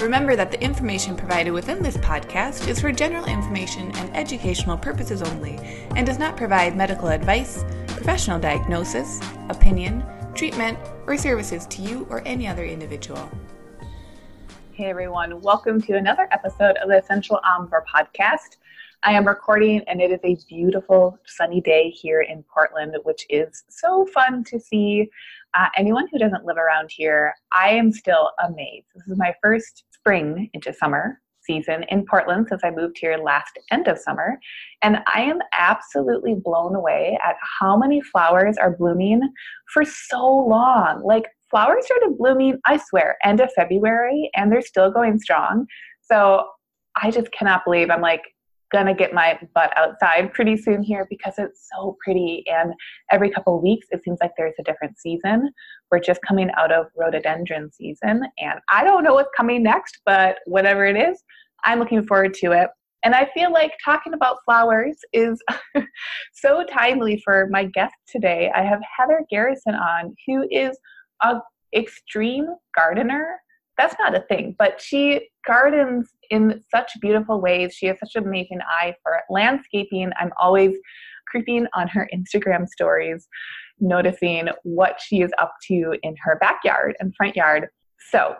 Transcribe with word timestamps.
Remember 0.00 0.36
that 0.36 0.52
the 0.52 0.62
information 0.62 1.16
provided 1.16 1.50
within 1.50 1.82
this 1.82 1.96
podcast 1.96 2.68
is 2.68 2.80
for 2.80 2.92
general 2.92 3.24
information 3.24 3.90
and 3.96 4.16
educational 4.16 4.78
purposes 4.78 5.22
only 5.22 5.56
and 5.96 6.06
does 6.06 6.20
not 6.20 6.36
provide 6.36 6.76
medical 6.76 7.08
advice, 7.08 7.64
professional 7.88 8.38
diagnosis, 8.38 9.20
opinion, 9.48 10.04
treatment, 10.36 10.78
or 11.08 11.16
services 11.16 11.66
to 11.66 11.82
you 11.82 12.06
or 12.10 12.22
any 12.24 12.46
other 12.46 12.64
individual. 12.64 13.28
Hey 14.70 14.84
everyone, 14.84 15.40
welcome 15.40 15.82
to 15.82 15.96
another 15.96 16.28
episode 16.30 16.76
of 16.76 16.88
the 16.88 16.98
Essential 16.98 17.40
Omnivore 17.44 17.82
podcast. 17.92 18.58
I 19.02 19.14
am 19.14 19.26
recording 19.26 19.82
and 19.88 20.00
it 20.00 20.12
is 20.12 20.20
a 20.22 20.38
beautiful 20.48 21.18
sunny 21.26 21.60
day 21.60 21.90
here 21.90 22.20
in 22.20 22.44
Portland, 22.44 22.96
which 23.02 23.26
is 23.30 23.64
so 23.68 24.06
fun 24.06 24.44
to 24.44 24.60
see. 24.60 25.10
Uh, 25.54 25.66
anyone 25.76 26.06
who 26.12 26.18
doesn't 26.18 26.44
live 26.44 26.56
around 26.56 26.90
here, 26.92 27.34
I 27.52 27.70
am 27.70 27.90
still 27.90 28.30
amazed. 28.46 28.86
This 28.94 29.08
is 29.08 29.18
my 29.18 29.34
first 29.42 29.84
spring 30.08 30.48
into 30.54 30.72
summer 30.72 31.20
season 31.42 31.84
in 31.90 32.02
Portland 32.06 32.46
since 32.48 32.62
I 32.64 32.70
moved 32.70 32.96
here 32.98 33.18
last 33.18 33.58
end 33.70 33.88
of 33.88 33.98
summer. 33.98 34.38
And 34.80 35.00
I 35.06 35.20
am 35.20 35.38
absolutely 35.52 36.34
blown 36.34 36.74
away 36.74 37.18
at 37.22 37.36
how 37.60 37.76
many 37.76 38.00
flowers 38.00 38.56
are 38.56 38.74
blooming 38.74 39.20
for 39.74 39.84
so 39.84 40.24
long. 40.26 41.02
Like 41.04 41.26
flowers 41.50 41.84
started 41.84 42.16
blooming, 42.16 42.58
I 42.64 42.78
swear, 42.78 43.18
end 43.22 43.40
of 43.40 43.52
February, 43.52 44.30
and 44.34 44.50
they're 44.50 44.62
still 44.62 44.90
going 44.90 45.18
strong. 45.18 45.66
So 46.00 46.46
I 46.96 47.10
just 47.10 47.30
cannot 47.32 47.66
believe 47.66 47.90
I'm 47.90 48.00
like 48.00 48.22
gonna 48.72 48.94
get 48.94 49.12
my 49.12 49.38
butt 49.54 49.76
outside 49.76 50.32
pretty 50.32 50.56
soon 50.56 50.82
here 50.82 51.06
because 51.10 51.34
it's 51.38 51.68
so 51.74 51.96
pretty 52.02 52.44
and 52.46 52.72
every 53.10 53.30
couple 53.30 53.60
weeks 53.62 53.86
it 53.90 54.02
seems 54.04 54.18
like 54.20 54.32
there's 54.36 54.54
a 54.58 54.62
different 54.62 54.98
season 54.98 55.50
we're 55.90 55.98
just 55.98 56.20
coming 56.26 56.50
out 56.56 56.72
of 56.72 56.86
rhododendron 56.96 57.70
season 57.72 58.22
and 58.38 58.60
i 58.70 58.84
don't 58.84 59.04
know 59.04 59.14
what's 59.14 59.30
coming 59.36 59.62
next 59.62 60.00
but 60.04 60.38
whatever 60.46 60.84
it 60.84 60.96
is 60.96 61.22
i'm 61.64 61.78
looking 61.78 62.06
forward 62.06 62.34
to 62.34 62.52
it. 62.52 62.68
And 63.04 63.14
i 63.14 63.28
feel 63.32 63.52
like 63.52 63.72
talking 63.84 64.14
about 64.14 64.38
flowers 64.44 64.96
is 65.12 65.40
so 66.32 66.64
timely 66.64 67.20
for 67.24 67.48
my 67.50 67.64
guest 67.64 67.94
today. 68.08 68.50
I 68.54 68.62
have 68.62 68.80
heather 68.96 69.24
garrison 69.30 69.74
on 69.74 70.14
who 70.26 70.46
is 70.50 70.76
a 71.22 71.36
extreme 71.74 72.46
gardener. 72.74 73.36
That's 73.76 73.94
not 73.98 74.16
a 74.16 74.22
thing 74.22 74.56
but 74.58 74.80
she 74.80 75.28
gardens 75.46 76.10
in 76.30 76.62
such 76.74 76.90
beautiful 77.00 77.40
ways. 77.40 77.74
She 77.74 77.86
has 77.86 77.98
such 78.00 78.16
an 78.16 78.26
amazing 78.26 78.60
eye 78.80 78.94
for 79.02 79.20
landscaping. 79.30 80.10
I'm 80.20 80.32
always 80.40 80.76
creeping 81.28 81.66
on 81.74 81.88
her 81.88 82.08
instagram 82.14 82.66
stories 82.66 83.28
noticing 83.80 84.48
what 84.62 85.00
she 85.00 85.20
is 85.22 85.30
up 85.38 85.54
to 85.66 85.94
in 86.02 86.14
her 86.22 86.36
backyard 86.40 86.94
and 87.00 87.14
front 87.16 87.36
yard 87.36 87.68
so 88.10 88.34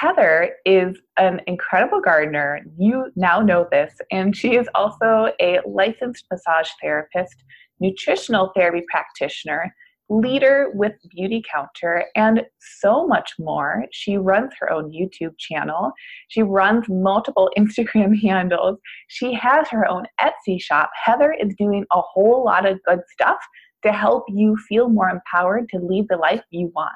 Heather 0.00 0.54
is 0.64 0.96
an 1.18 1.40
incredible 1.46 2.00
gardener. 2.00 2.60
You 2.76 3.10
now 3.16 3.40
know 3.40 3.66
this. 3.70 3.94
And 4.10 4.36
she 4.36 4.54
is 4.54 4.68
also 4.74 5.32
a 5.40 5.60
licensed 5.66 6.24
massage 6.30 6.68
therapist, 6.80 7.34
nutritional 7.80 8.52
therapy 8.54 8.84
practitioner, 8.90 9.74
leader 10.10 10.70
with 10.74 10.92
Beauty 11.10 11.42
Counter, 11.50 12.04
and 12.14 12.42
so 12.80 13.06
much 13.06 13.32
more. 13.38 13.86
She 13.92 14.16
runs 14.16 14.52
her 14.58 14.72
own 14.72 14.92
YouTube 14.92 15.36
channel. 15.38 15.92
She 16.28 16.42
runs 16.42 16.84
multiple 16.88 17.50
Instagram 17.58 18.20
handles. 18.20 18.78
She 19.08 19.34
has 19.34 19.68
her 19.68 19.86
own 19.88 20.06
Etsy 20.20 20.60
shop. 20.60 20.90
Heather 21.02 21.32
is 21.32 21.54
doing 21.58 21.84
a 21.92 22.00
whole 22.00 22.44
lot 22.44 22.66
of 22.66 22.78
good 22.84 23.00
stuff 23.12 23.38
to 23.82 23.92
help 23.92 24.24
you 24.28 24.56
feel 24.68 24.88
more 24.88 25.08
empowered 25.08 25.68
to 25.70 25.78
lead 25.78 26.06
the 26.08 26.16
life 26.16 26.42
you 26.50 26.72
want. 26.74 26.90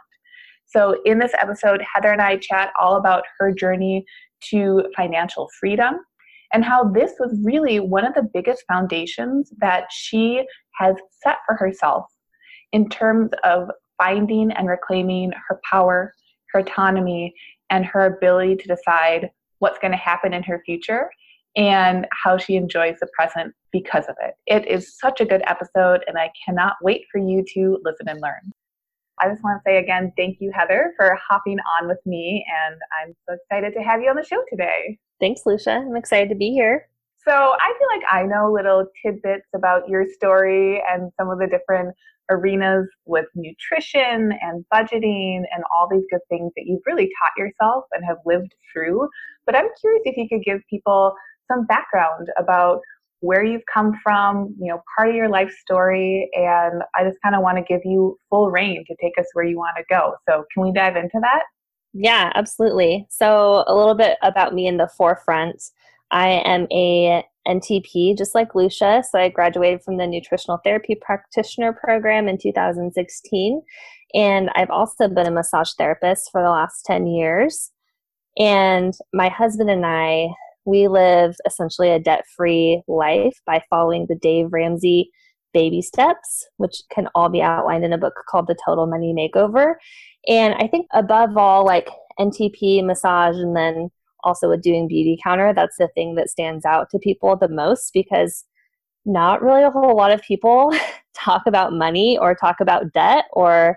So, 0.67 0.97
in 1.05 1.19
this 1.19 1.33
episode, 1.39 1.83
Heather 1.83 2.13
and 2.13 2.23
I 2.23 2.39
chat 2.39 2.73
all 2.81 2.97
about 2.97 3.25
her 3.39 3.53
journey 3.53 4.05
to 4.51 4.85
financial 4.97 5.49
freedom 5.61 5.97
and 6.53 6.65
how 6.65 6.85
this 6.85 7.13
was 7.19 7.39
really 7.43 7.81
one 7.81 8.05
of 8.05 8.15
the 8.15 8.29
biggest 8.35 8.65
foundations 8.71 9.53
that 9.59 9.85
she 9.91 10.45
has 10.79 10.97
set 11.23 11.39
for 11.47 11.57
herself 11.57 12.07
in 12.73 12.89
terms 12.89 13.31
of 13.45 13.69
finding 13.99 14.51
and 14.53 14.69
reclaiming 14.69 15.33
her 15.49 15.61
power, 15.69 16.13
her 16.53 16.61
autonomy, 16.61 17.35
and 17.71 17.85
her 17.85 18.07
ability 18.07 18.57
to 18.57 18.69
decide 18.69 19.31
what's 19.59 19.79
going 19.79 19.93
to 19.93 19.97
happen 19.97 20.33
in 20.33 20.43
her 20.43 20.63
future 20.65 21.11
and 21.57 22.07
how 22.25 22.39
she 22.39 22.57
enjoys 22.57 22.97
the 23.01 23.09
present 23.15 23.55
because 23.73 24.05
of 24.09 24.17
it. 24.23 24.35
It 24.47 24.67
is 24.67 24.97
such 24.99 25.21
a 25.21 25.25
good 25.25 25.43
episode, 25.47 26.05
and 26.07 26.19
I 26.19 26.31
cannot 26.45 26.77
wait 26.83 27.05
for 27.11 27.19
you 27.19 27.45
to 27.55 27.79
listen 27.85 28.09
and 28.09 28.21
learn. 28.21 28.53
I 29.21 29.29
just 29.29 29.43
want 29.45 29.61
to 29.61 29.71
say 29.71 29.79
again, 29.79 30.13
thank 30.17 30.39
you, 30.41 30.51
Heather, 30.55 30.95
for 30.97 31.17
hopping 31.29 31.59
on 31.81 31.89
with 31.89 32.01
me, 32.07 32.45
and 32.67 32.77
I'm 33.01 33.15
so 33.29 33.35
excited 33.35 33.75
to 33.75 33.83
have 33.83 34.01
you 34.01 34.09
on 34.09 34.17
the 34.17 34.25
show 34.25 34.43
today. 34.51 34.99
Thanks, 35.21 35.43
Lucia. 35.47 35.85
I'm 35.87 35.97
excited 35.97 36.29
to 36.31 36.35
be 36.35 36.51
here. 36.51 36.89
So, 37.25 37.33
I 37.33 37.75
feel 37.79 37.89
like 37.95 38.03
I 38.11 38.27
know 38.27 38.51
little 38.53 38.87
tidbits 39.05 39.47
about 39.55 39.89
your 39.89 40.07
story 40.09 40.83
and 40.91 41.13
some 41.17 41.31
of 41.31 41.39
the 41.39 41.47
different 41.47 41.95
arenas 42.31 42.89
with 43.05 43.27
nutrition 43.35 44.33
and 44.41 44.65
budgeting 44.73 45.43
and 45.55 45.63
all 45.77 45.89
these 45.91 46.05
good 46.11 46.21
things 46.29 46.53
that 46.57 46.65
you've 46.67 46.83
really 46.87 47.11
taught 47.21 47.33
yourself 47.37 47.85
and 47.93 48.05
have 48.05 48.17
lived 48.25 48.55
through. 48.73 49.09
But 49.47 49.55
I'm 49.55 49.69
curious 49.81 50.03
if 50.05 50.17
you 50.17 50.29
could 50.29 50.45
give 50.45 50.61
people 50.69 51.15
some 51.53 51.67
background 51.67 52.29
about 52.39 52.81
where 53.21 53.45
you've 53.45 53.63
come 53.73 53.93
from, 54.03 54.55
you 54.59 54.69
know, 54.69 54.83
part 54.97 55.11
of 55.11 55.15
your 55.15 55.29
life 55.29 55.53
story, 55.61 56.29
and 56.35 56.83
I 56.97 57.05
just 57.05 57.19
kind 57.23 57.37
of 57.37 57.43
want 57.43 57.59
to 57.59 57.65
give 57.65 57.83
you 57.85 58.17
full 58.29 58.51
rein 58.51 58.85
to 58.89 58.97
take 59.01 59.17
us 59.19 59.27
where 59.35 59.45
you 59.45 59.57
want 59.57 59.77
to 59.77 59.85
go. 59.89 60.15
So, 60.29 60.45
can 60.53 60.65
we 60.65 60.73
dive 60.73 60.97
into 60.97 61.19
that? 61.21 61.43
Yeah, 61.93 62.33
absolutely. 62.35 63.07
So, 63.11 63.65
a 63.67 63.75
little 63.75 63.95
bit 63.95 64.19
about 64.23 64.55
me 64.55 64.67
in 64.67 64.77
the 64.77 64.89
forefront. 64.89 65.63
I 66.11 66.29
am 66.45 66.67
a 66.73 67.25
NTP, 67.47 68.17
just 68.17 68.35
like 68.35 68.55
Lucia. 68.55 69.03
So 69.09 69.19
I 69.19 69.29
graduated 69.29 69.83
from 69.83 69.97
the 69.97 70.07
Nutritional 70.07 70.61
Therapy 70.63 70.95
Practitioner 70.95 71.73
Program 71.73 72.29
in 72.29 72.39
2016. 72.39 73.63
And 74.15 74.51
I've 74.55 74.71
also 74.71 75.09
been 75.09 75.27
a 75.27 75.31
massage 75.31 75.73
therapist 75.79 76.31
for 76.31 76.43
the 76.43 76.51
last 76.51 76.85
10 76.85 77.07
years. 77.07 77.73
And 78.39 78.95
my 79.13 79.29
husband 79.29 79.71
and 79.71 79.85
I, 79.85 80.29
we 80.65 80.89
live 80.89 81.35
essentially 81.47 81.91
a 81.91 81.99
debt 81.99 82.25
free 82.37 82.83
life 82.87 83.41
by 83.47 83.63
following 83.69 84.07
the 84.09 84.17
Dave 84.17 84.53
Ramsey 84.53 85.11
baby 85.53 85.83
steps, 85.83 86.47
which 86.57 86.83
can 86.91 87.09
all 87.15 87.29
be 87.29 87.43
outlined 87.43 87.85
in 87.85 87.93
a 87.93 87.99
book 87.99 88.15
called 88.29 88.47
The 88.47 88.57
Total 88.65 88.87
Money 88.87 89.13
Makeover. 89.13 89.75
And 90.29 90.55
I 90.55 90.67
think 90.67 90.87
above 90.93 91.37
all, 91.37 91.65
like 91.65 91.89
NTP, 92.19 92.85
massage, 92.85 93.37
and 93.37 93.57
then 93.57 93.91
also 94.25 94.51
a 94.51 94.57
doing 94.57 94.89
beauty 94.89 95.19
counter 95.23 95.53
that's 95.53 95.77
the 95.79 95.89
thing 95.95 96.15
that 96.15 96.31
stands 96.31 96.65
out 96.65 96.89
to 96.91 96.99
people 96.99 97.37
the 97.37 97.49
most 97.49 97.91
because 97.93 98.45
not 99.05 99.43
really 99.43 99.63
a 99.63 99.71
whole 99.71 99.97
lot 99.97 100.13
of 100.13 100.23
people 100.23 100.73
talk 101.15 101.43
about 101.47 101.73
money 101.73 102.17
or 102.19 102.35
talk 102.35 102.61
about 102.61 102.93
debt 102.93 103.25
or 103.33 103.77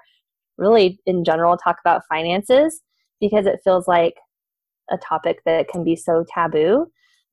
really 0.57 0.99
in 1.05 1.23
general 1.23 1.57
talk 1.57 1.77
about 1.83 2.03
finances 2.07 2.81
because 3.19 3.45
it 3.45 3.59
feels 3.63 3.87
like 3.87 4.15
a 4.91 4.97
topic 4.97 5.41
that 5.45 5.67
can 5.67 5.83
be 5.83 5.95
so 5.95 6.25
taboo 6.33 6.85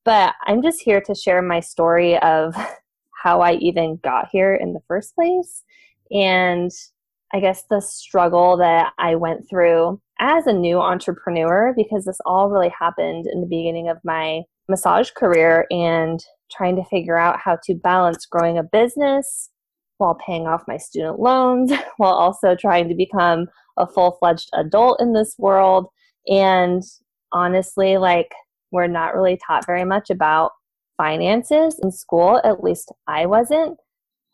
but 0.04 0.34
i'm 0.46 0.62
just 0.62 0.80
here 0.80 1.00
to 1.00 1.14
share 1.14 1.42
my 1.42 1.60
story 1.60 2.18
of 2.18 2.54
how 3.22 3.40
i 3.40 3.54
even 3.54 3.98
got 4.02 4.28
here 4.30 4.54
in 4.54 4.72
the 4.72 4.82
first 4.88 5.14
place 5.14 5.62
and 6.10 6.70
i 7.32 7.40
guess 7.40 7.64
the 7.70 7.80
struggle 7.80 8.56
that 8.56 8.92
i 8.98 9.14
went 9.14 9.48
through 9.48 10.00
as 10.18 10.46
a 10.46 10.52
new 10.52 10.78
entrepreneur 10.78 11.74
because 11.76 12.04
this 12.04 12.20
all 12.24 12.48
really 12.48 12.72
happened 12.78 13.26
in 13.26 13.40
the 13.40 13.46
beginning 13.46 13.88
of 13.88 13.98
my 14.04 14.40
massage 14.68 15.10
career 15.10 15.66
and 15.70 16.20
trying 16.50 16.76
to 16.76 16.84
figure 16.84 17.16
out 17.16 17.38
how 17.38 17.58
to 17.64 17.74
balance 17.74 18.26
growing 18.26 18.58
a 18.58 18.62
business 18.62 19.50
while 19.98 20.14
paying 20.26 20.46
off 20.46 20.62
my 20.68 20.76
student 20.76 21.18
loans 21.18 21.72
while 21.96 22.12
also 22.12 22.54
trying 22.54 22.88
to 22.88 22.94
become 22.94 23.46
a 23.76 23.86
full-fledged 23.86 24.48
adult 24.54 25.00
in 25.00 25.12
this 25.12 25.34
world 25.38 25.86
and 26.28 26.82
honestly 27.32 27.98
like 27.98 28.32
we're 28.70 28.86
not 28.86 29.14
really 29.14 29.38
taught 29.46 29.66
very 29.66 29.84
much 29.84 30.10
about 30.10 30.52
finances 30.96 31.78
in 31.82 31.90
school 31.90 32.40
at 32.44 32.62
least 32.62 32.92
I 33.06 33.26
wasn't 33.26 33.78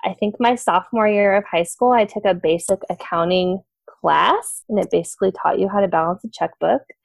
I 0.05 0.15
think 0.15 0.37
my 0.39 0.55
sophomore 0.55 1.09
year 1.09 1.37
of 1.37 1.45
high 1.50 1.65
school 1.65 1.93
I 1.93 2.05
took 2.05 2.25
a 2.25 2.35
basic 2.35 2.81
accounting 2.91 3.62
class 4.00 4.65
and 4.69 4.79
it 4.79 4.91
basically 4.91 5.33
taught 5.33 5.59
you 5.59 5.69
how 5.69 5.81
to 5.81 5.89
balance 5.89 6.25
a 6.25 6.29
checkbook. 6.29 6.83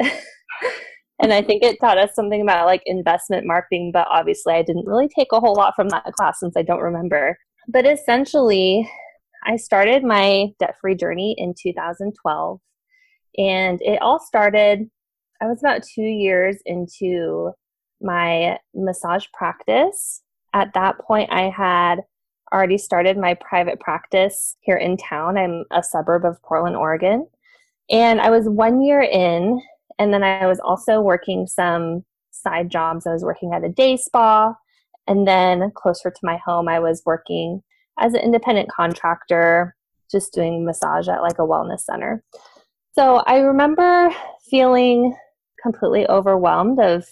and 1.21 1.33
I 1.33 1.41
think 1.41 1.63
it 1.63 1.77
taught 1.79 1.97
us 1.97 2.13
something 2.15 2.41
about 2.41 2.65
like 2.65 2.83
investment 2.85 3.45
marketing, 3.45 3.91
but 3.93 4.07
obviously 4.09 4.53
I 4.53 4.63
didn't 4.63 4.87
really 4.87 5.07
take 5.07 5.31
a 5.31 5.39
whole 5.39 5.55
lot 5.55 5.73
from 5.75 5.89
that 5.89 6.11
class 6.13 6.39
since 6.39 6.55
I 6.55 6.63
don't 6.63 6.81
remember 6.81 7.37
But 7.67 7.85
essentially, 7.85 8.89
I 9.45 9.57
started 9.57 10.03
my 10.03 10.47
debt 10.59 10.75
free 10.79 10.95
journey 10.95 11.35
in 11.37 11.53
2012. 11.61 12.59
And 13.37 13.81
it 13.81 14.01
all 14.01 14.19
started, 14.19 14.89
I 15.41 15.47
was 15.47 15.59
about 15.59 15.83
two 15.83 16.01
years 16.01 16.57
into 16.65 17.51
my 18.01 18.57
massage 18.73 19.25
practice. 19.33 20.21
At 20.53 20.73
that 20.73 20.99
point, 20.99 21.31
I 21.31 21.49
had 21.49 22.01
already 22.53 22.77
started 22.77 23.17
my 23.17 23.33
private 23.35 23.79
practice 23.79 24.55
here 24.61 24.77
in 24.77 24.97
town. 24.97 25.37
I'm 25.37 25.65
a 25.71 25.81
suburb 25.81 26.23
of 26.25 26.41
Portland, 26.43 26.75
Oregon. 26.75 27.27
And 27.89 28.21
I 28.21 28.29
was 28.29 28.47
one 28.47 28.81
year 28.81 29.01
in, 29.01 29.59
and 29.99 30.13
then 30.13 30.23
I 30.23 30.45
was 30.45 30.59
also 30.59 31.01
working 31.01 31.47
some 31.47 32.05
side 32.31 32.69
jobs. 32.69 33.07
I 33.07 33.13
was 33.13 33.23
working 33.23 33.53
at 33.53 33.63
a 33.63 33.69
day 33.69 33.97
spa. 33.97 34.53
And 35.07 35.27
then 35.27 35.71
closer 35.75 36.09
to 36.09 36.19
my 36.21 36.37
home, 36.37 36.67
I 36.67 36.79
was 36.79 37.01
working 37.05 37.61
as 37.99 38.13
an 38.13 38.21
independent 38.21 38.69
contractor, 38.71 39.75
just 40.09 40.33
doing 40.33 40.65
massage 40.65 41.07
at 41.09 41.21
like 41.21 41.39
a 41.39 41.47
wellness 41.47 41.81
center. 41.81 42.23
So 42.93 43.17
I 43.25 43.37
remember 43.39 44.11
feeling 44.53 45.17
completely 45.59 46.07
overwhelmed 46.07 46.79
of 46.79 47.07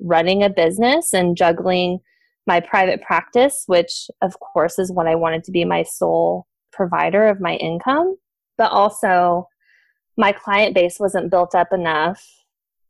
running 0.00 0.42
a 0.42 0.48
business 0.48 1.12
and 1.12 1.36
juggling 1.36 1.98
my 2.46 2.60
private 2.60 3.02
practice, 3.02 3.64
which 3.66 4.08
of 4.22 4.40
course 4.40 4.78
is 4.78 4.90
what 4.90 5.06
I 5.06 5.14
wanted 5.14 5.44
to 5.44 5.52
be 5.52 5.66
my 5.66 5.82
sole 5.82 6.46
provider 6.72 7.28
of 7.28 7.42
my 7.42 7.56
income, 7.56 8.16
but 8.56 8.72
also 8.72 9.48
my 10.16 10.32
client 10.32 10.74
base 10.74 10.98
wasn't 10.98 11.30
built 11.30 11.54
up 11.54 11.68
enough 11.72 12.24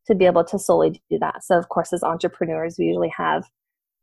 to 0.07 0.15
be 0.15 0.27
able 0.27 0.45
to 0.45 0.61
solely 0.61 1.03
do 1.11 1.19
that. 1.19 1.43
So, 1.43 1.59
of 1.59 1.69
course, 1.69 1.93
as 1.93 2.05
entrepreneurs, 2.05 2.77
we 2.79 2.85
usually 2.87 3.13
have 3.17 3.45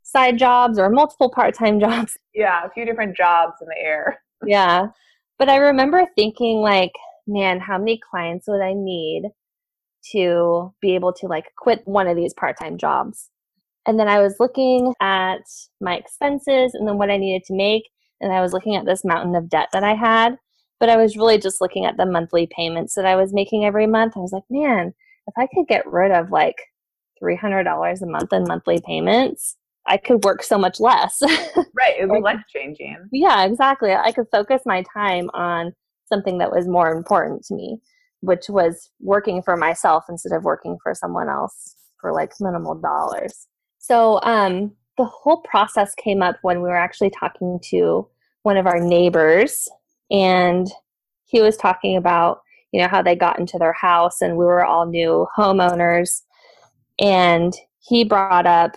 side 0.04 0.38
jobs 0.38 0.78
or 0.78 0.90
multiple 0.90 1.32
part 1.32 1.56
time 1.56 1.80
jobs. 1.86 2.18
Yeah, 2.34 2.66
a 2.66 2.70
few 2.70 2.84
different 2.84 3.16
jobs 3.16 3.54
in 3.62 3.68
the 3.70 3.82
air. 3.82 4.22
yeah. 4.46 4.88
But 5.38 5.48
I 5.48 5.56
remember 5.56 6.06
thinking, 6.18 6.58
like, 6.58 6.92
man, 7.26 7.62
how 7.62 7.78
many 7.78 7.98
clients 8.12 8.46
would 8.50 8.62
I 8.62 8.74
need 8.74 9.30
to 10.12 10.74
be 10.82 10.96
able 10.96 11.14
to 11.14 11.28
like 11.28 11.46
quit 11.58 11.82
one 11.86 12.08
of 12.08 12.16
these 12.16 12.34
part 12.34 12.58
time 12.60 12.78
jobs? 12.78 13.30
And 13.86 14.00
then 14.00 14.08
I 14.08 14.20
was 14.20 14.36
looking 14.40 14.94
at 15.02 15.42
my 15.82 15.96
expenses 15.96 16.74
and 16.74 16.88
then 16.88 16.98
what 16.98 17.10
I 17.10 17.18
needed 17.18 17.44
to 17.46 17.56
make. 17.56 17.90
And 18.22 18.34
I 18.34 18.42
was 18.42 18.54
looking 18.54 18.76
at 18.76 18.86
this 18.86 19.06
mountain 19.06 19.36
of 19.36 19.50
debt 19.50 19.70
that 19.74 19.84
I 19.84 19.96
had. 19.96 20.38
But 20.80 20.90
I 20.90 20.98
was 20.98 21.18
really 21.18 21.38
just 21.38 21.60
looking 21.60 21.86
at 21.86 21.98
the 21.98 22.06
monthly 22.06 22.48
payments 22.56 22.96
that 22.96 23.06
I 23.06 23.16
was 23.16 23.34
making 23.34 23.66
every 23.66 23.88
month. 23.88 24.14
I 24.16 24.20
was 24.20 24.32
like, 24.32 24.44
man, 24.50 24.94
if 25.28 25.34
I 25.38 25.48
could 25.54 25.68
get 25.68 25.86
rid 25.86 26.12
of 26.12 26.32
like 26.32 26.56
$300 27.22 28.02
a 28.02 28.06
month 28.06 28.32
in 28.32 28.44
monthly 28.48 28.80
payments, 28.86 29.58
I 29.86 29.98
could 29.98 30.24
work 30.24 30.44
so 30.44 30.58
much 30.58 30.80
less. 30.80 31.22
right. 31.22 31.96
It 32.00 32.08
would 32.08 32.16
be 32.16 32.22
life 32.22 32.44
changing. 32.54 32.98
Yeah, 33.12 33.44
exactly. 33.44 33.92
I 33.94 34.12
could 34.12 34.28
focus 34.32 34.62
my 34.66 34.84
time 34.94 35.30
on 35.34 35.74
something 36.06 36.38
that 36.38 36.52
was 36.52 36.68
more 36.68 36.92
important 36.92 37.44
to 37.46 37.56
me, 37.56 37.80
which 38.22 38.50
was 38.50 38.90
working 39.00 39.42
for 39.42 39.56
myself 39.56 40.06
instead 40.10 40.36
of 40.36 40.44
working 40.44 40.78
for 40.82 40.94
someone 40.94 41.30
else 41.30 41.76
for 42.00 42.14
like 42.14 42.32
minimal 42.40 42.76
dollars. 42.76 43.48
So 43.78 44.20
um, 44.24 44.74
the 44.98 45.06
whole 45.06 45.42
process 45.42 45.96
came 45.96 46.22
up 46.22 46.38
when 46.42 46.62
we 46.62 46.70
were 46.70 46.78
actually 46.78 47.12
talking 47.12 47.60
to 47.70 48.08
one 48.44 48.58
of 48.58 48.68
our 48.68 48.80
neighbors, 48.80 49.70
and 50.12 50.68
he 51.26 51.42
was 51.42 51.58
talking 51.58 51.96
about 51.98 52.42
you 52.72 52.82
know 52.82 52.88
how 52.88 53.02
they 53.02 53.16
got 53.16 53.40
into 53.40 53.58
their 53.58 53.74
house, 53.74 54.22
and 54.22 54.38
we 54.38 54.46
were 54.46 54.66
all 54.66 54.86
new 54.86 55.28
homeowners, 55.38 56.22
and 57.00 57.54
he 57.80 58.04
brought 58.04 58.46
up 58.46 58.76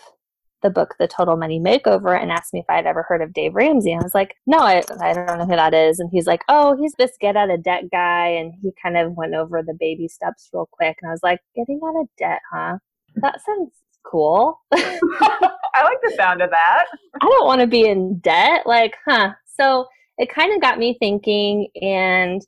the 0.63 0.71
book 0.71 0.95
The 0.99 1.09
Total 1.09 1.37
Money 1.37 1.61
Makeover 1.61 2.21
and 2.21 2.31
asked 2.31 2.53
me 2.53 2.61
if 2.61 2.67
I'd 2.69 2.87
ever 2.87 3.03
heard 3.03 3.23
of 3.23 3.33
Dave 3.33 3.55
Ramsey. 3.55 3.95
I 3.95 4.03
was 4.03 4.15
like, 4.15 4.37
no, 4.47 4.59
I, 4.59 4.83
I 5.01 5.13
don't 5.13 5.39
know 5.39 5.47
who 5.47 5.57
that 5.57 5.75
is. 5.75 5.99
And 5.99 6.11
he's 6.13 6.27
like, 6.27 6.43
oh, 6.49 6.77
he's 6.77 6.95
this 6.99 7.13
get 7.21 7.37
out 7.37 7.51
of 7.51 7.63
debt 7.63 7.85
guy. 7.91 8.29
And 8.29 8.55
he 8.63 8.71
kind 8.83 8.97
of 8.97 9.13
went 9.13 9.35
over 9.35 9.63
the 9.63 9.77
baby 9.79 10.09
steps 10.09 10.49
real 10.53 10.69
quick. 10.71 10.97
And 11.03 11.11
I 11.11 11.13
was 11.13 11.23
like, 11.23 11.41
getting 11.55 11.81
out 11.85 12.01
of 12.01 12.09
debt, 12.19 12.41
huh? 12.53 12.79
That 13.17 13.41
sounds 13.45 13.73
cool. 14.05 14.61
I 14.73 15.85
like 15.85 15.99
the 16.03 16.15
sound 16.17 16.43
of 16.43 16.51
that. 16.51 16.85
I 17.21 17.27
don't 17.27 17.47
want 17.47 17.61
to 17.61 17.67
be 17.67 17.87
in 17.87 18.19
debt. 18.19 18.67
Like, 18.67 18.97
huh. 19.07 19.33
So 19.47 19.87
it 20.19 20.33
kind 20.33 20.55
of 20.55 20.61
got 20.61 20.79
me 20.79 20.97
thinking. 20.99 21.69
And 21.81 22.43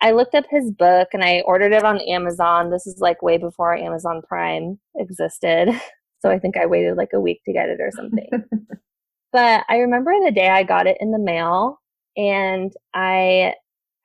I 0.00 0.12
looked 0.12 0.34
up 0.34 0.44
his 0.48 0.70
book 0.70 1.08
and 1.12 1.24
I 1.24 1.42
ordered 1.44 1.72
it 1.72 1.84
on 1.84 2.00
Amazon. 2.00 2.70
This 2.70 2.86
is 2.86 3.00
like 3.00 3.22
way 3.22 3.36
before 3.36 3.76
Amazon 3.76 4.22
Prime 4.26 4.78
existed. 4.96 5.70
So 6.20 6.30
I 6.30 6.38
think 6.38 6.56
I 6.56 6.66
waited 6.66 6.96
like 6.96 7.10
a 7.14 7.20
week 7.20 7.42
to 7.44 7.52
get 7.52 7.68
it 7.68 7.80
or 7.80 7.90
something. 7.90 8.28
but 9.32 9.64
I 9.68 9.78
remember 9.78 10.12
the 10.24 10.32
day 10.32 10.48
I 10.48 10.62
got 10.62 10.86
it 10.86 10.98
in 11.00 11.12
the 11.12 11.18
mail 11.18 11.80
and 12.16 12.72
I 12.94 13.54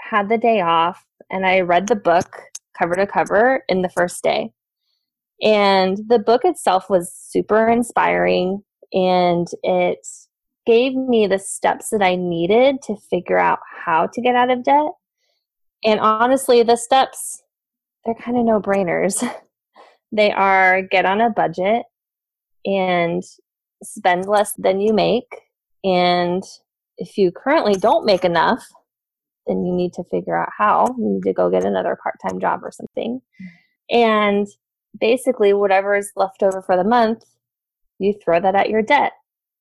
had 0.02 0.30
the 0.30 0.38
day 0.38 0.62
off 0.62 1.04
and 1.32 1.46
I 1.46 1.62
read 1.62 1.88
the 1.88 1.96
book 1.96 2.42
cover 2.78 2.96
to 2.96 3.08
cover 3.08 3.64
in 3.70 3.82
the 3.82 3.90
first 3.90 4.24
day. 4.24 4.52
And 5.42 5.98
the 6.08 6.20
book 6.20 6.42
itself 6.46 6.90
was 6.90 7.14
super 7.14 7.68
inspiring 7.68 8.64
and 8.94 9.48
it 9.64 10.06
gave 10.66 10.96
me 10.96 11.28
the 11.28 11.40
steps 11.40 11.90
that 11.90 12.02
I 12.02 12.16
needed 12.16 12.82
to 12.84 12.96
figure 12.96 13.38
out 13.38 13.60
how 13.86 14.08
to 14.08 14.22
get 14.22 14.36
out 14.36 14.52
of 14.52 14.64
debt. 14.64 14.92
And 15.84 16.00
honestly, 16.00 16.64
the 16.64 16.78
steps, 16.78 17.44
they're 18.06 18.16
kind 18.16 18.38
of 18.38 18.46
no 18.46 18.62
brainers. 18.62 19.28
they 20.12 20.32
are 20.32 20.84
get 20.84 21.06
on 21.06 21.20
a 21.20 21.30
budget, 21.30 21.84
and 22.66 23.24
spend 23.84 24.26
less 24.26 24.54
than 24.58 24.80
you 24.80 24.94
make. 24.94 25.32
And 25.84 26.44
if 26.98 27.18
you 27.18 27.32
currently 27.32 27.76
don't 27.76 28.06
make 28.06 28.24
enough, 28.24 28.66
then 29.48 29.66
you 29.66 29.74
need 29.74 29.94
to 29.94 30.04
figure 30.06 30.38
out 30.38 30.50
how. 30.58 30.88
You 30.98 31.10
need 31.16 31.24
to 31.24 31.34
go 31.34 31.50
get 31.50 31.66
another 31.66 31.98
part 32.02 32.16
time 32.26 32.40
job 32.40 32.62
or 32.64 32.72
something. 32.72 33.22
And 33.90 34.48
basically, 35.00 35.54
whatever 35.54 35.96
is 35.96 36.12
left 36.16 36.44
over 36.44 36.62
for 36.62 36.78
the 36.78 36.84
month, 36.84 37.24
you 38.00 38.14
throw 38.24 38.40
that 38.40 38.56
at 38.56 38.70
your 38.70 38.82
debt. 38.82 39.14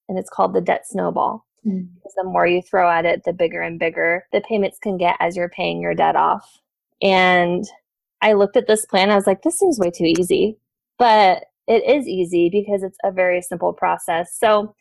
And 0.08 0.18
it's 0.18 0.30
called 0.30 0.54
the 0.54 0.60
debt 0.60 0.86
snowball. 0.86 1.46
Mm. 1.66 1.88
Because 1.94 2.12
the 2.16 2.24
more 2.24 2.46
you 2.46 2.62
throw 2.62 2.90
at 2.90 3.04
it, 3.04 3.22
the 3.24 3.32
bigger 3.32 3.60
and 3.60 3.78
bigger 3.78 4.24
the 4.32 4.40
payments 4.42 4.78
can 4.78 4.96
get 4.96 5.16
as 5.20 5.36
you're 5.36 5.48
paying 5.48 5.80
your 5.80 5.94
debt 5.94 6.16
off. 6.16 6.60
And 7.00 7.64
I 8.20 8.34
looked 8.34 8.56
at 8.56 8.68
this 8.68 8.86
plan, 8.86 9.10
I 9.10 9.16
was 9.16 9.26
like, 9.26 9.42
this 9.42 9.58
seems 9.58 9.78
way 9.78 9.90
too 9.90 10.04
easy. 10.04 10.58
But 10.98 11.44
it 11.66 11.84
is 11.88 12.06
easy 12.06 12.50
because 12.50 12.82
it's 12.82 12.98
a 13.04 13.12
very 13.12 13.40
simple 13.40 13.72
process. 13.72 14.36
So 14.38 14.74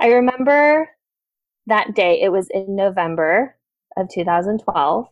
I 0.00 0.08
remember 0.08 0.88
that 1.66 1.94
day, 1.94 2.20
it 2.20 2.30
was 2.30 2.48
in 2.52 2.76
November 2.76 3.56
of 3.96 4.08
2012, 4.08 5.06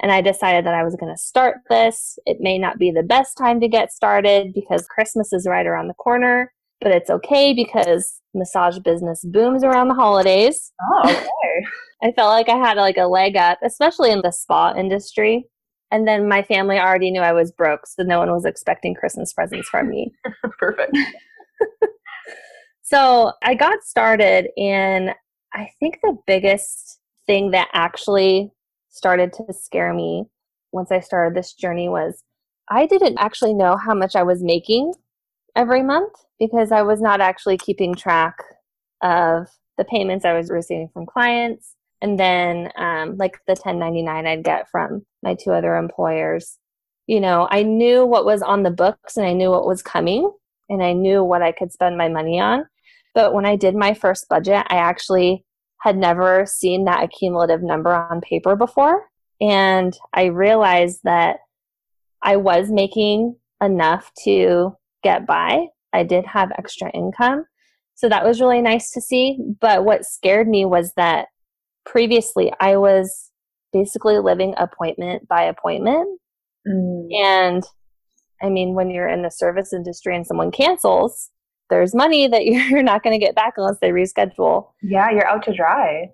and 0.00 0.12
I 0.12 0.20
decided 0.20 0.64
that 0.66 0.74
I 0.74 0.84
was 0.84 0.96
going 0.96 1.12
to 1.12 1.20
start 1.20 1.56
this. 1.68 2.18
It 2.26 2.38
may 2.40 2.58
not 2.58 2.78
be 2.78 2.90
the 2.90 3.02
best 3.02 3.36
time 3.36 3.60
to 3.60 3.68
get 3.68 3.92
started 3.92 4.52
because 4.54 4.86
Christmas 4.86 5.32
is 5.32 5.46
right 5.46 5.66
around 5.66 5.88
the 5.88 5.94
corner, 5.94 6.52
but 6.80 6.92
it's 6.92 7.10
okay 7.10 7.52
because 7.52 8.20
massage 8.34 8.78
business 8.78 9.24
booms 9.24 9.64
around 9.64 9.88
the 9.88 9.94
holidays. 9.94 10.72
Oh, 10.80 11.10
okay. 11.10 11.66
I 12.02 12.12
felt 12.12 12.30
like 12.30 12.48
I 12.48 12.56
had 12.56 12.76
like 12.76 12.96
a 12.96 13.06
leg 13.06 13.36
up, 13.36 13.58
especially 13.64 14.12
in 14.12 14.22
the 14.22 14.30
spa 14.30 14.74
industry. 14.76 15.46
And 15.90 16.06
then 16.06 16.28
my 16.28 16.42
family 16.42 16.78
already 16.78 17.10
knew 17.10 17.20
I 17.20 17.32
was 17.32 17.50
broke, 17.50 17.86
so 17.86 18.02
no 18.02 18.18
one 18.18 18.30
was 18.30 18.44
expecting 18.44 18.94
Christmas 18.94 19.32
presents 19.32 19.68
from 19.68 19.88
me. 19.88 20.12
Perfect. 20.58 20.96
so 22.82 23.32
I 23.42 23.54
got 23.54 23.82
started, 23.82 24.48
and 24.58 25.14
I 25.54 25.70
think 25.80 25.98
the 26.02 26.16
biggest 26.26 27.00
thing 27.26 27.52
that 27.52 27.68
actually 27.72 28.50
started 28.90 29.32
to 29.34 29.52
scare 29.52 29.94
me 29.94 30.26
once 30.72 30.90
I 30.92 31.00
started 31.00 31.36
this 31.36 31.54
journey 31.54 31.88
was 31.88 32.22
I 32.70 32.86
didn't 32.86 33.18
actually 33.18 33.54
know 33.54 33.76
how 33.76 33.94
much 33.94 34.14
I 34.14 34.22
was 34.22 34.42
making 34.42 34.92
every 35.56 35.82
month 35.82 36.12
because 36.38 36.70
I 36.70 36.82
was 36.82 37.00
not 37.00 37.20
actually 37.20 37.56
keeping 37.56 37.94
track 37.94 38.36
of 39.02 39.48
the 39.78 39.84
payments 39.84 40.24
I 40.24 40.36
was 40.36 40.50
receiving 40.50 40.88
from 40.92 41.06
clients 41.06 41.74
and 42.00 42.18
then 42.18 42.70
um, 42.76 43.16
like 43.16 43.38
the 43.46 43.52
1099 43.52 44.26
I'd 44.26 44.44
get 44.44 44.70
from 44.70 45.04
my 45.22 45.34
two 45.34 45.52
other 45.52 45.76
employers. 45.76 46.58
You 47.06 47.20
know, 47.20 47.48
I 47.50 47.62
knew 47.62 48.04
what 48.04 48.24
was 48.24 48.42
on 48.42 48.62
the 48.62 48.70
books 48.70 49.16
and 49.16 49.26
I 49.26 49.32
knew 49.32 49.50
what 49.50 49.66
was 49.66 49.82
coming 49.82 50.30
and 50.68 50.82
I 50.82 50.92
knew 50.92 51.24
what 51.24 51.42
I 51.42 51.52
could 51.52 51.72
spend 51.72 51.96
my 51.96 52.08
money 52.08 52.38
on. 52.40 52.66
But 53.14 53.32
when 53.32 53.46
I 53.46 53.56
did 53.56 53.74
my 53.74 53.94
first 53.94 54.28
budget, 54.28 54.66
I 54.68 54.76
actually 54.76 55.44
had 55.80 55.96
never 55.96 56.44
seen 56.46 56.84
that 56.84 57.02
accumulative 57.02 57.62
number 57.62 57.92
on 57.92 58.20
paper 58.20 58.56
before. 58.56 59.04
And 59.40 59.96
I 60.12 60.26
realized 60.26 61.00
that 61.04 61.38
I 62.22 62.36
was 62.36 62.70
making 62.70 63.36
enough 63.62 64.10
to 64.24 64.76
get 65.02 65.26
by. 65.26 65.66
I 65.92 66.02
did 66.02 66.26
have 66.26 66.52
extra 66.58 66.90
income. 66.90 67.44
So 67.94 68.08
that 68.08 68.24
was 68.24 68.40
really 68.40 68.60
nice 68.60 68.90
to 68.92 69.00
see. 69.00 69.38
But 69.60 69.84
what 69.84 70.04
scared 70.04 70.48
me 70.48 70.64
was 70.64 70.92
that 70.96 71.28
previously 71.84 72.52
I 72.60 72.76
was 72.76 73.30
basically 73.72 74.18
living 74.18 74.54
appointment 74.56 75.28
by 75.28 75.42
appointment. 75.42 76.20
Mm. 76.66 77.08
And 77.14 77.64
I 78.42 78.48
mean, 78.48 78.74
when 78.74 78.90
you're 78.90 79.08
in 79.08 79.22
the 79.22 79.30
service 79.30 79.72
industry 79.72 80.14
and 80.14 80.26
someone 80.26 80.50
cancels, 80.50 81.30
there's 81.70 81.94
money 81.94 82.28
that 82.28 82.44
you're 82.46 82.82
not 82.82 83.02
going 83.02 83.18
to 83.18 83.24
get 83.24 83.34
back 83.34 83.54
unless 83.56 83.78
they 83.80 83.90
reschedule. 83.90 84.68
Yeah, 84.82 85.10
you're 85.10 85.26
out 85.26 85.44
to 85.44 85.54
dry. 85.54 86.10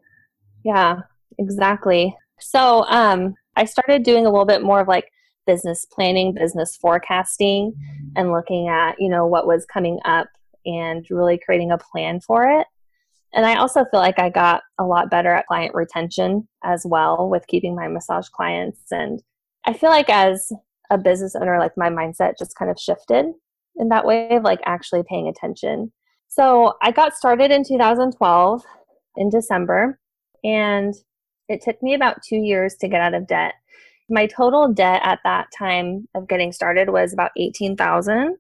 Yeah, 0.65 1.01
exactly. 1.39 2.17
So 2.41 2.85
um, 2.89 3.35
I 3.57 3.65
started 3.65 4.03
doing 4.03 4.27
a 4.27 4.31
little 4.31 4.47
bit 4.47 4.63
more 4.63 4.81
of 4.81 4.89
like 4.89 5.11
business 5.47 5.85
planning, 5.85 6.35
business 6.35 6.77
forecasting, 6.77 7.75
and 8.17 8.33
looking 8.33 8.69
at, 8.69 8.97
you 8.99 9.09
know, 9.09 9.27
what 9.27 9.47
was 9.47 9.67
coming 9.67 9.99
up 10.05 10.29
and 10.65 11.07
really 11.11 11.39
creating 11.39 11.71
a 11.71 11.79
plan 11.79 12.21
for 12.21 12.45
it. 12.61 12.67
And 13.35 13.45
I 13.45 13.57
also 13.57 13.85
feel 13.91 14.01
like 14.01 14.19
I 14.19 14.31
got 14.31 14.63
a 14.79 14.85
lot 14.85 15.11
better 15.11 15.31
at 15.35 15.47
client 15.49 15.75
retention 15.75 16.49
as 16.63 16.87
well 16.87 17.29
with 17.29 17.47
keeping 17.49 17.75
my 17.75 17.89
massage 17.89 18.29
clients. 18.29 18.81
And 18.93 19.21
I 19.67 19.73
feel 19.73 19.91
like 19.91 20.09
as 20.09 20.53
a 20.91 20.99
business 20.99 21.35
owner, 21.35 21.59
like 21.59 21.73
my 21.77 21.91
mindset 21.91 22.39
just 22.39 22.57
kind 22.57 22.71
of 22.71 22.79
shifted 22.79 23.27
in 23.77 23.89
that 23.89 24.07
way 24.07 24.37
of 24.37 24.45
like 24.45 24.61
actually 24.67 25.03
paying 25.09 25.27
attention. 25.27 25.93
So 26.29 26.75
I 26.83 26.93
got 26.93 27.15
started 27.15 27.51
in 27.51 27.65
2012 27.65 28.63
in 29.17 29.31
December, 29.31 29.99
and 30.43 30.95
it 31.49 31.63
took 31.63 31.83
me 31.83 31.95
about 31.95 32.23
two 32.23 32.37
years 32.37 32.75
to 32.77 32.89
get 32.89 33.01
out 33.01 33.15
of 33.15 33.27
debt. 33.27 33.55
My 34.09 34.27
total 34.27 34.73
debt 34.73 35.01
at 35.05 35.21
that 35.25 35.49
time 35.57 36.09
of 36.15 36.29
getting 36.29 36.53
started 36.53 36.91
was 36.91 37.13
about 37.13 37.31
18,000 37.37 38.37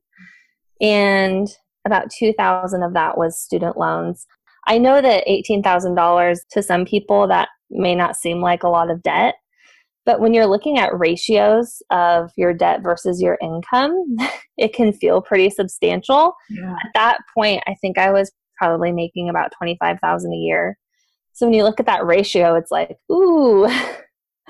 and 0.80 1.48
about 1.86 2.10
2,000 2.10 2.82
of 2.82 2.94
that 2.94 3.16
was 3.16 3.40
student 3.40 3.76
loans. 3.76 4.26
I 4.66 4.78
know 4.78 5.00
that 5.00 5.26
$18,000 5.26 6.36
to 6.50 6.62
some 6.62 6.84
people 6.84 7.28
that 7.28 7.48
may 7.70 7.94
not 7.94 8.16
seem 8.16 8.40
like 8.40 8.62
a 8.62 8.68
lot 8.68 8.90
of 8.90 9.02
debt, 9.02 9.34
but 10.06 10.20
when 10.20 10.34
you're 10.34 10.46
looking 10.46 10.78
at 10.78 10.98
ratios 10.98 11.82
of 11.90 12.30
your 12.36 12.52
debt 12.52 12.82
versus 12.82 13.20
your 13.20 13.38
income, 13.42 14.16
it 14.56 14.74
can 14.74 14.92
feel 14.92 15.20
pretty 15.22 15.50
substantial. 15.50 16.34
Yeah. 16.50 16.72
At 16.72 16.90
that 16.94 17.18
point, 17.36 17.62
I 17.66 17.74
think 17.80 17.98
I 17.98 18.10
was 18.10 18.30
probably 18.56 18.92
making 18.92 19.28
about 19.28 19.52
25,000 19.58 20.32
a 20.32 20.36
year. 20.36 20.78
So 21.32 21.46
when 21.46 21.54
you 21.54 21.64
look 21.64 21.80
at 21.80 21.86
that 21.86 22.06
ratio, 22.06 22.54
it's 22.54 22.70
like, 22.70 22.96
ooh. 23.10 23.68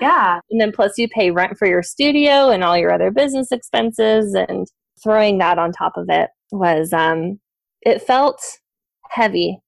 Yeah. 0.01 0.39
And 0.49 0.59
then 0.59 0.71
plus 0.71 0.97
you 0.97 1.07
pay 1.07 1.31
rent 1.31 1.57
for 1.57 1.67
your 1.67 1.81
studio 1.81 2.49
and 2.49 2.63
all 2.63 2.77
your 2.77 2.91
other 2.91 3.11
business 3.11 3.51
expenses 3.51 4.33
and 4.33 4.67
throwing 5.01 5.37
that 5.37 5.57
on 5.57 5.71
top 5.71 5.93
of 5.95 6.07
it 6.09 6.29
was 6.51 6.91
um 6.93 7.39
it 7.81 8.01
felt 8.01 8.41
heavy. 9.09 9.59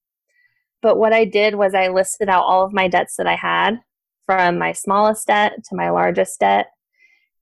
But 0.87 0.99
what 0.99 1.11
I 1.11 1.25
did 1.25 1.55
was 1.55 1.75
I 1.75 1.89
listed 1.89 2.29
out 2.29 2.45
all 2.45 2.63
of 2.63 2.71
my 2.71 2.87
debts 2.87 3.17
that 3.17 3.27
I 3.27 3.35
had 3.35 3.81
from 4.25 4.57
my 4.57 4.71
smallest 4.71 5.27
debt 5.27 5.61
to 5.65 5.75
my 5.75 5.89
largest 5.89 6.39
debt. 6.39 6.67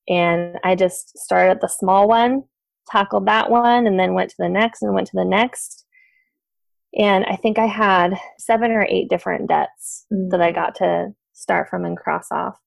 And 0.09 0.57
I 0.63 0.73
just 0.73 1.15
started 1.15 1.51
at 1.51 1.61
the 1.61 1.67
small 1.67 2.07
one, 2.07 2.45
tackled 2.89 3.27
that 3.27 3.51
one, 3.51 3.85
and 3.85 3.99
then 3.99 4.15
went 4.15 4.31
to 4.31 4.35
the 4.39 4.49
next 4.49 4.81
and 4.81 4.95
went 4.95 5.05
to 5.09 5.15
the 5.15 5.23
next. 5.23 5.85
And 6.97 7.23
I 7.25 7.35
think 7.35 7.59
I 7.59 7.67
had 7.67 8.17
seven 8.39 8.71
or 8.71 8.87
eight 8.89 9.11
different 9.11 9.47
debts 9.47 10.07
mm-hmm. 10.11 10.29
that 10.29 10.41
I 10.41 10.51
got 10.51 10.73
to 10.77 11.13
start 11.33 11.69
from 11.69 11.85
and 11.85 11.95
cross 11.95 12.31
off. 12.31 12.57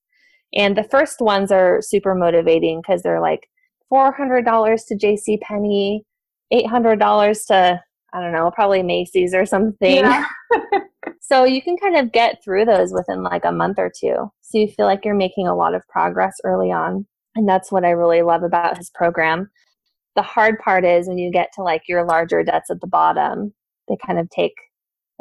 And 0.54 0.78
the 0.78 0.85
first 0.85 1.20
ones 1.20 1.50
are 1.50 1.82
super 1.82 2.14
motivating 2.14 2.82
because 2.82 3.02
they're 3.02 3.20
like 3.20 3.49
$400 3.92 4.78
to 4.87 4.94
JC 4.94 5.40
Penney, 5.40 6.04
$800 6.52 7.47
to 7.49 7.82
I 8.12 8.21
don't 8.21 8.33
know, 8.33 8.50
probably 8.50 8.83
Macy's 8.83 9.35
or 9.35 9.47
something. 9.47 9.97
Yeah. 9.97 10.27
so 11.21 11.45
you 11.45 11.62
can 11.62 11.77
kind 11.77 11.97
of 11.97 12.12
get 12.12 12.43
through 12.43 12.65
those 12.65 12.93
within 12.93 13.23
like 13.23 13.45
a 13.45 13.53
month 13.53 13.79
or 13.79 13.91
two. 13.95 14.31
So 14.41 14.59
you 14.59 14.69
feel 14.69 14.87
like 14.87 15.05
you're 15.05 15.15
making 15.15 15.47
a 15.47 15.55
lot 15.55 15.75
of 15.75 15.87
progress 15.88 16.37
early 16.45 16.71
on. 16.71 17.07
And 17.35 17.49
that's 17.49 17.71
what 17.71 17.85
I 17.85 17.91
really 17.91 18.23
love 18.23 18.43
about 18.43 18.79
his 18.79 18.91
program. 18.91 19.50
The 20.17 20.23
hard 20.23 20.59
part 20.59 20.85
is 20.85 21.07
when 21.07 21.19
you 21.19 21.31
get 21.31 21.50
to 21.55 21.62
like 21.62 21.83
your 21.87 22.05
larger 22.05 22.43
debts 22.43 22.71
at 22.71 22.81
the 22.81 22.87
bottom, 22.87 23.55
they 23.88 23.97
kind 24.05 24.19
of 24.19 24.29
take 24.31 24.55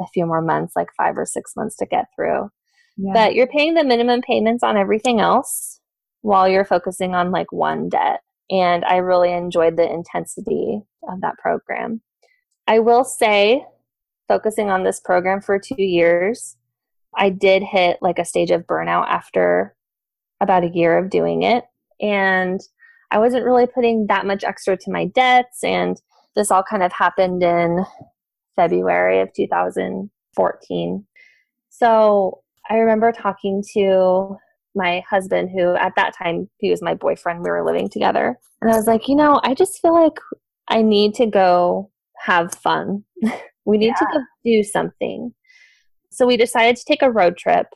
a 0.00 0.06
few 0.12 0.26
more 0.26 0.42
months, 0.42 0.74
like 0.74 0.88
five 0.96 1.16
or 1.16 1.26
six 1.26 1.52
months 1.56 1.76
to 1.76 1.86
get 1.86 2.06
through. 2.16 2.48
Yeah. 2.96 3.12
But 3.12 3.34
you're 3.34 3.46
paying 3.46 3.74
the 3.74 3.84
minimum 3.84 4.22
payments 4.22 4.64
on 4.64 4.76
everything 4.76 5.20
else 5.20 5.80
while 6.22 6.48
you're 6.48 6.64
focusing 6.64 7.14
on 7.14 7.30
like 7.30 7.52
one 7.52 7.88
debt. 7.88 8.20
And 8.50 8.84
I 8.84 8.96
really 8.96 9.32
enjoyed 9.32 9.76
the 9.76 9.90
intensity 9.90 10.80
of 11.08 11.20
that 11.20 11.36
program. 11.38 12.00
I 12.68 12.80
will 12.80 13.02
say, 13.02 13.64
focusing 14.28 14.68
on 14.70 14.84
this 14.84 15.00
program 15.00 15.40
for 15.40 15.58
two 15.58 15.82
years, 15.82 16.56
I 17.16 17.30
did 17.30 17.62
hit 17.62 17.96
like 18.02 18.18
a 18.18 18.26
stage 18.26 18.50
of 18.50 18.66
burnout 18.66 19.06
after 19.08 19.74
about 20.40 20.64
a 20.64 20.70
year 20.72 20.98
of 20.98 21.08
doing 21.08 21.42
it. 21.42 21.64
And 22.00 22.60
I 23.10 23.18
wasn't 23.18 23.46
really 23.46 23.66
putting 23.66 24.06
that 24.08 24.26
much 24.26 24.44
extra 24.44 24.76
to 24.76 24.90
my 24.92 25.06
debts. 25.06 25.64
And 25.64 26.00
this 26.36 26.50
all 26.50 26.62
kind 26.62 26.82
of 26.82 26.92
happened 26.92 27.42
in 27.42 27.84
February 28.54 29.20
of 29.20 29.32
2014. 29.32 31.06
So 31.70 32.42
I 32.68 32.74
remember 32.76 33.12
talking 33.12 33.64
to 33.72 34.36
my 34.74 35.02
husband, 35.08 35.50
who 35.50 35.74
at 35.74 35.94
that 35.96 36.14
time, 36.14 36.50
he 36.58 36.70
was 36.70 36.82
my 36.82 36.94
boyfriend. 36.94 37.42
We 37.42 37.48
were 37.48 37.64
living 37.64 37.88
together. 37.88 38.38
And 38.60 38.70
I 38.70 38.76
was 38.76 38.86
like, 38.86 39.08
you 39.08 39.16
know, 39.16 39.40
I 39.42 39.54
just 39.54 39.80
feel 39.80 39.94
like 39.94 40.18
I 40.68 40.82
need 40.82 41.14
to 41.14 41.24
go 41.24 41.90
have 42.24 42.54
fun. 42.54 43.04
we 43.64 43.78
need 43.78 43.94
yeah. 44.00 44.06
to 44.12 44.20
do 44.44 44.62
something. 44.62 45.34
So 46.10 46.26
we 46.26 46.36
decided 46.36 46.76
to 46.76 46.84
take 46.84 47.02
a 47.02 47.10
road 47.10 47.36
trip 47.36 47.66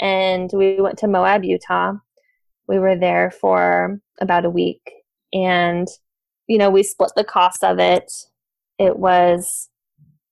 and 0.00 0.50
we 0.52 0.80
went 0.80 0.98
to 0.98 1.08
Moab, 1.08 1.44
Utah. 1.44 1.94
We 2.68 2.78
were 2.78 2.96
there 2.96 3.30
for 3.30 4.00
about 4.20 4.44
a 4.44 4.50
week 4.50 4.82
and 5.32 5.88
you 6.48 6.58
know, 6.58 6.70
we 6.70 6.82
split 6.82 7.12
the 7.16 7.24
cost 7.24 7.64
of 7.64 7.78
it. 7.78 8.12
It 8.78 8.98
was 8.98 9.70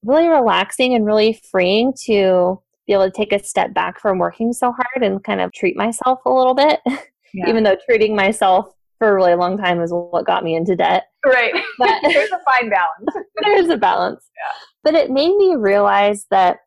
really 0.05 0.29
relaxing 0.29 0.95
and 0.95 1.07
really 1.07 1.41
freeing 1.51 1.93
to 2.05 2.61
be 2.87 2.93
able 2.93 3.11
to 3.11 3.17
take 3.17 3.33
a 3.33 3.43
step 3.43 3.73
back 3.73 4.01
from 4.01 4.19
working 4.19 4.53
so 4.53 4.73
hard 4.73 5.05
and 5.05 5.23
kind 5.23 5.41
of 5.41 5.53
treat 5.53 5.77
myself 5.77 6.21
a 6.27 6.31
little 6.31 6.55
bit. 6.55 6.81
Yeah. 7.33 7.49
Even 7.49 7.63
though 7.63 7.77
treating 7.87 8.17
myself 8.17 8.75
for 9.01 9.09
a 9.09 9.15
really 9.15 9.35
long 9.35 9.57
time 9.57 9.81
is 9.81 9.91
what 9.93 10.27
got 10.27 10.45
me 10.45 10.55
into 10.55 10.77
debt. 10.77 11.05
Right. 11.25 11.55
But 11.79 12.01
there's 12.03 12.31
a 12.31 12.39
fine 12.45 12.69
balance. 12.69 13.27
there's 13.43 13.69
a 13.71 13.79
balance. 13.79 14.29
Yeah. 14.37 14.65
But 14.85 14.95
it 14.95 15.11
made 15.11 15.35
me 15.37 15.57
realize 15.57 16.27
that 16.31 16.59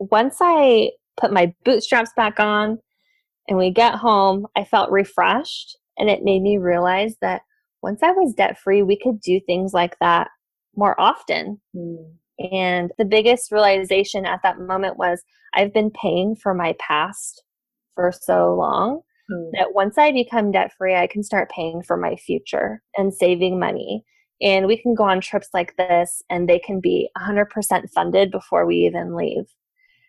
once 0.00 0.38
I 0.40 0.90
put 1.16 1.32
my 1.32 1.54
bootstraps 1.64 2.10
back 2.16 2.40
on 2.40 2.80
and 3.46 3.56
we 3.56 3.70
get 3.70 3.94
home, 3.94 4.48
I 4.56 4.64
felt 4.64 4.90
refreshed. 4.90 5.78
And 5.96 6.10
it 6.10 6.24
made 6.24 6.42
me 6.42 6.58
realize 6.58 7.14
that 7.22 7.42
once 7.80 8.02
I 8.02 8.10
was 8.10 8.34
debt 8.34 8.58
free, 8.58 8.82
we 8.82 8.98
could 8.98 9.20
do 9.20 9.40
things 9.40 9.72
like 9.72 9.96
that 10.00 10.28
more 10.74 11.00
often. 11.00 11.60
Mm. 11.76 12.10
And 12.52 12.92
the 12.98 13.04
biggest 13.04 13.52
realization 13.52 14.26
at 14.26 14.40
that 14.42 14.58
moment 14.58 14.96
was 14.98 15.22
I've 15.54 15.72
been 15.72 15.92
paying 15.92 16.34
for 16.34 16.54
my 16.54 16.74
past 16.80 17.44
for 17.94 18.12
so 18.12 18.54
long 18.54 19.02
mm. 19.30 19.50
that 19.52 19.74
once 19.74 19.98
I 19.98 20.12
become 20.12 20.52
debt 20.52 20.72
free, 20.76 20.94
I 20.94 21.06
can 21.06 21.22
start 21.22 21.50
paying 21.50 21.82
for 21.82 21.96
my 21.96 22.16
future 22.16 22.82
and 22.96 23.12
saving 23.12 23.58
money. 23.58 24.04
And 24.40 24.66
we 24.66 24.76
can 24.76 24.94
go 24.94 25.04
on 25.04 25.20
trips 25.20 25.48
like 25.52 25.76
this 25.76 26.22
and 26.30 26.48
they 26.48 26.58
can 26.58 26.80
be 26.80 27.10
100% 27.18 27.90
funded 27.90 28.30
before 28.30 28.66
we 28.66 28.76
even 28.76 29.16
leave. 29.16 29.44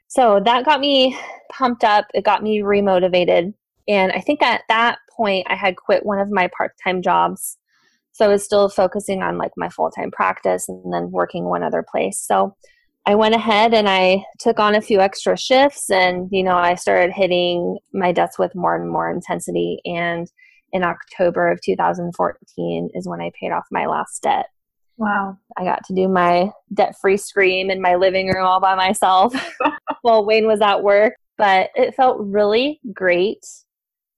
So 0.07 0.41
that 0.43 0.65
got 0.65 0.79
me 0.79 1.17
pumped 1.51 1.83
up. 1.83 2.07
It 2.13 2.23
got 2.23 2.43
me 2.43 2.59
remotivated. 2.59 3.53
And 3.87 4.11
I 4.11 4.21
think 4.21 4.41
at 4.41 4.61
that 4.69 4.99
point, 5.15 5.47
I 5.49 5.55
had 5.55 5.75
quit 5.75 6.05
one 6.05 6.19
of 6.19 6.31
my 6.31 6.49
part 6.55 6.73
time 6.83 7.01
jobs. 7.01 7.57
So 8.11 8.25
I 8.25 8.27
was 8.27 8.43
still 8.43 8.69
focusing 8.69 9.21
on 9.23 9.37
like 9.37 9.51
my 9.55 9.69
full 9.69 9.89
time 9.91 10.11
practice 10.11 10.67
and 10.67 10.93
then 10.93 11.11
working 11.11 11.45
one 11.45 11.63
other 11.63 11.85
place. 11.89 12.19
So 12.19 12.55
I 13.05 13.15
went 13.15 13.33
ahead 13.35 13.73
and 13.73 13.89
I 13.89 14.23
took 14.39 14.59
on 14.59 14.75
a 14.75 14.81
few 14.81 14.99
extra 14.99 15.37
shifts 15.37 15.89
and 15.89 16.29
you 16.31 16.43
know 16.43 16.55
I 16.55 16.75
started 16.75 17.11
hitting 17.11 17.77
my 17.93 18.11
debts 18.11 18.37
with 18.37 18.53
more 18.55 18.75
and 18.75 18.89
more 18.89 19.09
intensity 19.09 19.79
and 19.85 20.27
in 20.71 20.83
October 20.83 21.51
of 21.51 21.61
2014 21.61 22.89
is 22.93 23.07
when 23.07 23.21
I 23.21 23.31
paid 23.39 23.51
off 23.51 23.65
my 23.71 23.85
last 23.85 24.21
debt. 24.21 24.47
Wow. 24.97 25.37
I 25.57 25.63
got 25.63 25.83
to 25.85 25.95
do 25.95 26.07
my 26.07 26.51
debt-free 26.73 27.17
scream 27.17 27.71
in 27.71 27.81
my 27.81 27.95
living 27.95 28.27
room 28.27 28.45
all 28.45 28.59
by 28.59 28.75
myself 28.75 29.33
while 30.01 30.25
Wayne 30.25 30.45
was 30.45 30.61
at 30.61 30.83
work, 30.83 31.13
but 31.37 31.69
it 31.75 31.95
felt 31.95 32.17
really 32.19 32.81
great. 32.93 33.45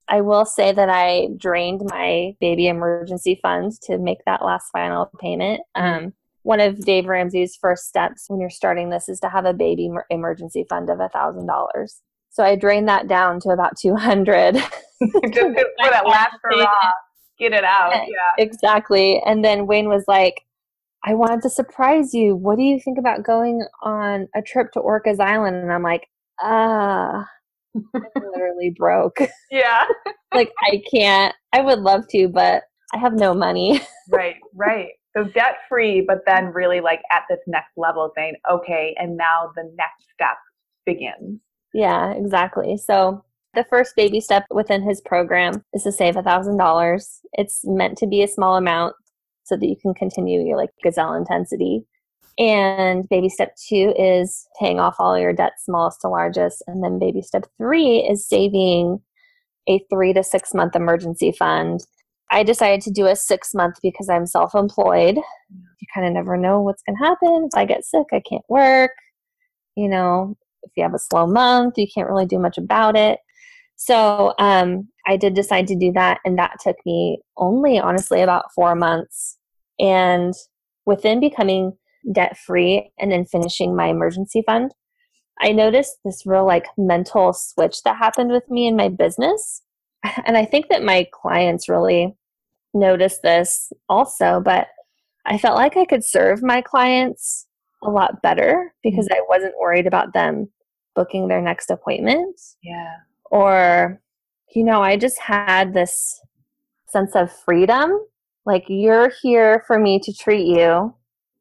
I 0.08 0.22
will 0.22 0.44
say 0.44 0.72
that 0.74 0.90
I 0.90 1.30
drained 1.38 1.82
my 1.86 2.36
baby 2.42 2.68
emergency 2.68 3.40
funds 3.42 3.80
to 3.84 3.98
make 3.98 4.18
that 4.26 4.44
last 4.44 4.70
final 4.72 5.10
payment. 5.20 5.62
Um, 5.76 6.14
one 6.44 6.60
of 6.60 6.80
Dave 6.86 7.06
Ramsey's 7.06 7.56
first 7.56 7.88
steps 7.88 8.26
when 8.28 8.40
you're 8.40 8.50
starting 8.50 8.90
this 8.90 9.08
is 9.08 9.20
to 9.20 9.30
have 9.30 9.46
a 9.46 9.54
baby 9.54 9.90
emergency 10.10 10.66
fund 10.70 10.90
of 10.90 11.00
a 11.00 11.10
thousand 11.10 11.48
dollars. 11.48 12.02
So 12.30 12.44
I 12.44 12.56
drained 12.56 12.88
that 12.88 13.08
down 13.08 13.40
to 13.42 13.50
about 13.50 13.78
two 13.78 13.96
hundred. 13.96 14.56
Just 14.56 14.74
for 15.02 15.54
that 15.90 16.08
last 16.08 16.38
hurrah, 16.42 16.92
get 17.38 17.54
it 17.54 17.64
out. 17.64 17.92
Yeah, 17.94 18.44
exactly. 18.44 19.22
And 19.26 19.44
then 19.44 19.68
Wayne 19.68 19.90
was 19.90 20.06
like, 20.08 20.42
"I 21.04 21.14
wanted 21.14 21.42
to 21.44 21.50
surprise 21.50 22.14
you. 22.14 22.36
What 22.36 22.58
do 22.58 22.64
you 22.64 22.80
think 22.80 22.98
about 22.98 23.24
going 23.24 23.64
on 23.84 24.28
a 24.36 24.42
trip 24.42 24.72
to 24.74 24.80
Orcas 24.80 25.20
Island?" 25.20 25.58
And 25.58 25.72
I'm 25.72 25.84
like, 25.84 26.08
"Ah." 26.42 27.28
I'm 27.76 27.84
literally 28.32 28.74
broke. 28.78 29.20
Yeah. 29.50 29.86
like 30.34 30.52
I 30.62 30.82
can't. 30.92 31.34
I 31.54 31.62
would 31.62 31.80
love 31.80 32.08
to, 32.10 32.28
but 32.28 32.64
I 32.94 32.98
have 32.98 33.14
no 33.14 33.34
money. 33.34 33.82
right, 34.10 34.36
right. 34.54 34.90
So 35.16 35.26
debt 35.26 35.58
free, 35.68 36.02
but 36.08 36.20
then 36.26 36.54
really 36.54 36.80
like 36.80 37.02
at 37.12 37.24
this 37.30 37.40
next 37.48 37.72
level 37.76 38.12
saying, 38.16 38.36
okay, 38.50 38.96
and 38.98 39.18
now 39.18 39.52
the 39.56 39.64
next 39.76 40.06
step 40.14 40.38
begins. 40.86 41.40
Yeah, 41.74 42.12
exactly. 42.12 42.78
So 42.78 43.24
the 43.54 43.66
first 43.70 43.96
baby 43.96 44.22
step 44.22 44.46
within 44.50 44.82
his 44.82 45.02
program 45.02 45.64
is 45.74 45.84
to 45.84 45.92
save 45.92 46.16
a 46.16 46.24
$1,000. 46.24 47.20
It's 47.34 47.62
meant 47.66 47.98
to 47.98 48.08
be 48.08 48.24
a 48.24 48.28
small 48.28 48.56
amount 48.56 48.96
so 49.44 49.58
that 49.58 49.66
you 49.66 49.76
can 49.82 49.94
continue 49.94 50.42
your 50.42 50.58
like 50.58 50.70
gazelle 50.84 51.14
intensity. 51.14 51.86
And 52.40 53.08
baby 53.10 53.28
step 53.28 53.56
two 53.68 53.94
is 53.98 54.48
paying 54.60 54.80
off 54.80 54.96
all 55.00 55.20
your 55.20 55.34
debt, 55.34 55.54
smallest 55.60 56.02
to 56.02 56.08
largest. 56.08 56.64
And 56.68 56.84
then 56.84 57.00
baby 57.00 57.22
step 57.22 57.46
three 57.58 57.98
is 57.98 58.28
saving 58.28 59.02
a 59.68 59.80
three 59.90 60.14
to 60.14 60.24
six 60.24 60.54
month 60.54 60.76
emergency 60.76 61.32
fund. 61.32 61.82
I 62.32 62.44
decided 62.44 62.82
to 62.82 62.92
do 62.92 63.08
a 63.08 63.16
six 63.16 63.54
month 63.54 63.76
because 63.84 64.10
I'm 64.10 64.26
self 64.26 64.56
employed. 64.56 65.18
You 65.18 65.88
kind 65.94 66.08
of 66.08 66.14
never 66.14 66.38
know 66.38 66.62
what's 66.62 66.82
going 66.84 66.98
to 66.98 67.04
happen. 67.04 67.50
If 67.52 67.58
I 67.58 67.66
get 67.66 67.84
sick, 67.84 68.08
I 68.14 68.22
can't 68.22 68.46
work. 68.48 68.92
You 69.76 69.90
know, 69.90 70.38
if 70.64 70.72
you 70.78 70.84
have 70.84 70.94
a 70.94 71.00
slow 71.00 71.28
month, 71.28 71.78
you 71.78 71.88
can't 71.94 72.10
really 72.10 72.26
do 72.26 72.40
much 72.40 72.58
about 72.58 72.96
it. 72.96 73.20
So 73.76 74.34
um, 74.40 74.88
I 75.08 75.18
did 75.18 75.34
decide 75.34 75.68
to 75.68 75.76
do 75.76 75.92
that, 75.94 76.20
and 76.24 76.38
that 76.38 76.58
took 76.62 76.78
me 76.86 77.20
only, 77.36 77.80
honestly, 77.80 78.22
about 78.22 78.54
four 78.54 78.76
months. 78.76 79.38
And 79.80 80.34
within 80.86 81.20
becoming 81.20 81.74
debt 82.12 82.38
free 82.38 82.92
and 83.00 83.12
then 83.12 83.26
finishing 83.26 83.76
my 83.76 83.88
emergency 83.88 84.44
fund, 84.46 84.72
I 85.42 85.52
noticed 85.52 85.98
this 86.06 86.24
real 86.26 86.46
like 86.46 86.68
mental 86.78 87.34
switch 87.34 87.82
that 87.84 87.98
happened 87.98 88.32
with 88.32 88.50
me 88.50 88.68
in 88.68 88.76
my 88.76 88.88
business. 88.88 89.62
And 90.26 90.36
I 90.36 90.46
think 90.46 90.68
that 90.70 90.84
my 90.84 91.08
clients 91.14 91.70
really 91.70 92.16
noticed 92.74 93.22
this 93.22 93.72
also, 93.90 94.42
but 94.44 94.68
I 95.26 95.38
felt 95.38 95.56
like 95.56 95.78
I 95.78 95.86
could 95.86 96.04
serve 96.04 96.42
my 96.42 96.62
clients 96.62 97.48
a 97.84 97.90
lot 97.90 98.22
better 98.22 98.74
because 98.84 99.08
mm. 99.08 99.16
I 99.16 99.22
wasn't 99.28 99.60
worried 99.60 99.88
about 99.88 100.14
them 100.14 100.50
booking 100.96 101.28
their 101.28 101.42
next 101.42 101.70
appointment. 101.70 102.40
Yeah. 102.64 102.96
Or, 103.30 104.02
you 104.56 104.64
know, 104.64 104.82
I 104.82 104.98
just 104.98 105.20
had 105.20 105.74
this 105.74 106.20
sense 106.88 107.16
of 107.16 107.32
freedom. 107.32 107.98
Like, 108.46 108.66
you're 108.68 109.12
here 109.22 109.64
for 109.68 109.80
me 109.80 110.00
to 110.00 110.14
treat 110.14 110.48
you, 110.48 110.96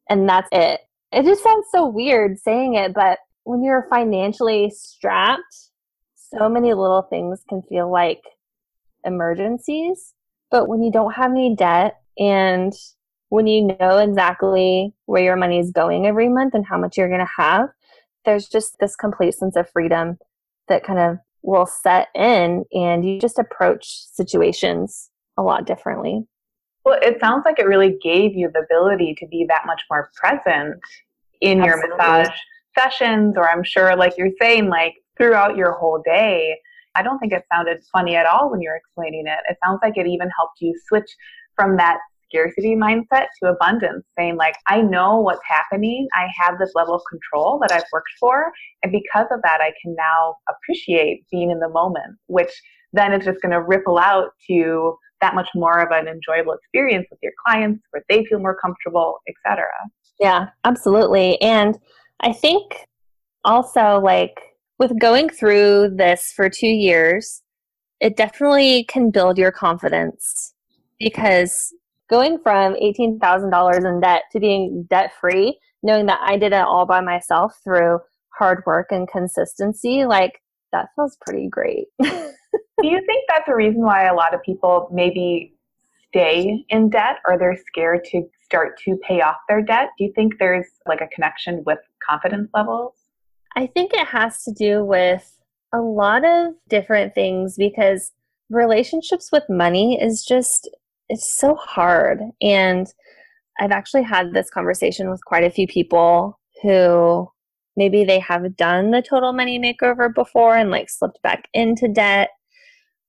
and 0.09 0.29
that's 0.29 0.47
it. 0.51 0.81
It 1.11 1.23
just 1.23 1.43
sounds 1.43 1.65
so 1.71 1.87
weird 1.87 2.37
saying 2.37 2.75
it, 2.75 2.93
but 2.93 3.19
when 3.43 3.63
you're 3.63 3.87
financially 3.89 4.69
strapped, 4.69 5.71
so 6.15 6.47
many 6.47 6.69
little 6.73 7.01
things 7.09 7.43
can 7.49 7.61
feel 7.63 7.91
like 7.91 8.21
emergencies. 9.03 10.13
But 10.51 10.67
when 10.67 10.83
you 10.83 10.91
don't 10.91 11.13
have 11.13 11.31
any 11.31 11.55
debt 11.55 12.01
and 12.19 12.73
when 13.29 13.47
you 13.47 13.75
know 13.79 13.97
exactly 13.97 14.93
where 15.05 15.23
your 15.23 15.37
money 15.37 15.57
is 15.57 15.71
going 15.71 16.05
every 16.05 16.27
month 16.27 16.53
and 16.53 16.65
how 16.65 16.77
much 16.77 16.97
you're 16.97 17.07
going 17.07 17.21
to 17.21 17.41
have, 17.41 17.69
there's 18.25 18.47
just 18.47 18.77
this 18.79 18.95
complete 18.95 19.33
sense 19.33 19.55
of 19.55 19.69
freedom 19.69 20.19
that 20.67 20.83
kind 20.83 20.99
of 20.99 21.17
will 21.41 21.65
set 21.65 22.09
in 22.13 22.65
and 22.73 23.05
you 23.07 23.19
just 23.19 23.39
approach 23.39 24.05
situations 24.11 25.09
a 25.37 25.41
lot 25.41 25.65
differently. 25.65 26.27
Well, 26.83 26.99
it 27.01 27.19
sounds 27.19 27.43
like 27.45 27.59
it 27.59 27.67
really 27.67 27.97
gave 28.03 28.35
you 28.35 28.49
the 28.53 28.59
ability 28.59 29.15
to 29.19 29.27
be 29.27 29.45
that 29.47 29.63
much 29.65 29.83
more 29.89 30.11
present 30.15 30.79
in 31.39 31.61
Absolutely. 31.61 31.67
your 31.67 31.97
massage 31.97 32.37
sessions, 32.77 33.35
or 33.37 33.49
I'm 33.49 33.63
sure, 33.63 33.95
like 33.95 34.17
you're 34.17 34.31
saying, 34.41 34.69
like 34.69 34.95
throughout 35.17 35.55
your 35.55 35.73
whole 35.73 36.01
day. 36.03 36.57
I 36.95 37.03
don't 37.03 37.19
think 37.19 37.33
it 37.33 37.43
sounded 37.53 37.81
funny 37.91 38.15
at 38.15 38.25
all 38.25 38.51
when 38.51 38.61
you're 38.61 38.75
explaining 38.75 39.25
it. 39.27 39.39
It 39.49 39.57
sounds 39.65 39.79
like 39.81 39.97
it 39.97 40.07
even 40.07 40.29
helped 40.37 40.59
you 40.59 40.73
switch 40.87 41.09
from 41.55 41.77
that 41.77 41.99
scarcity 42.25 42.75
mindset 42.75 43.27
to 43.41 43.49
abundance, 43.49 44.05
saying, 44.17 44.37
like, 44.37 44.55
I 44.67 44.81
know 44.81 45.19
what's 45.19 45.41
happening. 45.45 46.07
I 46.13 46.27
have 46.39 46.57
this 46.59 46.71
level 46.75 46.95
of 46.95 47.01
control 47.09 47.59
that 47.61 47.71
I've 47.71 47.83
worked 47.91 48.11
for. 48.19 48.51
And 48.83 48.91
because 48.91 49.27
of 49.31 49.41
that, 49.43 49.59
I 49.61 49.73
can 49.81 49.95
now 49.95 50.35
appreciate 50.49 51.25
being 51.29 51.51
in 51.51 51.59
the 51.59 51.69
moment, 51.69 52.17
which 52.27 52.51
then 52.93 53.13
is 53.13 53.25
just 53.25 53.41
going 53.41 53.51
to 53.51 53.61
ripple 53.61 53.97
out 53.97 54.29
to 54.47 54.97
that 55.21 55.35
much 55.35 55.49
more 55.53 55.79
of 55.79 55.91
an 55.91 56.07
enjoyable 56.07 56.53
experience 56.53 57.05
with 57.11 57.19
your 57.21 57.33
clients 57.45 57.83
where 57.91 58.03
they 58.09 58.25
feel 58.25 58.39
more 58.39 58.57
comfortable, 58.59 59.19
etc. 59.27 59.65
Yeah, 60.19 60.47
absolutely. 60.63 61.39
And 61.41 61.77
I 62.21 62.33
think 62.33 62.87
also 63.43 63.99
like 63.99 64.39
with 64.81 64.97
going 64.99 65.29
through 65.29 65.91
this 65.95 66.33
for 66.35 66.49
2 66.49 66.65
years, 66.65 67.43
it 67.99 68.17
definitely 68.17 68.83
can 68.85 69.11
build 69.11 69.37
your 69.37 69.51
confidence 69.51 70.55
because 70.99 71.71
going 72.09 72.39
from 72.39 72.73
$18,000 72.73 73.85
in 73.85 74.01
debt 74.01 74.23
to 74.31 74.39
being 74.39 74.87
debt 74.89 75.11
free, 75.21 75.59
knowing 75.83 76.07
that 76.07 76.19
I 76.23 76.35
did 76.35 76.51
it 76.51 76.63
all 76.63 76.87
by 76.87 76.99
myself 76.99 77.53
through 77.63 77.99
hard 78.35 78.63
work 78.65 78.87
and 78.89 79.07
consistency, 79.07 80.05
like 80.05 80.41
that 80.71 80.87
feels 80.95 81.15
pretty 81.21 81.47
great. 81.47 81.85
Do 82.01 82.87
you 82.87 83.01
think 83.05 83.25
that's 83.29 83.49
a 83.49 83.55
reason 83.55 83.83
why 83.83 84.05
a 84.05 84.15
lot 84.15 84.33
of 84.33 84.41
people 84.41 84.89
maybe 84.91 85.53
stay 86.07 86.65
in 86.69 86.89
debt 86.89 87.17
or 87.27 87.37
they're 87.37 87.59
scared 87.67 88.03
to 88.05 88.23
start 88.43 88.79
to 88.85 88.97
pay 89.07 89.21
off 89.21 89.37
their 89.47 89.61
debt? 89.61 89.89
Do 89.99 90.05
you 90.05 90.13
think 90.15 90.39
there's 90.39 90.65
like 90.87 91.01
a 91.01 91.07
connection 91.13 91.63
with 91.67 91.77
confidence 92.03 92.49
levels? 92.55 92.93
I 93.55 93.67
think 93.67 93.93
it 93.93 94.07
has 94.07 94.43
to 94.43 94.51
do 94.51 94.83
with 94.83 95.37
a 95.73 95.79
lot 95.79 96.25
of 96.25 96.53
different 96.69 97.13
things 97.13 97.55
because 97.57 98.11
relationships 98.49 99.29
with 99.31 99.43
money 99.49 99.99
is 100.01 100.25
just 100.25 100.69
it's 101.09 101.37
so 101.37 101.55
hard. 101.55 102.21
And 102.41 102.87
I've 103.59 103.71
actually 103.71 104.03
had 104.03 104.33
this 104.33 104.49
conversation 104.49 105.09
with 105.09 105.23
quite 105.25 105.43
a 105.43 105.49
few 105.49 105.67
people 105.67 106.39
who 106.63 107.29
maybe 107.75 108.05
they 108.05 108.19
have 108.19 108.55
done 108.55 108.91
the 108.91 109.01
total 109.01 109.33
money 109.33 109.59
makeover 109.59 110.13
before 110.13 110.55
and 110.55 110.71
like 110.71 110.89
slipped 110.89 111.21
back 111.21 111.47
into 111.53 111.87
debt 111.87 112.29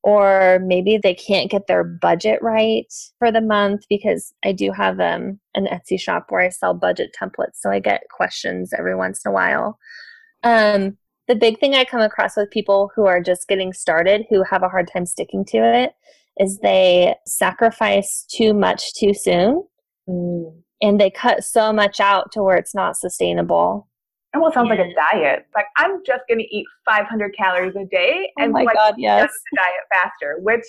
or 0.03 0.61
maybe 0.65 0.99
they 0.99 1.15
can't 1.15 1.51
get 1.51 1.69
their 1.69 1.85
budget 1.85 2.41
right 2.43 2.93
for 3.19 3.31
the 3.31 3.41
month 3.41 3.85
because 3.89 4.33
I 4.45 4.53
do 4.53 4.73
have 4.73 4.99
um, 4.99 5.39
an 5.55 5.67
Etsy 5.67 5.99
shop 5.99 6.27
where 6.29 6.41
I 6.41 6.49
sell 6.49 6.75
budget 6.75 7.15
templates. 7.21 7.57
So 7.61 7.71
I 7.71 7.79
get 7.79 8.03
questions 8.11 8.73
every 8.77 8.97
once 8.97 9.25
in 9.25 9.31
a 9.31 9.33
while. 9.33 9.79
Um, 10.43 10.97
the 11.29 11.35
big 11.35 11.59
thing 11.61 11.75
I 11.75 11.85
come 11.85 12.01
across 12.01 12.37
with 12.37 12.51
people 12.51 12.91
who 12.95 13.07
are 13.07 13.21
just 13.21 13.49
getting 13.49 13.73
started 13.73 14.27
who 14.29 14.43
have 14.43 14.63
a 14.63 14.69
hard 14.69 14.91
time 14.93 15.07
sticking 15.07 15.45
to 15.47 15.59
it 15.59 15.95
is 16.39 16.59
they 16.59 17.15
sacrifice 17.27 18.27
too 18.29 18.55
much 18.55 18.95
too 18.95 19.15
soon 19.15 19.65
mm. 20.09 20.55
and 20.81 21.01
they 21.01 21.11
cut 21.11 21.45
so 21.45 21.73
much 21.73 22.01
out 22.01 22.33
to 22.33 22.43
where 22.43 22.57
it's 22.57 22.75
not 22.75 22.97
sustainable. 22.97 23.89
It 24.35 24.39
almost 24.39 24.55
sounds 24.55 24.71
yeah. 24.71 24.83
like 24.83 24.91
a 24.91 24.95
diet. 24.95 25.47
Like 25.55 25.67
I'm 25.77 26.03
just 26.05 26.23
going 26.29 26.39
to 26.41 26.57
eat 26.57 26.67
500 26.87 27.37
calories 27.37 27.77
a 27.77 27.85
day 27.85 28.31
oh 28.39 28.43
and 28.43 28.51
oh 28.51 28.55
my 28.55 28.63
like 28.65 28.77
God, 28.77 28.95
yes. 28.97 29.31
diet 29.55 29.71
faster, 29.93 30.39
which 30.41 30.65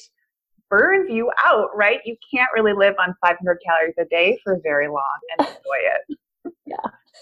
burns 0.70 1.10
you 1.10 1.32
out, 1.46 1.70
right? 1.76 2.00
You 2.06 2.16
can't 2.34 2.50
really 2.54 2.74
live 2.74 2.96
on 3.00 3.16
500 3.26 3.60
calories 3.66 3.96
a 4.00 4.06
day 4.06 4.40
for 4.44 4.60
very 4.64 4.88
long 4.88 5.20
and 5.38 5.48
enjoy 5.48 5.60
it. 5.60 6.18
yeah. 6.66 6.76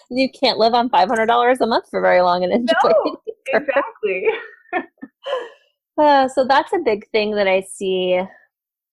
You 0.10 0.30
can't 0.30 0.58
live 0.58 0.74
on 0.74 0.90
$500 0.90 1.58
a 1.60 1.68
month 1.68 1.86
for 1.90 2.02
very 2.02 2.22
long 2.22 2.44
and 2.44 2.54
enjoy 2.54 2.76
no, 2.84 3.20
it. 3.26 3.36
exactly. 3.54 4.28
Uh, 5.98 6.28
so 6.28 6.46
that's 6.46 6.72
a 6.74 6.80
big 6.80 7.08
thing 7.12 7.36
that 7.36 7.48
I 7.48 7.62
see 7.62 8.20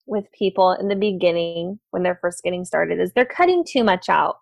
with 0.05 0.25
people 0.37 0.73
in 0.73 0.89
the 0.89 0.95
beginning 0.95 1.79
when 1.91 2.03
they're 2.03 2.19
first 2.21 2.43
getting 2.43 2.65
started 2.65 2.99
is 2.99 3.11
they're 3.13 3.25
cutting 3.25 3.63
too 3.67 3.83
much 3.83 4.09
out 4.09 4.35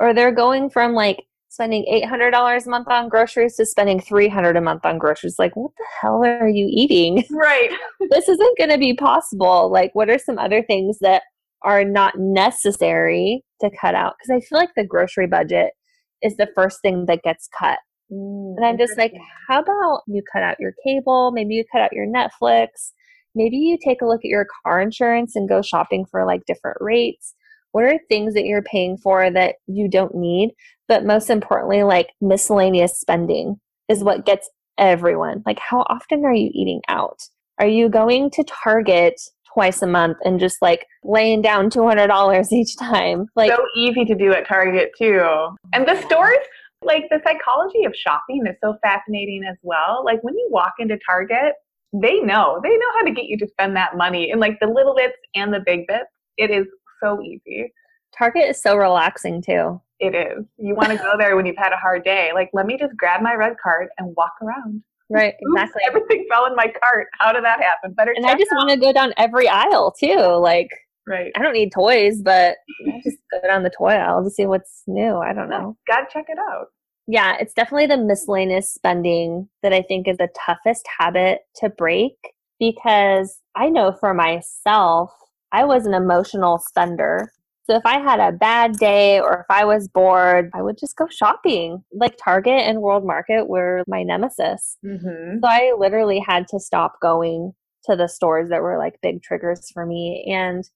or 0.00 0.12
they're 0.12 0.34
going 0.34 0.70
from 0.70 0.92
like 0.92 1.24
spending 1.50 1.84
$800 1.90 2.66
a 2.66 2.70
month 2.70 2.88
on 2.88 3.08
groceries 3.08 3.56
to 3.56 3.66
spending 3.66 4.00
300 4.00 4.56
a 4.56 4.60
month 4.60 4.84
on 4.84 4.98
groceries. 4.98 5.38
Like 5.38 5.54
what 5.56 5.72
the 5.76 5.84
hell 6.00 6.24
are 6.24 6.48
you 6.48 6.66
eating? 6.70 7.24
Right. 7.30 7.70
This 8.10 8.28
isn't 8.28 8.58
going 8.58 8.70
to 8.70 8.78
be 8.78 8.94
possible. 8.94 9.70
Like 9.70 9.94
what 9.94 10.10
are 10.10 10.18
some 10.18 10.38
other 10.38 10.62
things 10.62 10.98
that 11.00 11.22
are 11.62 11.84
not 11.84 12.18
necessary 12.18 13.44
to 13.60 13.70
cut 13.80 13.94
out? 13.94 14.14
Because 14.18 14.42
i 14.42 14.46
feel 14.46 14.58
like 14.58 14.70
the 14.76 14.84
grocery 14.84 15.26
budget 15.26 15.72
is 16.22 16.36
the 16.36 16.48
first 16.54 16.80
thing 16.82 17.06
that 17.06 17.22
gets 17.22 17.48
cut 17.58 17.78
Mm, 18.12 18.56
and 18.56 18.66
I'm 18.66 18.78
just 18.78 18.98
like, 18.98 19.14
how 19.48 19.60
about 19.60 20.02
you 20.06 20.22
cut 20.32 20.42
out 20.42 20.58
your 20.58 20.74
cable? 20.84 21.30
Maybe 21.32 21.54
you 21.54 21.64
cut 21.70 21.80
out 21.80 21.92
your 21.92 22.06
Netflix. 22.06 22.92
Maybe 23.34 23.56
you 23.56 23.78
take 23.82 24.02
a 24.02 24.06
look 24.06 24.24
at 24.24 24.30
your 24.30 24.46
car 24.64 24.80
insurance 24.80 25.36
and 25.36 25.48
go 25.48 25.62
shopping 25.62 26.04
for 26.10 26.26
like 26.26 26.44
different 26.46 26.78
rates. 26.80 27.34
What 27.72 27.84
are 27.84 27.98
things 28.08 28.34
that 28.34 28.44
you're 28.44 28.62
paying 28.62 28.96
for 28.96 29.30
that 29.30 29.56
you 29.68 29.88
don't 29.88 30.14
need? 30.14 30.50
But 30.88 31.04
most 31.04 31.30
importantly, 31.30 31.84
like 31.84 32.10
miscellaneous 32.20 32.98
spending 32.98 33.60
is 33.88 34.02
what 34.02 34.26
gets 34.26 34.50
everyone. 34.76 35.44
Like, 35.46 35.60
how 35.60 35.82
often 35.88 36.24
are 36.24 36.34
you 36.34 36.50
eating 36.52 36.80
out? 36.88 37.20
Are 37.60 37.68
you 37.68 37.88
going 37.88 38.30
to 38.30 38.44
Target 38.44 39.20
twice 39.52 39.82
a 39.82 39.86
month 39.86 40.18
and 40.24 40.40
just 40.40 40.60
like 40.62 40.86
laying 41.04 41.42
down 41.42 41.70
$200 41.70 42.46
each 42.52 42.76
time? 42.76 43.26
Like, 43.36 43.50
so 43.50 43.62
easy 43.76 44.04
to 44.04 44.14
do 44.14 44.32
at 44.32 44.46
Target 44.46 44.92
too. 44.98 45.56
And 45.72 45.86
the 45.86 46.00
stores 46.02 46.38
like 46.82 47.04
the 47.10 47.20
psychology 47.24 47.84
of 47.84 47.94
shopping 47.94 48.42
is 48.46 48.56
so 48.62 48.76
fascinating 48.82 49.42
as 49.48 49.56
well. 49.62 50.02
Like 50.04 50.22
when 50.22 50.34
you 50.34 50.48
walk 50.50 50.74
into 50.78 50.98
Target, 51.04 51.54
they 51.92 52.20
know. 52.20 52.60
They 52.62 52.70
know 52.70 52.92
how 52.94 53.04
to 53.04 53.12
get 53.12 53.26
you 53.26 53.36
to 53.38 53.48
spend 53.48 53.76
that 53.76 53.96
money 53.96 54.30
in 54.30 54.38
like 54.38 54.58
the 54.60 54.66
little 54.66 54.94
bits 54.94 55.16
and 55.34 55.52
the 55.52 55.60
big 55.64 55.86
bits. 55.86 56.06
It 56.36 56.50
is 56.50 56.66
so 57.02 57.20
easy. 57.20 57.72
Target 58.16 58.48
is 58.48 58.62
so 58.62 58.76
relaxing 58.76 59.42
too. 59.42 59.80
It 59.98 60.14
is. 60.14 60.44
You 60.56 60.74
want 60.74 60.90
to 60.90 60.96
go 60.96 61.14
there 61.18 61.36
when 61.36 61.44
you've 61.44 61.56
had 61.58 61.72
a 61.72 61.76
hard 61.76 62.04
day. 62.04 62.30
Like, 62.32 62.48
let 62.54 62.64
me 62.64 62.78
just 62.78 62.96
grab 62.96 63.20
my 63.20 63.34
red 63.34 63.56
card 63.62 63.88
and 63.98 64.14
walk 64.16 64.32
around. 64.42 64.82
Right, 65.10 65.34
exactly. 65.40 65.82
Oops, 65.84 65.88
everything 65.88 66.26
fell 66.30 66.46
in 66.46 66.54
my 66.56 66.72
cart. 66.80 67.08
How 67.18 67.32
did 67.32 67.44
that 67.44 67.60
happen? 67.60 67.92
Better 67.92 68.12
and 68.16 68.26
I 68.26 68.36
just 68.36 68.50
want 68.52 68.70
to 68.70 68.76
go 68.76 68.92
down 68.92 69.12
every 69.16 69.48
aisle 69.48 69.92
too. 69.98 70.16
Like, 70.16 70.70
right. 71.06 71.32
I 71.36 71.42
don't 71.42 71.52
need 71.52 71.72
toys, 71.72 72.22
but 72.22 72.56
I 72.88 73.00
just 73.02 73.18
go 73.30 73.40
down 73.46 73.62
the 73.62 73.70
toy 73.76 73.92
aisle 73.92 74.24
to 74.24 74.30
see 74.30 74.46
what's 74.46 74.82
new. 74.86 75.16
I 75.16 75.32
don't 75.32 75.50
know. 75.50 75.76
Gotta 75.86 76.06
check 76.10 76.26
it 76.28 76.38
out. 76.38 76.66
Yeah, 77.06 77.36
it's 77.40 77.54
definitely 77.54 77.86
the 77.86 77.96
miscellaneous 77.96 78.72
spending 78.72 79.48
that 79.62 79.72
I 79.72 79.82
think 79.82 80.06
is 80.06 80.18
the 80.18 80.28
toughest 80.46 80.86
habit 80.98 81.40
to 81.56 81.68
break 81.68 82.14
because 82.60 83.40
I 83.56 83.68
know 83.68 83.96
for 83.98 84.14
myself, 84.14 85.10
I 85.50 85.64
was 85.64 85.86
an 85.86 85.94
emotional 85.94 86.58
spender. 86.58 87.32
So 87.70 87.76
if 87.76 87.86
I 87.86 88.00
had 88.00 88.18
a 88.18 88.36
bad 88.36 88.78
day 88.78 89.20
or 89.20 89.42
if 89.42 89.46
I 89.48 89.64
was 89.64 89.86
bored, 89.86 90.50
I 90.52 90.60
would 90.60 90.76
just 90.76 90.96
go 90.96 91.06
shopping. 91.08 91.84
Like 91.92 92.16
Target 92.16 92.62
and 92.62 92.82
World 92.82 93.06
Market 93.06 93.48
were 93.48 93.84
my 93.86 94.02
nemesis. 94.02 94.76
Mm-hmm. 94.84 95.38
So 95.40 95.48
I 95.48 95.72
literally 95.78 96.18
had 96.18 96.48
to 96.48 96.58
stop 96.58 96.94
going 97.00 97.52
to 97.84 97.94
the 97.94 98.08
stores 98.08 98.48
that 98.48 98.60
were 98.60 98.76
like 98.76 98.98
big 99.02 99.22
triggers 99.22 99.70
for 99.72 99.86
me. 99.86 100.28
And 100.28 100.68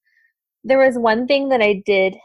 there 0.63 0.79
was 0.79 0.97
one 0.97 1.27
thing 1.27 1.49
that 1.49 1.61
I 1.61 1.83
did 1.85 2.17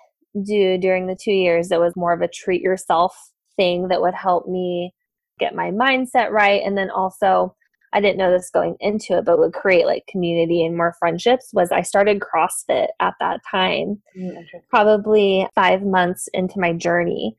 do 0.45 0.77
during 0.77 1.08
the 1.08 1.17
two 1.19 1.32
years 1.32 1.69
that 1.69 1.79
was 1.79 1.95
more 1.95 2.13
of 2.13 2.21
a 2.21 2.27
treat 2.27 2.62
yourself 2.62 3.17
thing 3.55 3.88
that 3.88 4.03
would 4.03 4.13
help 4.13 4.47
me 4.47 4.93
get 5.39 5.55
my 5.55 5.71
mindset 5.71 6.29
right. 6.29 6.62
And 6.63 6.77
then 6.77 6.91
also, 6.91 7.55
I 7.93 8.02
didn't 8.02 8.17
know 8.17 8.32
this 8.32 8.52
going 8.52 8.75
into 8.80 9.17
it, 9.17 9.25
but 9.25 9.39
would 9.39 9.54
create 9.54 9.86
like 9.86 10.06
community 10.08 10.63
and 10.63 10.78
more 10.78 10.95
friendships 10.99 11.49
was 11.54 11.71
I 11.71 11.82
started 11.82 12.21
CrossFit 12.21 12.88
at 12.99 13.15
that 13.19 13.41
time, 13.49 14.02
Mm, 14.17 14.45
probably 14.69 15.47
five 15.56 15.82
months 15.84 16.28
into 16.34 16.60
my 16.60 16.73
journey, 16.73 17.36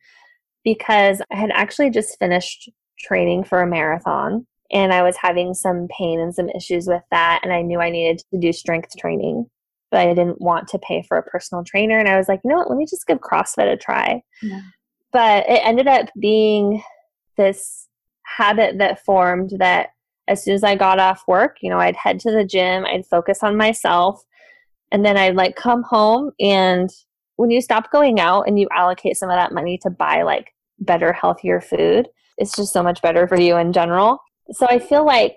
because 0.65 1.23
I 1.33 1.37
had 1.37 1.51
actually 1.53 1.91
just 1.91 2.19
finished 2.19 2.71
training 2.99 3.45
for 3.45 3.63
a 3.63 3.67
marathon 3.67 4.47
and 4.73 4.93
I 4.93 5.03
was 5.03 5.17
having 5.17 5.55
some 5.55 5.89
pain 5.97 6.21
and 6.21 6.35
some 6.35 6.49
issues 6.51 6.87
with 6.87 7.03
that. 7.11 7.41
And 7.43 7.53
I 7.53 7.63
knew 7.63 7.81
I 7.81 7.91
needed 7.91 8.23
to 8.33 8.39
do 8.39 8.53
strength 8.53 8.97
training, 8.99 9.47
but 9.91 10.01
I 10.01 10.15
didn't 10.15 10.41
want 10.41 10.69
to 10.69 10.79
pay 10.79 11.03
for 11.03 11.17
a 11.17 11.23
personal 11.23 11.65
trainer. 11.65 11.99
And 11.99 12.09
I 12.09 12.17
was 12.17 12.29
like, 12.29 12.41
you 12.45 12.51
know 12.51 12.57
what, 12.57 12.71
let 12.71 12.77
me 12.77 12.87
just 12.89 13.07
give 13.07 13.19
CrossFit 13.19 13.73
a 13.73 13.77
try. 13.77 14.23
Yeah. 14.43 14.61
But 15.13 15.49
it 15.49 15.61
ended 15.65 15.89
up 15.89 16.09
being 16.21 16.83
this 17.37 17.89
habit 18.25 18.79
that 18.79 19.05
formed 19.05 19.55
that 19.59 19.89
as 20.31 20.45
soon 20.45 20.55
as 20.55 20.63
I 20.63 20.77
got 20.77 21.01
off 21.01 21.25
work, 21.27 21.57
you 21.61 21.69
know, 21.69 21.81
I'd 21.81 21.97
head 21.97 22.21
to 22.21 22.31
the 22.31 22.45
gym, 22.45 22.87
I'd 22.87 23.05
focus 23.05 23.43
on 23.43 23.57
myself, 23.57 24.23
and 24.93 25.05
then 25.05 25.17
I'd 25.17 25.35
like 25.35 25.57
come 25.57 25.83
home. 25.83 26.31
And 26.39 26.89
when 27.35 27.51
you 27.51 27.61
stop 27.61 27.91
going 27.91 28.21
out 28.21 28.43
and 28.43 28.59
you 28.59 28.69
allocate 28.73 29.17
some 29.17 29.29
of 29.29 29.35
that 29.35 29.53
money 29.53 29.77
to 29.79 29.91
buy 29.91 30.23
like 30.23 30.55
better, 30.79 31.13
healthier 31.13 31.61
food, 31.61 32.09
it's 32.39 32.55
just 32.55 32.73
so 32.73 32.81
much 32.81 33.03
better 33.03 33.27
for 33.27 33.41
you 33.41 33.57
in 33.57 33.73
general. 33.73 34.19
So 34.53 34.69
I 34.71 34.79
feel 34.79 35.05
like 35.05 35.35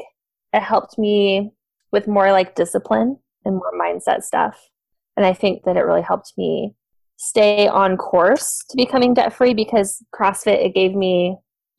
it 0.53 0.61
helped 0.61 0.99
me 0.99 1.51
with 1.91 2.07
more 2.07 2.31
like 2.31 2.53
discipline 2.53 3.17
and 3.45 3.55
more 3.55 3.73
mindset 3.73 4.21
stuff. 4.21 4.69
And 5.17 5.25
I 5.25 5.33
think 5.33 5.63
that 5.63 5.75
it 5.75 5.81
really 5.81 6.03
helped 6.03 6.33
me 6.37 6.75
stay 7.17 7.67
on 7.67 7.97
course 7.97 8.63
to 8.69 8.77
becoming 8.77 9.15
debt 9.15 9.33
free 9.33 9.55
because 9.55 10.03
CrossFit, 10.13 10.63
it 10.63 10.75
gave 10.75 10.93
me 10.93 11.35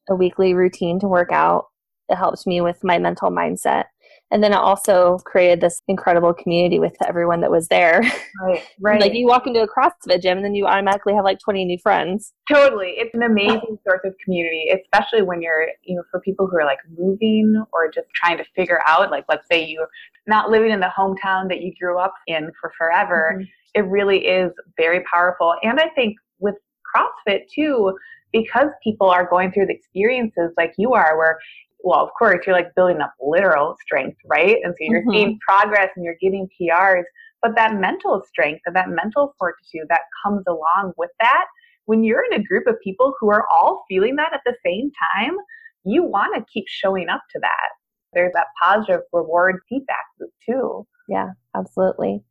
a 0.08 0.16
weekly 0.16 0.52
routine 0.52 0.98
to 0.98 1.06
work 1.06 1.30
out 1.30 1.66
it 2.08 2.16
helped 2.16 2.46
me 2.46 2.60
with 2.60 2.82
my 2.84 2.98
mental 2.98 3.30
mindset. 3.30 3.84
And 4.30 4.42
then 4.42 4.52
it 4.52 4.58
also 4.58 5.18
created 5.24 5.60
this 5.60 5.80
incredible 5.86 6.34
community 6.34 6.80
with 6.80 6.96
everyone 7.06 7.40
that 7.42 7.50
was 7.50 7.68
there. 7.68 8.00
Right, 8.42 8.64
right. 8.80 9.00
like 9.00 9.14
you 9.14 9.26
walk 9.26 9.46
into 9.46 9.62
a 9.62 9.68
CrossFit 9.68 10.22
gym 10.22 10.38
and 10.38 10.44
then 10.44 10.54
you 10.54 10.66
automatically 10.66 11.14
have 11.14 11.24
like 11.24 11.38
20 11.38 11.64
new 11.64 11.78
friends. 11.78 12.32
Totally. 12.50 12.94
It's 12.96 13.14
an 13.14 13.22
amazing 13.22 13.78
source 13.86 14.00
of 14.04 14.14
community, 14.24 14.70
especially 14.70 15.22
when 15.22 15.40
you're, 15.40 15.68
you 15.84 15.96
know, 15.96 16.02
for 16.10 16.20
people 16.20 16.48
who 16.48 16.56
are 16.56 16.64
like 16.64 16.78
moving 16.96 17.62
or 17.72 17.90
just 17.90 18.08
trying 18.14 18.38
to 18.38 18.44
figure 18.56 18.80
out, 18.86 19.10
like, 19.10 19.24
let's 19.28 19.46
say 19.48 19.64
you're 19.64 19.88
not 20.26 20.50
living 20.50 20.70
in 20.70 20.80
the 20.80 20.90
hometown 20.96 21.48
that 21.48 21.60
you 21.60 21.72
grew 21.80 21.98
up 21.98 22.14
in 22.26 22.50
for 22.60 22.72
forever. 22.76 23.34
Mm-hmm. 23.36 23.44
It 23.74 23.88
really 23.88 24.26
is 24.26 24.50
very 24.76 25.04
powerful. 25.04 25.54
And 25.62 25.78
I 25.78 25.90
think 25.90 26.16
with 26.38 26.56
CrossFit 26.94 27.42
too, 27.54 27.96
because 28.32 28.66
people 28.82 29.08
are 29.08 29.28
going 29.28 29.52
through 29.52 29.66
the 29.66 29.74
experiences 29.74 30.50
like 30.56 30.74
you 30.76 30.92
are, 30.92 31.16
where 31.16 31.38
well, 31.84 32.00
of 32.00 32.08
course, 32.18 32.44
you're 32.46 32.56
like 32.56 32.74
building 32.74 33.02
up 33.02 33.14
literal 33.20 33.76
strength, 33.82 34.16
right? 34.26 34.56
And 34.64 34.72
so 34.72 34.78
you're 34.80 35.02
mm-hmm. 35.02 35.10
seeing 35.10 35.38
progress 35.46 35.90
and 35.94 36.04
you're 36.04 36.16
getting 36.20 36.48
PRs, 36.58 37.04
but 37.42 37.54
that 37.56 37.74
mental 37.78 38.22
strength 38.26 38.62
and 38.64 38.74
that 38.74 38.88
mental 38.88 39.34
fortitude 39.38 39.86
that 39.90 40.00
comes 40.24 40.42
along 40.48 40.94
with 40.96 41.10
that, 41.20 41.44
when 41.84 42.02
you're 42.02 42.24
in 42.24 42.40
a 42.40 42.42
group 42.42 42.66
of 42.66 42.76
people 42.82 43.12
who 43.20 43.30
are 43.30 43.46
all 43.52 43.84
feeling 43.86 44.16
that 44.16 44.32
at 44.32 44.40
the 44.46 44.54
same 44.64 44.90
time, 45.14 45.36
you 45.84 46.02
want 46.02 46.34
to 46.34 46.44
keep 46.50 46.64
showing 46.66 47.10
up 47.10 47.20
to 47.32 47.38
that. 47.40 47.68
There's 48.14 48.32
that 48.32 48.46
positive 48.62 49.02
reward 49.12 49.56
feedback 49.68 50.06
loop 50.18 50.30
too. 50.48 50.86
Yeah, 51.06 51.32
absolutely. 51.54 52.22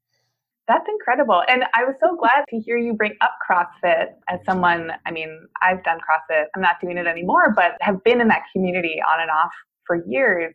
That's 0.67 0.85
incredible. 0.87 1.43
And 1.49 1.65
I 1.73 1.83
was 1.83 1.95
so 1.99 2.15
glad 2.15 2.45
to 2.49 2.59
hear 2.59 2.77
you 2.77 2.93
bring 2.93 3.13
up 3.21 3.33
CrossFit 3.49 4.07
as 4.29 4.39
someone, 4.45 4.91
I 5.05 5.11
mean, 5.11 5.45
I've 5.61 5.83
done 5.83 5.97
CrossFit. 5.97 6.45
I'm 6.55 6.61
not 6.61 6.79
doing 6.81 6.97
it 6.97 7.05
anymore, 7.05 7.53
but 7.55 7.73
have 7.81 8.03
been 8.03 8.21
in 8.21 8.29
that 8.29 8.43
community 8.53 9.01
on 9.05 9.19
and 9.19 9.29
off 9.29 9.51
for 9.85 10.01
years. 10.07 10.53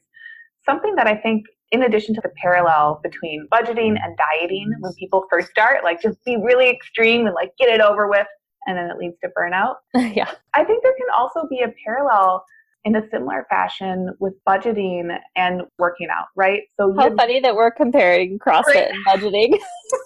Something 0.64 0.94
that 0.96 1.06
I 1.06 1.16
think, 1.16 1.44
in 1.72 1.82
addition 1.82 2.14
to 2.14 2.22
the 2.22 2.30
parallel 2.40 3.00
between 3.02 3.46
budgeting 3.52 3.96
and 4.02 4.16
dieting, 4.16 4.72
when 4.80 4.94
people 4.94 5.26
first 5.30 5.50
start, 5.50 5.84
like 5.84 6.00
just 6.00 6.24
be 6.24 6.36
really 6.36 6.70
extreme 6.70 7.26
and 7.26 7.34
like 7.34 7.50
get 7.58 7.68
it 7.68 7.82
over 7.82 8.08
with, 8.08 8.26
and 8.66 8.78
then 8.78 8.90
it 8.90 8.96
leads 8.96 9.16
to 9.22 9.30
burnout. 9.38 9.76
yeah. 10.14 10.30
I 10.54 10.64
think 10.64 10.82
there 10.82 10.94
can 10.96 11.08
also 11.16 11.46
be 11.50 11.60
a 11.60 11.72
parallel 11.84 12.44
in 12.84 12.96
a 12.96 13.02
similar 13.10 13.46
fashion 13.50 14.14
with 14.18 14.34
budgeting 14.48 15.16
and 15.36 15.62
working 15.78 16.08
out, 16.10 16.26
right? 16.36 16.62
So 16.78 16.94
how 16.96 17.14
funny 17.16 17.40
that 17.40 17.54
we're 17.54 17.70
comparing 17.70 18.38
CrossFit 18.38 18.66
right? 18.66 18.90
and 18.90 19.06
budgeting. 19.06 19.58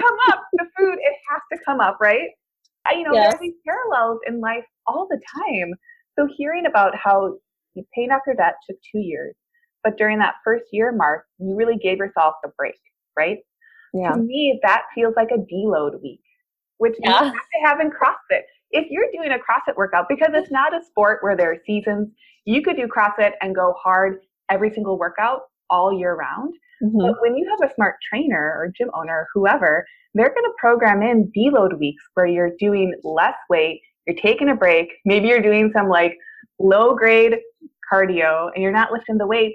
come 0.00 0.16
up. 0.28 0.42
The 0.54 0.66
food, 0.78 0.94
it 0.94 1.14
has 1.30 1.40
to 1.52 1.64
come 1.64 1.80
up, 1.80 1.98
right? 2.00 2.28
You 2.92 3.04
know, 3.04 3.12
yes. 3.12 3.34
are 3.34 3.38
these 3.40 3.54
parallels 3.66 4.20
in 4.26 4.40
life 4.40 4.64
all 4.86 5.06
the 5.08 5.20
time. 5.34 5.74
So 6.18 6.28
hearing 6.36 6.66
about 6.66 6.96
how 6.96 7.36
you 7.74 7.84
paid 7.94 8.10
off 8.10 8.22
your 8.26 8.36
debt 8.36 8.54
took 8.68 8.76
two 8.90 8.98
years, 8.98 9.34
but 9.84 9.96
during 9.96 10.18
that 10.18 10.34
first 10.44 10.64
year 10.72 10.92
mark, 10.92 11.24
you 11.38 11.54
really 11.54 11.76
gave 11.76 11.98
yourself 11.98 12.34
a 12.44 12.48
break, 12.56 12.80
right? 13.16 13.38
Yeah. 13.92 14.12
To 14.12 14.18
me, 14.18 14.58
that 14.62 14.82
feels 14.94 15.14
like 15.16 15.28
a 15.30 15.38
deload 15.38 16.02
week, 16.02 16.22
which 16.78 16.94
yeah. 17.00 17.08
you 17.08 17.24
have 17.26 17.32
to 17.32 17.66
have 17.66 17.80
in 17.80 17.90
CrossFit 17.90 18.42
if 18.70 18.90
you're 18.90 19.06
doing 19.12 19.32
a 19.32 19.38
CrossFit 19.38 19.76
workout, 19.76 20.06
because 20.08 20.30
it's 20.32 20.50
not 20.50 20.74
a 20.74 20.84
sport 20.84 21.18
where 21.22 21.36
there 21.36 21.52
are 21.52 21.58
seasons, 21.66 22.08
you 22.44 22.62
could 22.62 22.76
do 22.76 22.86
CrossFit 22.86 23.32
and 23.40 23.54
go 23.54 23.74
hard 23.82 24.20
every 24.48 24.72
single 24.72 24.98
workout 24.98 25.42
all 25.68 25.96
year 25.96 26.14
round. 26.14 26.54
Mm-hmm. 26.82 26.98
But 27.00 27.20
when 27.20 27.36
you 27.36 27.46
have 27.50 27.70
a 27.70 27.74
smart 27.74 27.96
trainer 28.08 28.54
or 28.58 28.72
gym 28.76 28.90
owner, 28.94 29.26
whoever, 29.34 29.84
they're 30.14 30.28
going 30.28 30.44
to 30.44 30.52
program 30.58 31.02
in 31.02 31.30
deload 31.36 31.78
weeks 31.78 32.02
where 32.14 32.26
you're 32.26 32.52
doing 32.58 32.94
less 33.04 33.36
weight, 33.48 33.80
you're 34.06 34.16
taking 34.16 34.48
a 34.48 34.56
break, 34.56 34.88
maybe 35.04 35.28
you're 35.28 35.42
doing 35.42 35.70
some 35.74 35.88
like 35.88 36.16
low 36.58 36.94
grade 36.94 37.36
cardio 37.92 38.50
and 38.54 38.62
you're 38.62 38.72
not 38.72 38.92
lifting 38.92 39.18
the 39.18 39.26
weight 39.26 39.54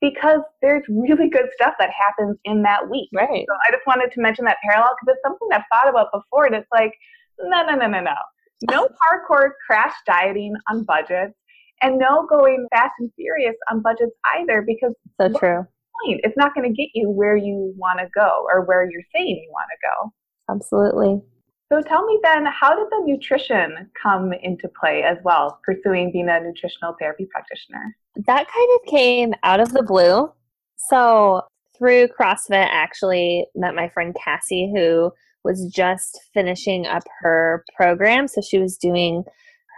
because 0.00 0.40
there's 0.62 0.82
really 0.88 1.28
good 1.30 1.46
stuff 1.54 1.74
that 1.78 1.90
happens 1.90 2.36
in 2.44 2.62
that 2.62 2.90
week. 2.90 3.08
Right. 3.14 3.44
So 3.48 3.54
I 3.66 3.70
just 3.70 3.86
wanted 3.86 4.12
to 4.12 4.20
mention 4.20 4.44
that 4.46 4.58
parallel 4.62 4.94
because 5.00 5.14
it's 5.14 5.22
something 5.24 5.48
I've 5.52 5.62
thought 5.72 5.88
about 5.88 6.08
before 6.12 6.46
and 6.46 6.54
it's 6.54 6.68
like, 6.72 6.92
no, 7.40 7.64
no, 7.64 7.74
no, 7.74 7.86
no, 7.86 8.00
no 8.00 8.14
no 8.70 8.88
hardcore 9.30 9.50
crash 9.66 9.94
dieting 10.06 10.54
on 10.70 10.84
budgets, 10.84 11.34
and 11.82 11.98
no 11.98 12.26
going 12.26 12.66
fast 12.70 12.92
and 12.98 13.10
furious 13.16 13.56
on 13.70 13.80
budgets 13.80 14.12
either 14.36 14.62
because 14.66 14.94
so 15.20 15.28
true. 15.38 15.66
Point? 16.06 16.20
It's 16.24 16.36
not 16.36 16.54
going 16.54 16.68
to 16.68 16.74
get 16.74 16.90
you 16.94 17.10
where 17.10 17.36
you 17.36 17.74
want 17.76 17.98
to 18.00 18.06
go 18.14 18.46
or 18.52 18.64
where 18.64 18.88
you're 18.90 19.02
saying 19.14 19.42
you 19.44 19.50
want 19.52 19.68
to 19.70 19.88
go. 19.88 20.12
Absolutely. 20.54 21.22
So 21.72 21.80
tell 21.80 22.04
me 22.04 22.18
then, 22.22 22.46
how 22.46 22.76
did 22.76 22.86
the 22.90 23.02
nutrition 23.04 23.90
come 24.00 24.32
into 24.32 24.68
play 24.80 25.02
as 25.02 25.16
well, 25.24 25.58
pursuing 25.64 26.12
being 26.12 26.28
a 26.28 26.40
nutritional 26.40 26.94
therapy 27.00 27.26
practitioner? 27.30 27.96
That 28.26 28.46
kind 28.46 28.68
of 28.76 28.90
came 28.90 29.34
out 29.42 29.60
of 29.60 29.72
the 29.72 29.82
blue. 29.82 30.30
So 30.76 31.42
through 31.76 32.08
CrossFit, 32.08 32.52
I 32.52 32.68
actually 32.70 33.46
met 33.54 33.74
my 33.74 33.88
friend 33.88 34.14
Cassie, 34.22 34.70
who 34.74 35.10
was 35.42 35.66
just 35.74 36.20
finishing 36.32 36.86
up 36.86 37.02
her 37.20 37.64
program. 37.76 38.28
So 38.28 38.40
she 38.40 38.58
was 38.58 38.76
doing 38.76 39.24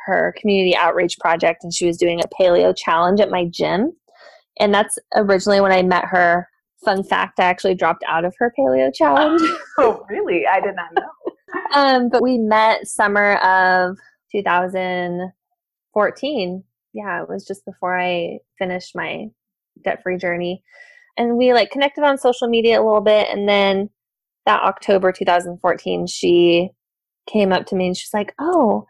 her 0.06 0.34
community 0.38 0.76
outreach 0.76 1.18
project 1.18 1.64
and 1.64 1.74
she 1.74 1.86
was 1.86 1.96
doing 1.96 2.20
a 2.20 2.28
paleo 2.40 2.74
challenge 2.76 3.20
at 3.20 3.30
my 3.30 3.44
gym. 3.44 3.92
And 4.59 4.73
that's 4.73 4.99
originally 5.14 5.61
when 5.61 5.73
I 5.73 5.83
met 5.83 6.07
her. 6.07 6.49
Fun 6.85 7.03
fact, 7.03 7.40
I 7.40 7.45
actually 7.45 7.75
dropped 7.75 8.05
out 8.07 8.25
of 8.25 8.35
her 8.38 8.55
paleo 8.59 8.95
challenge. 8.95 9.42
oh, 9.79 10.03
really? 10.09 10.47
I 10.47 10.61
did 10.61 10.77
not 10.77 10.95
know. 10.95 11.03
um, 11.75 12.09
but 12.09 12.23
we 12.23 12.38
met 12.38 12.87
summer 12.87 13.35
of 13.37 13.99
2014. 14.33 16.64
Yeah, 16.92 17.23
it 17.23 17.29
was 17.29 17.47
just 17.47 17.64
before 17.64 17.99
I 17.99 18.38
finished 18.59 18.95
my 18.95 19.27
debt 19.85 20.03
free 20.03 20.19
journey. 20.19 20.62
And 21.19 21.37
we 21.37 21.55
like 21.55 21.71
connected 21.71 22.05
on 22.05 22.19
social 22.19 22.49
media 22.49 22.81
a 22.81 22.85
little 22.85 23.01
bit 23.01 23.29
and 23.31 23.49
then 23.49 23.90
that 24.47 24.62
October 24.62 25.12
2014, 25.12 26.07
she 26.07 26.71
came 27.27 27.53
up 27.53 27.66
to 27.66 27.75
me 27.75 27.88
and 27.88 27.97
she's 27.97 28.14
like, 28.14 28.33
Oh, 28.38 28.87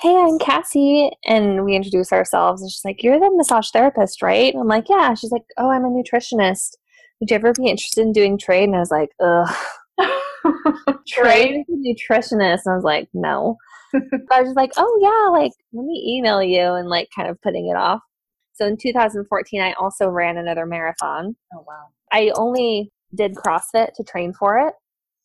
hey, 0.00 0.16
I'm 0.16 0.38
Cassie. 0.38 1.10
And 1.24 1.64
we 1.64 1.74
introduce 1.74 2.12
ourselves. 2.12 2.62
And 2.62 2.70
she's 2.70 2.84
like, 2.84 3.02
you're 3.02 3.18
the 3.18 3.30
massage 3.34 3.70
therapist, 3.70 4.22
right? 4.22 4.52
And 4.52 4.60
I'm 4.60 4.68
like, 4.68 4.88
yeah. 4.88 5.14
She's 5.14 5.30
like, 5.32 5.44
oh, 5.56 5.70
I'm 5.70 5.84
a 5.84 5.88
nutritionist. 5.88 6.76
Would 7.20 7.30
you 7.30 7.36
ever 7.36 7.52
be 7.52 7.66
interested 7.68 8.02
in 8.02 8.12
doing 8.12 8.36
trade? 8.36 8.64
And 8.64 8.76
I 8.76 8.80
was 8.80 8.90
like, 8.90 9.10
ugh. 9.20 9.54
trade 11.06 11.64
nutritionist. 11.70 12.62
And 12.64 12.72
I 12.72 12.74
was 12.74 12.84
like, 12.84 13.08
no. 13.14 13.56
I 13.94 14.40
was 14.40 14.48
just 14.48 14.56
like, 14.56 14.72
oh, 14.76 14.98
yeah, 15.00 15.30
like, 15.30 15.52
let 15.72 15.84
me 15.84 16.16
email 16.18 16.42
you 16.42 16.60
and 16.74 16.88
like 16.88 17.08
kind 17.14 17.28
of 17.28 17.40
putting 17.42 17.68
it 17.68 17.76
off. 17.76 18.00
So 18.54 18.66
in 18.66 18.76
2014, 18.76 19.60
I 19.60 19.72
also 19.74 20.08
ran 20.08 20.36
another 20.36 20.66
marathon. 20.66 21.36
Oh, 21.54 21.64
wow. 21.66 21.86
I 22.12 22.30
only 22.36 22.92
did 23.14 23.34
CrossFit 23.34 23.94
to 23.94 24.04
train 24.04 24.32
for 24.32 24.58
it, 24.58 24.74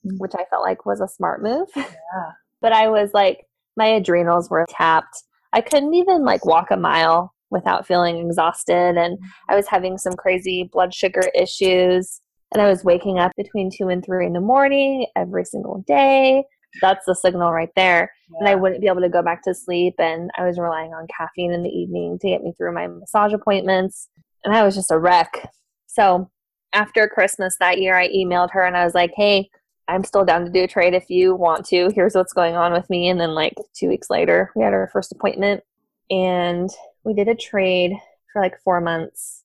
Mm. 0.05 0.17
which 0.17 0.31
I 0.33 0.45
felt 0.49 0.63
like 0.63 0.85
was 0.85 1.01
a 1.01 1.09
smart 1.09 1.43
move. 1.43 1.67
Yeah. 1.75 1.85
but 2.61 2.71
I 2.71 2.87
was 2.87 3.13
like, 3.13 3.45
my 3.79 3.87
adrenals 3.87 4.49
were 4.49 4.67
tapped. 4.69 5.23
I 5.53 5.61
couldn't 5.61 5.95
even 5.95 6.23
like 6.23 6.45
walk 6.45 6.69
a 6.69 6.77
mile 6.77 7.33
without 7.49 7.87
feeling 7.87 8.17
exhausted. 8.17 8.97
And 8.97 9.17
I 9.49 9.55
was 9.55 9.67
having 9.67 9.97
some 9.97 10.13
crazy 10.13 10.69
blood 10.71 10.93
sugar 10.93 11.23
issues. 11.33 12.21
And 12.53 12.61
I 12.61 12.69
was 12.69 12.83
waking 12.83 13.17
up 13.17 13.31
between 13.35 13.71
two 13.75 13.89
and 13.89 14.03
three 14.03 14.25
in 14.25 14.33
the 14.33 14.41
morning 14.41 15.07
every 15.15 15.45
single 15.45 15.83
day. 15.87 16.43
That's 16.81 17.05
the 17.05 17.15
signal 17.15 17.51
right 17.51 17.69
there. 17.75 18.11
And 18.39 18.47
I 18.47 18.55
wouldn't 18.55 18.81
be 18.81 18.87
able 18.87 19.01
to 19.01 19.09
go 19.09 19.23
back 19.23 19.43
to 19.43 19.55
sleep. 19.55 19.95
And 19.97 20.29
I 20.37 20.45
was 20.45 20.59
relying 20.59 20.93
on 20.93 21.07
caffeine 21.15 21.51
in 21.51 21.63
the 21.63 21.69
evening 21.69 22.19
to 22.19 22.27
get 22.27 22.43
me 22.43 22.53
through 22.57 22.73
my 22.73 22.87
massage 22.87 23.33
appointments. 23.33 24.09
And 24.43 24.55
I 24.55 24.63
was 24.63 24.75
just 24.75 24.91
a 24.91 24.99
wreck. 24.99 25.49
So 25.87 26.29
after 26.73 27.07
Christmas 27.07 27.57
that 27.59 27.79
year, 27.79 27.95
I 27.97 28.09
emailed 28.09 28.51
her 28.51 28.63
and 28.63 28.77
I 28.77 28.85
was 28.85 28.93
like, 28.93 29.11
hey, 29.15 29.49
I'm 29.89 30.03
still 30.03 30.23
down 30.23 30.45
to 30.45 30.51
do 30.51 30.63
a 30.63 30.67
trade 30.67 30.93
if 30.93 31.09
you 31.09 31.35
want 31.35 31.65
to. 31.67 31.89
Here's 31.95 32.13
what's 32.13 32.31
going 32.31 32.55
on 32.55 32.73
with 32.73 32.87
me. 32.91 33.09
And 33.09 33.19
then, 33.19 33.33
like, 33.33 33.55
two 33.73 33.87
weeks 33.87 34.09
later, 34.09 34.51
we 34.55 34.63
had 34.63 34.73
our 34.73 34.87
first 34.93 35.11
appointment 35.11 35.63
and 36.11 36.69
we 37.03 37.13
did 37.15 37.27
a 37.27 37.35
trade 37.35 37.93
for 38.31 38.41
like 38.41 38.61
four 38.61 38.81
months. 38.81 39.43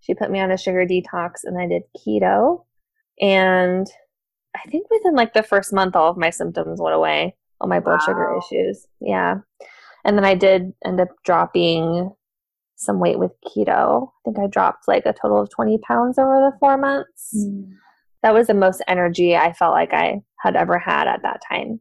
She 0.00 0.14
put 0.14 0.30
me 0.30 0.40
on 0.40 0.50
a 0.50 0.58
sugar 0.58 0.84
detox 0.86 1.44
and 1.44 1.56
I 1.56 1.68
did 1.68 1.82
keto. 1.96 2.64
And 3.20 3.86
I 4.56 4.68
think 4.70 4.88
within 4.90 5.14
like 5.14 5.34
the 5.34 5.42
first 5.42 5.72
month, 5.72 5.94
all 5.94 6.10
of 6.10 6.16
my 6.16 6.30
symptoms 6.30 6.80
went 6.80 6.96
away, 6.96 7.36
all 7.60 7.68
my 7.68 7.80
blood 7.80 8.02
sugar 8.02 8.36
issues. 8.38 8.86
Yeah. 9.00 9.36
And 10.04 10.16
then 10.16 10.24
I 10.24 10.34
did 10.34 10.72
end 10.84 11.00
up 11.00 11.08
dropping 11.24 12.12
some 12.76 12.98
weight 12.98 13.18
with 13.18 13.32
keto. 13.44 14.08
I 14.08 14.18
think 14.24 14.38
I 14.38 14.48
dropped 14.48 14.88
like 14.88 15.06
a 15.06 15.12
total 15.12 15.40
of 15.40 15.50
20 15.50 15.78
pounds 15.78 16.18
over 16.18 16.50
the 16.50 16.56
four 16.58 16.76
months 16.76 17.34
Mm. 17.36 17.72
That 18.26 18.34
was 18.34 18.48
the 18.48 18.54
most 18.54 18.82
energy 18.88 19.36
I 19.36 19.52
felt 19.52 19.72
like 19.72 19.94
I 19.94 20.20
had 20.40 20.56
ever 20.56 20.80
had 20.80 21.06
at 21.06 21.22
that 21.22 21.40
time. 21.48 21.80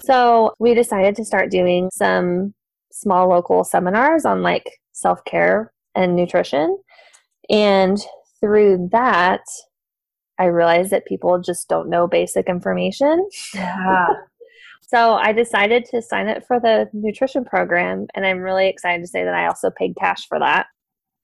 So 0.00 0.54
we 0.58 0.72
decided 0.72 1.14
to 1.16 1.24
start 1.26 1.50
doing 1.50 1.90
some 1.92 2.54
small 2.90 3.28
local 3.28 3.62
seminars 3.62 4.24
on 4.24 4.40
like 4.40 4.70
self 4.92 5.22
care 5.26 5.70
and 5.94 6.16
nutrition. 6.16 6.78
And 7.50 7.98
through 8.40 8.88
that, 8.92 9.42
I 10.38 10.46
realized 10.46 10.92
that 10.92 11.04
people 11.04 11.38
just 11.42 11.68
don't 11.68 11.90
know 11.90 12.06
basic 12.06 12.48
information. 12.48 13.28
Yeah. 13.54 14.06
So 14.86 15.14
I 15.14 15.32
decided 15.32 15.86
to 15.86 16.02
sign 16.02 16.28
up 16.28 16.46
for 16.46 16.60
the 16.60 16.88
nutrition 16.92 17.44
program, 17.44 18.06
and 18.14 18.24
I'm 18.24 18.38
really 18.38 18.68
excited 18.68 19.00
to 19.00 19.08
say 19.08 19.24
that 19.24 19.34
I 19.34 19.46
also 19.46 19.70
paid 19.70 19.96
cash 19.98 20.28
for 20.28 20.38
that. 20.38 20.66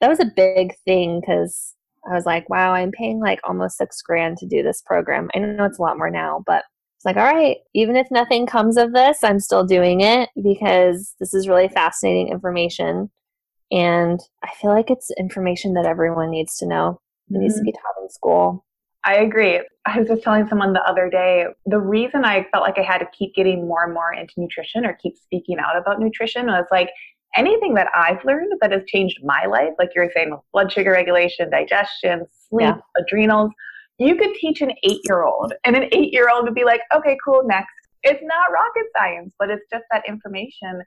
That 0.00 0.08
was 0.08 0.18
a 0.18 0.32
big 0.34 0.74
thing 0.86 1.20
because 1.20 1.76
I 2.08 2.14
was 2.14 2.26
like, 2.26 2.48
wow, 2.48 2.72
I'm 2.72 2.90
paying 2.92 3.20
like 3.20 3.40
almost 3.44 3.76
six 3.76 4.00
grand 4.02 4.38
to 4.38 4.46
do 4.46 4.62
this 4.62 4.82
program. 4.84 5.28
I 5.34 5.38
know 5.40 5.64
it's 5.64 5.78
a 5.78 5.82
lot 5.82 5.98
more 5.98 6.10
now, 6.10 6.42
but 6.46 6.64
it's 6.96 7.04
like, 7.04 7.16
all 7.16 7.32
right, 7.32 7.58
even 7.74 7.96
if 7.96 8.06
nothing 8.10 8.46
comes 8.46 8.76
of 8.76 8.92
this, 8.92 9.24
I'm 9.24 9.40
still 9.40 9.64
doing 9.64 10.00
it 10.00 10.28
because 10.42 11.14
this 11.20 11.32
is 11.34 11.48
really 11.48 11.68
fascinating 11.68 12.28
information. 12.28 13.10
And 13.70 14.20
I 14.42 14.50
feel 14.60 14.70
like 14.70 14.90
it's 14.90 15.10
information 15.18 15.74
that 15.74 15.86
everyone 15.86 16.30
needs 16.30 16.56
to 16.58 16.66
know. 16.66 17.00
It 17.30 17.38
needs 17.38 17.54
to 17.56 17.60
Mhm. 17.62 17.64
be 17.64 17.72
taught 17.72 18.02
in 18.02 18.10
school. 18.10 18.64
I 19.04 19.14
agree. 19.16 19.60
I 19.86 19.98
was 19.98 20.08
just 20.08 20.22
telling 20.22 20.46
someone 20.48 20.74
the 20.74 20.82
other 20.82 21.08
day 21.08 21.46
the 21.64 21.78
reason 21.78 22.24
I 22.24 22.44
felt 22.52 22.64
like 22.64 22.78
I 22.78 22.82
had 22.82 22.98
to 22.98 23.06
keep 23.16 23.34
getting 23.34 23.66
more 23.66 23.84
and 23.84 23.94
more 23.94 24.12
into 24.12 24.34
nutrition 24.36 24.84
or 24.84 24.92
keep 24.94 25.16
speaking 25.16 25.58
out 25.58 25.76
about 25.76 26.00
nutrition 26.00 26.46
was 26.48 26.66
like 26.70 26.90
anything 27.36 27.74
that 27.74 27.88
I've 27.94 28.24
learned 28.24 28.52
that 28.60 28.72
has 28.72 28.82
changed 28.86 29.18
my 29.22 29.46
life, 29.46 29.70
like 29.78 29.90
you're 29.94 30.10
saying 30.12 30.30
with 30.30 30.40
blood 30.52 30.72
sugar 30.72 30.92
regulation, 30.92 31.50
digestion, 31.50 32.26
sleep, 32.48 32.66
Yeah. 32.66 32.76
adrenals, 32.98 33.50
you 33.98 34.16
could 34.16 34.34
teach 34.34 34.60
an 34.62 34.72
eight 34.82 35.00
year 35.04 35.24
old 35.24 35.52
and 35.64 35.76
an 35.76 35.84
eight 35.92 36.12
year 36.12 36.28
old 36.32 36.44
would 36.44 36.54
be 36.54 36.64
like, 36.64 36.80
okay, 36.94 37.16
cool, 37.24 37.42
next. 37.44 37.72
It's 38.02 38.22
not 38.22 38.50
rocket 38.50 38.86
science, 38.96 39.34
but 39.38 39.50
it's 39.50 39.64
just 39.70 39.84
that 39.92 40.02
information 40.08 40.82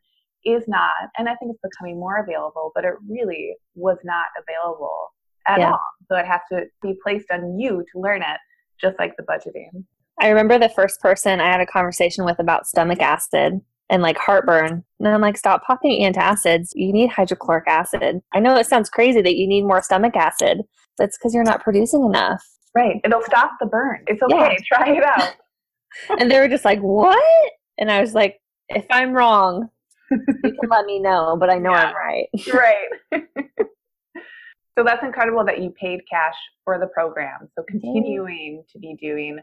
is 0.46 0.64
not, 0.68 0.92
and 1.18 1.30
I 1.30 1.36
think 1.36 1.52
it's 1.54 1.62
becoming 1.62 2.00
more 2.00 2.18
available, 2.18 2.72
but 2.76 2.84
it 2.84 2.94
really 3.08 3.56
was 3.76 3.98
not 4.04 4.26
available 4.38 5.14
at 5.48 5.60
Yeah. 5.60 5.72
all. 5.72 5.80
So 6.10 6.16
it 6.18 6.26
has 6.26 6.42
to 6.52 6.66
be 6.82 6.96
placed 7.04 7.30
on 7.32 7.60
you 7.60 7.86
to 7.94 8.00
learn 8.00 8.22
it, 8.24 8.40
just 8.82 8.98
like 9.00 9.16
the 9.16 9.24
budgeting. 9.24 9.86
I 10.20 10.30
remember 10.30 10.60
the 10.60 10.70
first 10.70 11.00
person 11.02 11.40
I 11.40 11.52
had 11.52 11.62
a 11.62 11.66
conversation 11.66 12.26
with 12.26 12.40
about 12.40 12.68
stomach 12.68 13.02
acid 13.02 13.62
and 13.90 14.02
like 14.02 14.18
heartburn. 14.18 14.84
And 15.00 15.08
I'm 15.08 15.22
like, 15.22 15.38
stop 15.38 15.64
popping 15.66 16.02
antacids. 16.02 16.70
You 16.74 16.92
need 16.94 17.10
hydrochloric 17.10 17.68
acid. 17.68 18.22
I 18.34 18.40
know 18.40 18.56
it 18.56 18.68
sounds 18.68 18.90
crazy 18.90 19.22
that 19.22 19.36
you 19.36 19.48
need 19.48 19.64
more 19.64 19.82
stomach 19.82 20.16
acid. 20.16 20.62
That's 20.98 21.18
because 21.18 21.34
you're 21.34 21.44
not 21.44 21.64
producing 21.64 22.04
enough. 22.06 22.44
Right. 22.76 23.00
It'll 23.04 23.22
stop 23.24 23.52
the 23.60 23.66
burn. 23.68 24.04
It's 24.08 24.22
okay. 24.24 24.58
Yeah. 24.60 24.78
Try 24.78 24.90
it 24.96 25.04
out. 25.04 25.34
And 26.20 26.32
they 26.32 26.40
were 26.40 26.48
just 26.48 26.66
like, 26.66 26.80
what? 26.80 27.52
And 27.78 27.92
I 27.92 28.02
was 28.02 28.16
like, 28.16 28.42
if 28.70 28.84
I'm 28.90 29.14
wrong, 29.14 29.70
you 30.10 30.18
can 30.60 30.70
let 30.72 30.86
me 30.88 31.00
know, 31.00 31.38
but 31.40 31.52
I 31.52 31.60
know 31.60 31.70
Yeah. 31.72 31.92
I'm 31.92 31.96
right. 31.96 32.28
right. 33.14 33.24
so 34.76 34.84
that's 34.84 35.04
incredible 35.04 35.46
that 35.46 35.62
you 35.62 35.70
paid 35.80 36.00
cash 36.10 36.34
for 36.66 36.80
the 36.80 36.88
program. 36.88 37.48
So 37.56 37.64
continuing 37.70 38.64
to 38.72 38.80
be 38.80 38.96
doing 39.00 39.38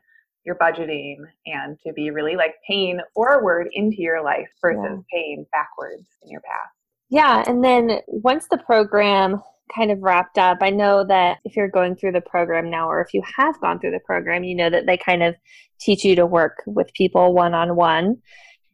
your 0.44 0.56
budgeting 0.56 1.16
and 1.46 1.78
to 1.86 1.92
be 1.92 2.10
really 2.10 2.36
like 2.36 2.54
paying 2.66 3.00
forward 3.14 3.68
into 3.72 3.98
your 3.98 4.22
life 4.22 4.48
versus 4.60 4.82
Yeah. 4.84 5.02
paying 5.12 5.46
backwards 5.52 6.06
in 6.22 6.30
your 6.30 6.40
past. 6.40 6.74
Yeah, 7.10 7.42
and 7.46 7.62
then 7.62 8.00
once 8.06 8.46
the 8.48 8.58
program 8.58 9.42
kind 9.74 9.90
of 9.90 10.02
wrapped 10.02 10.38
up, 10.38 10.58
I 10.60 10.70
know 10.70 11.04
that 11.04 11.38
if 11.44 11.56
you're 11.56 11.68
going 11.68 11.96
through 11.96 12.12
the 12.12 12.20
program 12.20 12.70
now, 12.70 12.88
or 12.88 13.00
if 13.00 13.12
you 13.14 13.22
have 13.36 13.60
gone 13.60 13.78
through 13.78 13.92
the 13.92 14.00
program, 14.00 14.44
you 14.44 14.54
know 14.54 14.70
that 14.70 14.86
they 14.86 14.96
kind 14.96 15.22
of 15.22 15.34
teach 15.80 16.04
you 16.04 16.14
to 16.16 16.26
work 16.26 16.62
with 16.66 16.92
people 16.94 17.32
one 17.32 17.54
on 17.54 17.76
one. 17.76 18.18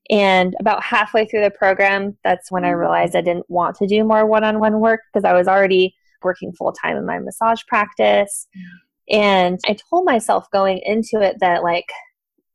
And 0.09 0.55
about 0.61 0.85
halfway 0.85 1.27
through 1.27 1.43
the 1.43 1.51
program, 1.51 2.17
that's 2.23 2.51
when 2.51 2.65
I 2.65 2.69
mm-hmm. 2.69 2.81
realized 2.81 3.17
I 3.17 3.23
didn't 3.23 3.51
want 3.51 3.77
to 3.77 3.87
do 3.87 4.05
more 4.05 4.27
one 4.27 4.45
on 4.45 4.61
one 4.61 4.81
work 4.81 5.01
because 5.13 5.25
I 5.25 5.33
was 5.33 5.49
already 5.49 5.95
working 6.23 6.53
full 6.53 6.73
time 6.73 6.97
in 6.97 7.07
my 7.07 7.19
massage 7.19 7.63
practice. 7.67 8.47
Mm. 8.57 8.63
And 9.09 9.61
I 9.67 9.77
told 9.91 10.05
myself 10.05 10.51
going 10.53 10.81
into 10.85 11.21
it 11.21 11.37
that, 11.41 11.63
like, 11.63 11.89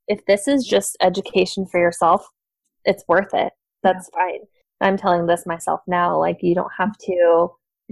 if 0.07 0.25
this 0.25 0.47
is 0.47 0.65
just 0.65 0.97
education 1.01 1.65
for 1.65 1.79
yourself, 1.79 2.27
it's 2.85 3.03
worth 3.07 3.33
it. 3.33 3.53
That's 3.83 4.09
fine. 4.09 4.39
I'm 4.81 4.97
telling 4.97 5.25
this 5.27 5.45
myself 5.45 5.81
now. 5.87 6.19
Like, 6.19 6.39
you 6.41 6.55
don't 6.55 6.71
have 6.77 6.97
to 7.05 7.49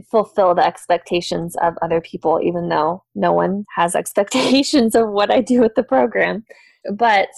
fulfill 0.09 0.55
the 0.55 0.65
expectations 0.65 1.55
of 1.61 1.75
other 1.81 2.01
people, 2.01 2.39
even 2.41 2.69
though 2.69 3.03
no 3.15 3.31
one 3.31 3.65
has 3.75 3.95
expectations 3.95 4.95
of 4.95 5.09
what 5.09 5.31
I 5.31 5.41
do 5.41 5.61
with 5.61 5.75
the 5.75 5.83
program. 5.83 6.45
But 6.93 7.29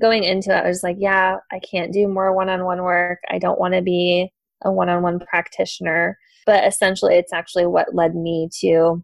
going 0.00 0.24
into 0.24 0.50
it, 0.50 0.64
I 0.64 0.68
was 0.68 0.82
like, 0.82 0.96
yeah, 0.98 1.38
I 1.52 1.60
can't 1.60 1.92
do 1.92 2.08
more 2.08 2.34
one 2.34 2.48
on 2.48 2.64
one 2.64 2.82
work. 2.82 3.20
I 3.30 3.38
don't 3.38 3.58
want 3.58 3.74
to 3.74 3.82
be 3.82 4.32
a 4.62 4.72
one 4.72 4.88
on 4.88 5.02
one 5.02 5.20
practitioner. 5.20 6.18
But 6.46 6.66
essentially, 6.66 7.14
it's 7.14 7.32
actually 7.32 7.66
what 7.66 7.94
led 7.94 8.14
me 8.14 8.48
to 8.60 9.02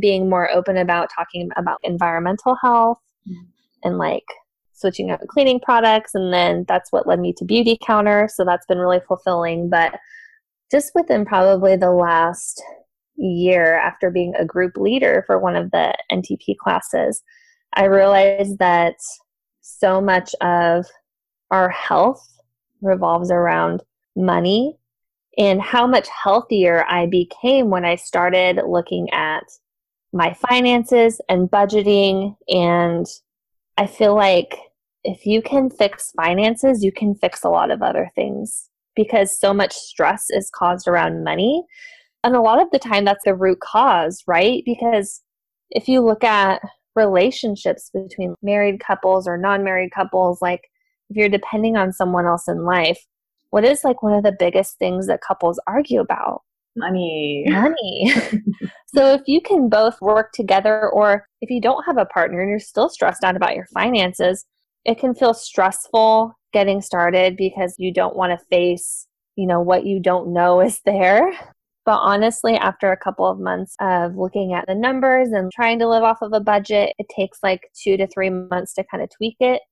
being 0.00 0.28
more 0.28 0.50
open 0.50 0.76
about 0.76 1.08
talking 1.14 1.50
about 1.56 1.78
environmental 1.82 2.56
health 2.62 2.98
Mhm. 3.28 3.46
and 3.84 3.98
like 3.98 4.24
switching 4.72 5.10
out 5.10 5.20
cleaning 5.28 5.58
products 5.60 6.14
and 6.14 6.32
then 6.32 6.64
that's 6.68 6.92
what 6.92 7.06
led 7.06 7.18
me 7.18 7.32
to 7.32 7.44
beauty 7.44 7.78
counter 7.84 8.28
so 8.32 8.44
that's 8.44 8.66
been 8.66 8.78
really 8.78 9.00
fulfilling 9.08 9.70
but 9.70 9.98
just 10.70 10.92
within 10.94 11.24
probably 11.24 11.76
the 11.76 11.90
last 11.92 12.62
year 13.16 13.76
after 13.78 14.10
being 14.10 14.34
a 14.34 14.44
group 14.44 14.76
leader 14.76 15.24
for 15.26 15.38
one 15.38 15.56
of 15.56 15.70
the 15.70 15.94
NTP 16.12 16.56
classes 16.58 17.22
I 17.72 17.84
realized 17.84 18.58
that 18.58 18.96
so 19.60 20.00
much 20.00 20.34
of 20.40 20.86
our 21.50 21.68
health 21.70 22.22
revolves 22.82 23.30
around 23.30 23.82
money 24.14 24.76
and 25.38 25.60
how 25.60 25.86
much 25.86 26.08
healthier 26.08 26.84
I 26.88 27.06
became 27.06 27.68
when 27.70 27.84
I 27.84 27.96
started 27.96 28.60
looking 28.66 29.08
at 29.12 29.44
my 30.16 30.34
finances 30.34 31.20
and 31.28 31.50
budgeting. 31.50 32.36
And 32.48 33.06
I 33.76 33.86
feel 33.86 34.14
like 34.14 34.58
if 35.04 35.26
you 35.26 35.42
can 35.42 35.70
fix 35.70 36.10
finances, 36.12 36.82
you 36.82 36.90
can 36.90 37.14
fix 37.14 37.44
a 37.44 37.48
lot 37.48 37.70
of 37.70 37.82
other 37.82 38.10
things 38.14 38.68
because 38.96 39.38
so 39.38 39.52
much 39.52 39.74
stress 39.74 40.26
is 40.30 40.50
caused 40.52 40.88
around 40.88 41.22
money. 41.22 41.64
And 42.24 42.34
a 42.34 42.40
lot 42.40 42.60
of 42.60 42.70
the 42.72 42.78
time, 42.78 43.04
that's 43.04 43.24
the 43.24 43.34
root 43.34 43.60
cause, 43.60 44.24
right? 44.26 44.62
Because 44.64 45.22
if 45.70 45.86
you 45.86 46.00
look 46.00 46.24
at 46.24 46.60
relationships 46.96 47.90
between 47.92 48.34
married 48.42 48.80
couples 48.80 49.28
or 49.28 49.36
non 49.36 49.62
married 49.62 49.92
couples, 49.92 50.40
like 50.42 50.62
if 51.10 51.16
you're 51.16 51.28
depending 51.28 51.76
on 51.76 51.92
someone 51.92 52.26
else 52.26 52.48
in 52.48 52.64
life, 52.64 52.98
what 53.50 53.64
is 53.64 53.84
like 53.84 54.02
one 54.02 54.14
of 54.14 54.24
the 54.24 54.36
biggest 54.36 54.78
things 54.78 55.06
that 55.06 55.20
couples 55.20 55.60
argue 55.68 56.00
about? 56.00 56.42
Money. 56.76 57.44
Money. 57.48 58.12
so 58.86 59.14
if 59.14 59.22
you 59.26 59.40
can 59.40 59.68
both 59.68 60.00
work 60.00 60.32
together, 60.32 60.90
or 60.90 61.26
if 61.40 61.50
you 61.50 61.60
don't 61.60 61.84
have 61.84 61.98
a 61.98 62.04
partner 62.06 62.40
and 62.40 62.50
you're 62.50 62.58
still 62.58 62.88
stressed 62.88 63.24
out 63.24 63.36
about 63.36 63.56
your 63.56 63.66
finances, 63.66 64.44
it 64.84 64.98
can 64.98 65.14
feel 65.14 65.34
stressful 65.34 66.32
getting 66.52 66.80
started 66.80 67.36
because 67.36 67.74
you 67.78 67.92
don't 67.92 68.16
want 68.16 68.38
to 68.38 68.46
face, 68.46 69.06
you 69.36 69.46
know, 69.46 69.60
what 69.60 69.84
you 69.86 70.00
don't 70.00 70.32
know 70.32 70.60
is 70.66 70.80
there. 70.84 71.32
But 71.84 71.98
honestly, 71.98 72.56
after 72.56 72.90
a 72.90 72.96
couple 72.96 73.26
of 73.26 73.38
months 73.38 73.76
of 73.80 74.16
looking 74.16 74.52
at 74.52 74.66
the 74.66 74.74
numbers 74.74 75.28
and 75.30 75.52
trying 75.52 75.78
to 75.78 75.88
live 75.88 76.02
off 76.02 76.18
of 76.20 76.32
a 76.32 76.40
budget, 76.40 76.92
it 76.98 77.06
takes 77.14 77.38
like 77.44 77.60
two 77.80 77.96
to 77.96 78.08
three 78.08 78.28
months 78.28 78.74
to 78.74 78.84
kind 78.90 79.02
of 79.04 79.10
tweak 79.16 79.36
it 79.38 79.62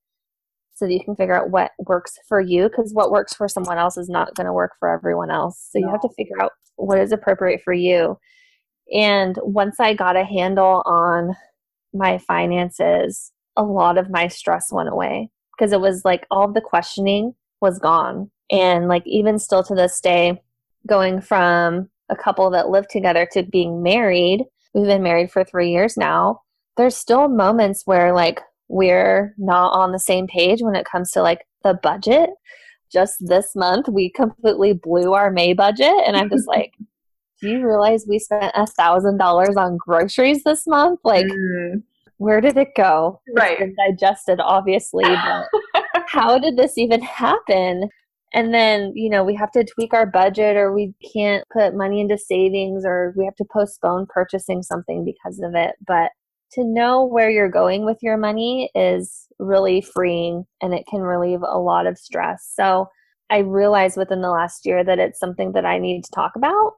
so 0.75 0.85
that 0.85 0.93
you 0.93 1.03
can 1.03 1.15
figure 1.15 1.33
out 1.33 1.49
what 1.49 1.71
works 1.79 2.19
for 2.27 2.41
you 2.41 2.69
because 2.69 2.93
what 2.93 3.09
works 3.09 3.33
for 3.33 3.47
someone 3.47 3.77
else 3.77 3.97
is 3.97 4.09
not 4.09 4.35
going 4.35 4.45
to 4.45 4.53
work 4.53 4.73
for 4.77 4.89
everyone 4.89 5.31
else. 5.31 5.69
So 5.71 5.79
no. 5.79 5.87
you 5.87 5.91
have 5.91 6.01
to 6.01 6.09
figure 6.15 6.41
out 6.41 6.51
what 6.75 6.99
is 6.99 7.13
appropriate 7.13 7.61
for 7.63 7.73
you. 7.73 8.19
And 8.93 9.37
once 9.41 9.79
I 9.79 9.93
got 9.93 10.17
a 10.17 10.25
handle 10.25 10.83
on 10.85 11.35
my 11.93 12.17
finances, 12.17 13.31
a 13.55 13.63
lot 13.63 13.97
of 13.97 14.09
my 14.09 14.27
stress 14.27 14.71
went 14.71 14.89
away 14.89 15.29
because 15.57 15.71
it 15.71 15.79
was 15.79 16.03
like 16.03 16.27
all 16.29 16.51
the 16.51 16.61
questioning 16.61 17.33
was 17.61 17.79
gone. 17.79 18.29
And 18.51 18.89
like 18.89 19.03
even 19.07 19.39
still 19.39 19.63
to 19.63 19.75
this 19.75 19.99
day, 20.01 20.41
going 20.85 21.21
from 21.21 21.89
a 22.09 22.15
couple 22.15 22.49
that 22.51 22.69
live 22.69 22.87
together 22.89 23.27
to 23.31 23.43
being 23.43 23.81
married, 23.81 24.43
we've 24.73 24.85
been 24.85 25.01
married 25.01 25.31
for 25.31 25.43
three 25.43 25.71
years 25.71 25.95
now. 25.95 26.41
There's 26.75 26.97
still 26.97 27.29
moments 27.29 27.83
where 27.85 28.13
like 28.13 28.41
we're 28.67 29.33
not 29.37 29.69
on 29.69 29.91
the 29.91 29.99
same 29.99 30.27
page 30.27 30.61
when 30.61 30.75
it 30.75 30.85
comes 30.85 31.11
to 31.11 31.21
like 31.21 31.45
the 31.63 31.73
budget. 31.81 32.29
Just 32.91 33.15
this 33.19 33.55
month, 33.55 33.87
we 33.89 34.09
completely 34.11 34.73
blew 34.73 35.13
our 35.13 35.31
May 35.31 35.53
budget. 35.53 35.93
And 36.05 36.15
I'm 36.15 36.29
just 36.29 36.47
like, 36.47 36.73
do 37.41 37.49
you 37.49 37.65
realize 37.65 38.05
we 38.07 38.19
spent 38.19 38.51
a 38.55 38.65
thousand 38.65 39.17
dollars 39.17 39.57
on 39.57 39.77
groceries 39.77 40.43
this 40.43 40.65
month? 40.65 40.99
Like, 41.03 41.25
mm. 41.25 41.83
where 42.17 42.41
did 42.41 42.57
it 42.57 42.69
go? 42.75 43.21
Right. 43.35 43.59
It's 43.59 43.59
been 43.59 43.75
digested, 43.75 44.39
obviously, 44.39 45.03
but 45.03 45.47
how 46.07 46.37
did 46.37 46.57
this 46.57 46.77
even 46.77 47.01
happen? 47.01 47.89
And 48.33 48.53
then, 48.53 48.91
you 48.95 49.09
know, 49.09 49.23
we 49.23 49.35
have 49.35 49.51
to 49.51 49.63
tweak 49.63 49.93
our 49.93 50.05
budget 50.05 50.57
or 50.57 50.73
we 50.73 50.93
can't 51.13 51.43
put 51.51 51.75
money 51.75 52.01
into 52.01 52.17
savings 52.17 52.83
or 52.85 53.13
we 53.15 53.25
have 53.25 53.35
to 53.35 53.45
postpone 53.51 54.07
purchasing 54.09 54.61
something 54.61 55.05
because 55.05 55.39
of 55.39 55.55
it. 55.55 55.75
But 55.85 56.11
to 56.53 56.63
know 56.63 57.03
where 57.03 57.29
you're 57.29 57.49
going 57.49 57.85
with 57.85 57.97
your 58.01 58.17
money 58.17 58.69
is 58.75 59.27
really 59.39 59.81
freeing 59.81 60.45
and 60.61 60.73
it 60.73 60.85
can 60.89 61.01
relieve 61.01 61.41
a 61.41 61.59
lot 61.59 61.87
of 61.87 61.97
stress. 61.97 62.51
So 62.55 62.87
I 63.29 63.39
realized 63.39 63.97
within 63.97 64.21
the 64.21 64.29
last 64.29 64.65
year 64.65 64.83
that 64.83 64.99
it's 64.99 65.19
something 65.19 65.53
that 65.53 65.65
I 65.65 65.79
need 65.79 66.03
to 66.03 66.11
talk 66.11 66.33
about 66.35 66.73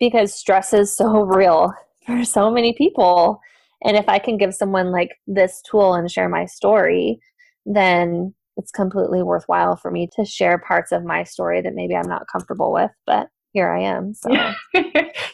because 0.00 0.34
stress 0.34 0.72
is 0.72 0.94
so 0.94 1.20
real 1.22 1.72
for 2.06 2.24
so 2.24 2.50
many 2.50 2.72
people. 2.72 3.40
And 3.84 3.96
if 3.96 4.08
I 4.08 4.18
can 4.18 4.36
give 4.36 4.54
someone 4.54 4.92
like 4.92 5.10
this 5.26 5.62
tool 5.68 5.94
and 5.94 6.10
share 6.10 6.28
my 6.28 6.44
story, 6.46 7.20
then 7.64 8.34
it's 8.56 8.70
completely 8.70 9.22
worthwhile 9.22 9.76
for 9.76 9.90
me 9.90 10.08
to 10.16 10.24
share 10.24 10.58
parts 10.58 10.92
of 10.92 11.04
my 11.04 11.24
story 11.24 11.62
that 11.62 11.74
maybe 11.74 11.94
I'm 11.96 12.08
not 12.08 12.26
comfortable 12.30 12.72
with. 12.72 12.90
But 13.06 13.28
here 13.52 13.70
I 13.70 13.82
am. 13.82 14.14
So 14.14 14.30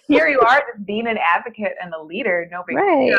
here 0.08 0.28
you 0.28 0.40
are, 0.40 0.62
just 0.72 0.84
being 0.84 1.06
an 1.06 1.18
advocate 1.18 1.74
and 1.82 1.92
a 1.94 2.02
leader. 2.02 2.48
No 2.50 2.64
big 2.66 2.76
right. 2.76 3.16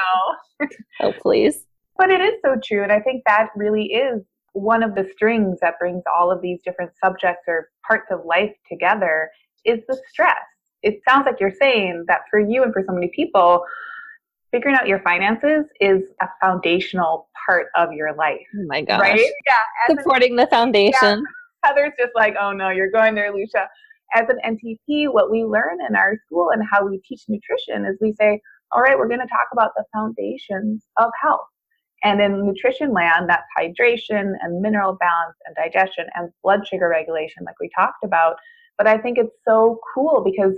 deal. 0.60 0.70
oh, 1.02 1.14
please. 1.22 1.66
But 1.98 2.10
it 2.10 2.22
is 2.22 2.36
so 2.44 2.56
true, 2.64 2.84
and 2.84 2.92
I 2.92 3.00
think 3.00 3.24
that 3.26 3.50
really 3.56 3.88
is 3.88 4.22
one 4.54 4.84
of 4.84 4.96
the 4.96 5.08
strings 5.14 5.60
that 5.62 5.78
brings 5.80 6.04
all 6.14 6.32
of 6.32 6.42
these 6.42 6.60
different 6.64 6.92
subjects 7.02 7.44
or 7.48 7.70
parts 7.86 8.08
of 8.12 8.26
life 8.26 8.54
together 8.70 9.30
is 9.66 9.80
the 9.88 10.00
stress. 10.10 10.38
It 10.82 11.02
sounds 11.08 11.26
like 11.26 11.40
you're 11.40 11.54
saying 11.62 12.06
that 12.08 12.22
for 12.30 12.40
you 12.40 12.64
and 12.64 12.74
for 12.74 12.84
so 12.88 12.94
many 12.94 13.12
people, 13.14 13.64
figuring 14.52 14.76
out 14.76 14.88
your 14.88 15.02
finances 15.02 15.66
is 15.80 16.04
a 16.22 16.28
foundational 16.42 17.30
part 17.46 17.68
of 17.76 17.92
your 17.92 18.14
life. 18.16 18.40
Oh 18.58 18.66
my 18.68 18.82
gosh. 18.82 19.02
Right? 19.02 19.20
Yeah. 19.20 19.96
Supporting 19.96 20.32
an, 20.32 20.38
the 20.38 20.48
foundation. 20.48 20.94
Yeah. 21.02 21.22
Heather's 21.64 21.92
just 22.00 22.12
like, 22.16 22.36
oh 22.40 22.54
no, 22.54 22.70
you're 22.70 22.92
going 22.92 23.14
there, 23.14 23.34
Lucia 23.34 23.68
as 24.14 24.26
an 24.30 24.40
NTP, 24.46 25.12
what 25.12 25.32
we 25.32 25.44
learn 25.44 25.78
in 25.88 25.96
our 25.96 26.18
school 26.26 26.50
and 26.52 26.64
how 26.70 26.86
we 26.86 27.02
teach 27.08 27.24
nutrition 27.28 27.86
is 27.86 27.98
we 28.02 28.14
say, 28.14 28.42
all 28.72 28.82
right, 28.82 28.98
we're 28.98 29.08
going 29.08 29.20
to 29.20 29.28
talk 29.28 29.48
about 29.52 29.72
the 29.76 29.84
foundations 29.94 30.84
of 30.98 31.12
health. 31.22 31.48
And 32.04 32.22
in 32.22 32.46
nutrition 32.46 32.94
land, 32.94 33.30
that's 33.30 33.44
hydration 33.58 34.34
and 34.42 34.62
mineral 34.62 34.98
balance 35.00 35.36
and 35.46 35.56
digestion 35.56 36.06
and 36.16 36.30
blood 36.44 36.66
sugar 36.68 36.88
regulation, 36.88 37.44
like 37.46 37.60
we 37.60 37.70
talked 37.76 38.04
about. 38.04 38.36
But 38.78 38.88
I 38.88 38.98
think 38.98 39.18
it's 39.18 39.36
so 39.46 39.80
cool 39.94 40.24
because 40.24 40.58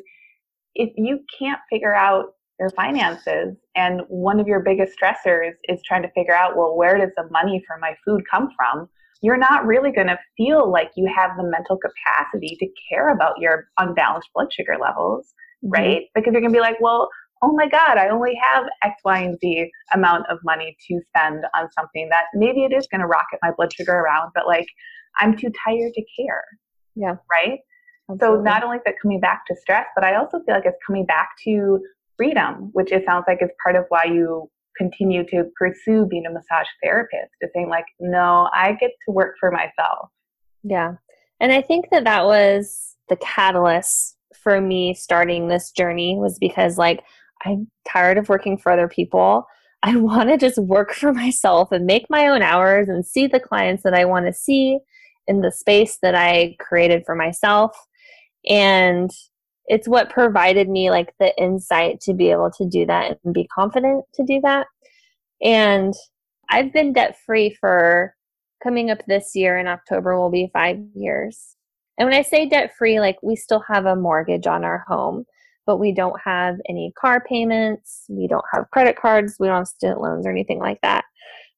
if 0.76 0.92
you 0.96 1.20
can't 1.38 1.60
figure 1.70 1.96
out 1.96 2.36
your 2.60 2.70
finances 2.70 3.56
and 3.76 4.02
one 4.08 4.40
of 4.40 4.48
your 4.48 4.60
biggest 4.60 4.96
stressors 4.98 5.54
is 5.68 5.82
trying 5.84 6.04
to 6.04 6.12
figure 6.12 6.36
out, 6.36 6.56
well, 6.56 6.76
where 6.76 6.98
does 6.98 7.10
the 7.18 7.28
money 7.32 7.64
for 7.66 7.78
my 7.80 7.96
food 8.06 8.22
come 8.30 8.50
from? 8.56 8.88
You're 9.22 9.38
not 9.38 9.66
really 9.66 9.92
going 9.92 10.08
to 10.08 10.20
feel 10.36 10.72
like 10.72 10.92
you 10.96 11.12
have 11.16 11.32
the 11.38 11.44
mental 11.44 11.78
capacity 11.78 12.58
to 12.60 12.68
care 12.90 13.10
about 13.10 13.40
your 13.40 13.68
unbalanced 13.78 14.30
blood 14.34 14.52
sugar 14.52 14.78
levels, 14.82 15.34
mm-hmm. 15.64 15.72
right? 15.72 16.02
Because 16.16 16.34
you're 16.34 16.42
going 16.42 16.54
to 16.54 16.58
be 16.58 16.62
like, 16.62 16.82
well, 16.82 17.10
oh 17.44 17.54
my 17.54 17.68
God, 17.68 17.98
I 17.98 18.10
only 18.10 18.38
have 18.52 18.66
X, 18.84 18.96
Y, 19.04 19.20
and 19.20 19.38
Z 19.40 19.72
amount 19.94 20.26
of 20.30 20.40
money 20.44 20.76
to 20.88 21.02
spend 21.08 21.44
on 21.56 21.72
something 21.72 22.08
that 22.10 22.26
maybe 22.34 22.64
it 22.64 22.74
is 22.74 22.88
going 22.88 23.02
to 23.02 23.08
rocket 23.08 23.40
my 23.42 23.52
blood 23.56 23.74
sugar 23.74 23.94
around, 23.94 24.32
but 24.36 24.48
like 24.48 24.68
I'm 25.20 25.36
too 25.36 25.52
tired 25.66 25.94
to 25.94 26.04
care. 26.20 26.44
Yeah. 26.96 27.16
Right? 27.32 27.60
Absolutely. 28.10 28.38
So 28.40 28.42
not 28.42 28.64
only 28.64 28.78
is 28.78 28.84
it 28.86 28.96
coming 29.02 29.20
back 29.20 29.46
to 29.48 29.56
stress, 29.56 29.88
but 29.96 30.04
I 30.04 30.16
also 30.16 30.40
feel 30.46 30.56
like 30.56 30.66
it's 30.66 30.78
coming 30.86 31.06
back 31.06 31.30
to 31.46 31.80
freedom, 32.18 32.70
which 32.74 32.92
it 32.92 33.04
sounds 33.06 33.26
like 33.28 33.42
is 33.42 33.50
part 33.64 33.76
of 33.76 33.86
why 33.90 34.04
you 34.06 34.50
continue 34.78 35.24
to 35.28 35.46
pursue 35.58 36.06
being 36.06 36.26
a 36.26 36.32
massage 36.32 36.68
therapist 36.84 37.32
to 37.42 37.48
saying 37.54 37.70
like 37.70 37.86
no 38.00 38.50
i 38.54 38.74
get 38.74 38.92
to 39.06 39.12
work 39.12 39.36
for 39.40 39.52
myself. 39.52 40.10
Yeah. 40.64 40.94
And 41.40 41.52
i 41.52 41.62
think 41.62 41.90
that 41.92 42.04
that 42.04 42.26
was 42.26 42.96
the 43.10 43.18
catalyst 43.18 44.18
for 44.44 44.62
me 44.62 44.94
starting 44.94 45.48
this 45.48 45.72
journey 45.72 46.18
was 46.18 46.38
because 46.40 46.78
like 46.78 47.04
i'm 47.46 47.68
tired 47.88 48.18
of 48.18 48.30
working 48.30 48.58
for 48.58 48.72
other 48.72 48.88
people. 48.88 49.46
I 49.84 49.96
want 49.96 50.30
to 50.30 50.38
just 50.38 50.60
work 50.60 50.94
for 50.94 51.12
myself 51.12 51.72
and 51.72 51.88
make 51.88 52.06
my 52.08 52.28
own 52.28 52.44
hours 52.44 52.88
and 52.88 53.04
see 53.04 53.26
the 53.26 53.40
clients 53.40 53.82
that 53.84 53.96
i 53.96 54.06
want 54.06 54.28
to 54.28 54.34
see 54.34 54.80
in 55.28 55.42
the 55.42 55.52
space 55.52 55.98
that 56.02 56.16
i 56.16 56.56
created 56.60 57.04
for 57.06 57.16
myself. 57.16 57.72
And 58.48 59.12
it's 59.68 59.88
what 59.88 60.10
provided 60.10 60.70
me 60.70 60.90
like 60.90 61.14
the 61.20 61.36
insight 61.42 62.02
to 62.02 62.14
be 62.14 62.32
able 62.32 62.52
to 62.52 62.66
do 62.66 62.86
that 62.86 63.20
and 63.24 63.34
be 63.34 63.48
confident 63.48 64.06
to 64.16 64.24
do 64.24 64.42
that. 64.42 64.68
And 65.42 65.94
I've 66.50 66.74
been 66.74 66.94
debt 66.94 67.18
free 67.26 67.56
for 67.60 68.16
coming 68.62 68.92
up 68.92 69.00
this 69.08 69.32
year 69.36 69.58
in 69.58 69.68
October 69.68 70.20
will 70.20 70.30
be 70.30 70.50
five 70.54 70.80
years. 70.94 71.56
And 71.98 72.08
when 72.08 72.18
I 72.18 72.22
say 72.22 72.48
debt 72.48 72.74
free, 72.78 73.00
like 73.00 73.18
we 73.22 73.36
still 73.36 73.64
have 73.68 73.86
a 73.86 73.96
mortgage 73.96 74.48
on 74.48 74.64
our 74.64 74.84
home, 74.88 75.26
but 75.66 75.78
we 75.78 75.92
don't 75.92 76.20
have 76.24 76.56
any 76.68 76.92
car 77.00 77.24
payments, 77.28 78.06
we 78.10 78.28
don't 78.28 78.46
have 78.54 78.70
credit 78.72 78.98
cards, 79.00 79.36
we 79.40 79.48
don't 79.48 79.58
have 79.58 79.68
student 79.68 80.02
loans 80.02 80.26
or 80.26 80.32
anything 80.32 80.60
like 80.60 80.82
that. 80.82 81.06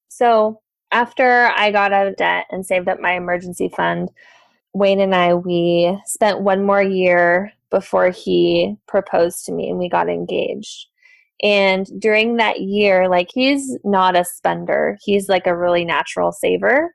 So 0.09 0.61
after 0.91 1.51
I 1.55 1.71
got 1.71 1.93
out 1.93 2.07
of 2.07 2.15
debt 2.17 2.45
and 2.51 2.65
saved 2.65 2.87
up 2.87 2.99
my 2.99 3.13
emergency 3.13 3.69
fund, 3.75 4.09
Wayne 4.73 4.99
and 4.99 5.15
I, 5.15 5.33
we 5.33 5.97
spent 6.05 6.41
one 6.41 6.65
more 6.65 6.81
year 6.81 7.51
before 7.73 8.11
he 8.11 8.75
proposed 8.87 9.43
to 9.45 9.51
me 9.51 9.67
and 9.67 9.79
we 9.79 9.89
got 9.89 10.07
engaged. 10.07 10.85
And 11.41 11.87
during 11.99 12.37
that 12.37 12.61
year, 12.61 13.09
like 13.09 13.29
he's 13.33 13.77
not 13.83 14.15
a 14.15 14.23
spender, 14.23 14.97
he's 15.01 15.27
like 15.27 15.47
a 15.47 15.57
really 15.57 15.83
natural 15.83 16.31
saver. 16.31 16.93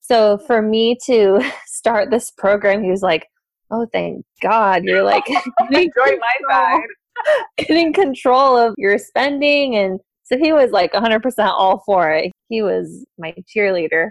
So 0.00 0.38
for 0.38 0.62
me 0.62 0.96
to 1.04 1.40
start 1.66 2.10
this 2.10 2.32
program, 2.32 2.82
he 2.82 2.90
was 2.90 3.02
like, 3.02 3.26
Oh, 3.70 3.86
thank 3.92 4.24
God. 4.42 4.84
You're 4.84 5.02
like, 5.02 5.26
join 5.72 5.92
my 5.94 6.50
side. 6.50 6.80
getting 7.58 7.92
control 7.92 8.56
of 8.56 8.74
your 8.78 8.98
spending. 8.98 9.76
And 9.76 10.00
so 10.22 10.38
he 10.38 10.52
was 10.52 10.70
like 10.70 10.92
100% 10.92 11.22
all 11.38 11.82
for 11.84 12.10
it. 12.10 12.32
He 12.48 12.62
was 12.62 13.04
my 13.18 13.34
cheerleader. 13.54 14.10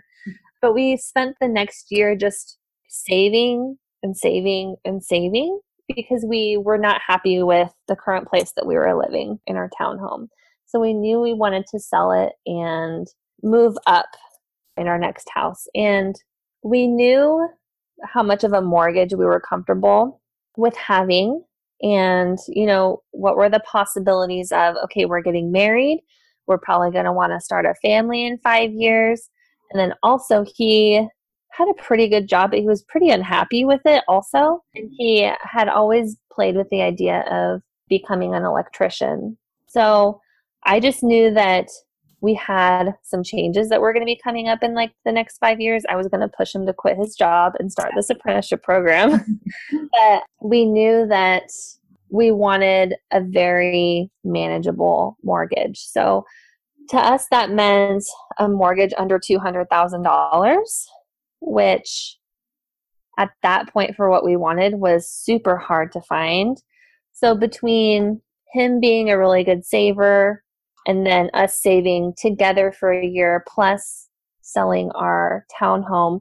But 0.62 0.74
we 0.74 0.98
spent 0.98 1.38
the 1.42 1.48
next 1.48 1.88
year 1.90 2.16
just 2.16 2.58
saving 2.88 3.78
and 4.04 4.16
saving 4.16 4.76
and 4.86 5.04
saving 5.04 5.60
because 5.88 6.26
we 6.28 6.58
were 6.58 6.78
not 6.78 7.02
happy 7.06 7.44
with 7.44 7.72
the 7.88 7.96
current 7.96 8.28
place 8.28 8.54
that 8.56 8.66
we 8.66 8.76
were 8.76 8.98
living 8.98 9.40
in 9.48 9.56
our 9.56 9.70
townhome. 9.80 10.28
So 10.66 10.80
we 10.80 10.94
knew 10.94 11.20
we 11.20 11.34
wanted 11.34 11.66
to 11.68 11.80
sell 11.80 12.12
it 12.12 12.34
and 12.46 13.08
move 13.42 13.78
up 13.86 14.08
in 14.78 14.88
our 14.88 14.98
next 14.98 15.30
house. 15.34 15.66
And 15.76 16.16
we 16.64 16.88
knew 16.88 17.48
how 18.04 18.24
much 18.24 18.44
of 18.44 18.54
a 18.54 18.62
mortgage 18.62 19.14
we 19.14 19.26
were 19.26 19.40
comfortable 19.40 20.22
with 20.58 20.76
having 20.76 21.44
and 21.82 22.38
you 22.48 22.66
know 22.66 23.02
what 23.12 23.36
were 23.36 23.50
the 23.50 23.60
possibilities 23.62 24.52
of 24.52 24.76
okay 24.84 25.06
we're 25.06 25.22
getting 25.22 25.52
married 25.52 26.00
we're 26.48 26.58
probably 26.58 26.92
going 26.92 27.06
to 27.06 27.12
want 27.12 27.32
to 27.32 27.40
start 27.40 27.66
a 27.66 27.74
family 27.82 28.26
in 28.26 28.38
5 28.40 28.72
years 28.72 29.30
and 29.72 29.80
then 29.80 29.94
also 30.04 30.46
he 30.56 31.08
had 31.54 31.70
a 31.70 31.82
pretty 31.82 32.08
good 32.10 32.28
job, 32.28 32.52
but 32.52 32.60
he 32.60 32.66
was 32.66 32.82
pretty 32.84 33.10
unhappy 33.10 33.64
with 33.64 33.82
it 33.86 34.04
also. 34.08 34.64
And 34.76 34.90
he 34.98 35.30
had 35.42 35.70
always 35.70 36.18
played 36.32 36.56
with 36.56 36.68
the 36.70 36.82
idea 36.82 37.22
of 37.32 37.62
becoming 37.90 38.34
an 38.34 38.44
electrician. 38.44 39.38
So 39.68 40.20
I 40.64 40.80
just 40.80 41.04
knew 41.04 41.32
that 41.34 41.68
we 42.22 42.34
had 42.34 42.96
some 43.04 43.22
changes 43.22 43.70
that 43.70 43.82
were 43.82 43.92
going 43.92 44.02
to 44.02 44.06
be 44.06 44.20
coming 44.24 44.48
up 44.48 44.64
in 44.64 44.74
like 44.74 44.94
the 45.06 45.12
next 45.12 45.38
five 45.40 45.60
years. 45.60 45.84
I 45.90 45.96
was 45.98 46.08
going 46.08 46.22
to 46.22 46.28
push 46.36 46.56
him 46.56 46.66
to 46.66 46.74
quit 46.74 46.98
his 46.98 47.16
job 47.16 47.54
and 47.60 47.72
start 47.72 47.92
this 47.96 48.10
apprenticeship 48.10 48.64
program. 48.64 49.42
but 49.72 50.24
we 50.42 50.66
knew 50.66 51.06
that 51.08 51.52
we 52.10 52.32
wanted 52.32 52.96
a 53.12 53.22
very 53.22 54.10
manageable 54.24 55.18
mortgage. 55.22 55.80
So 55.80 56.26
to 56.90 56.98
us, 56.98 57.28
that 57.30 57.52
meant 57.52 58.06
a 58.40 58.48
mortgage 58.48 58.94
under 58.98 59.20
$200,000, 59.20 60.86
which 61.46 62.18
at 63.18 63.30
that 63.44 63.72
point 63.72 63.96
for 63.96 64.10
what 64.10 64.26
we 64.26 64.36
wanted 64.36 64.76
was 64.76 65.10
super 65.10 65.58
hard 65.58 65.92
to 65.92 66.02
find. 66.02 66.58
So 67.12 67.36
between 67.36 68.22
him 68.54 68.80
being 68.80 69.10
a 69.10 69.18
really 69.18 69.44
good 69.44 69.66
saver 69.66 70.44
and 70.88 71.06
then 71.06 71.30
us 71.34 71.62
saving 71.62 72.14
together 72.18 72.72
for 72.72 72.92
a 72.92 73.06
year 73.06 73.44
plus 73.48 74.10
selling 74.42 74.92
our 74.96 75.46
townhome 75.60 76.20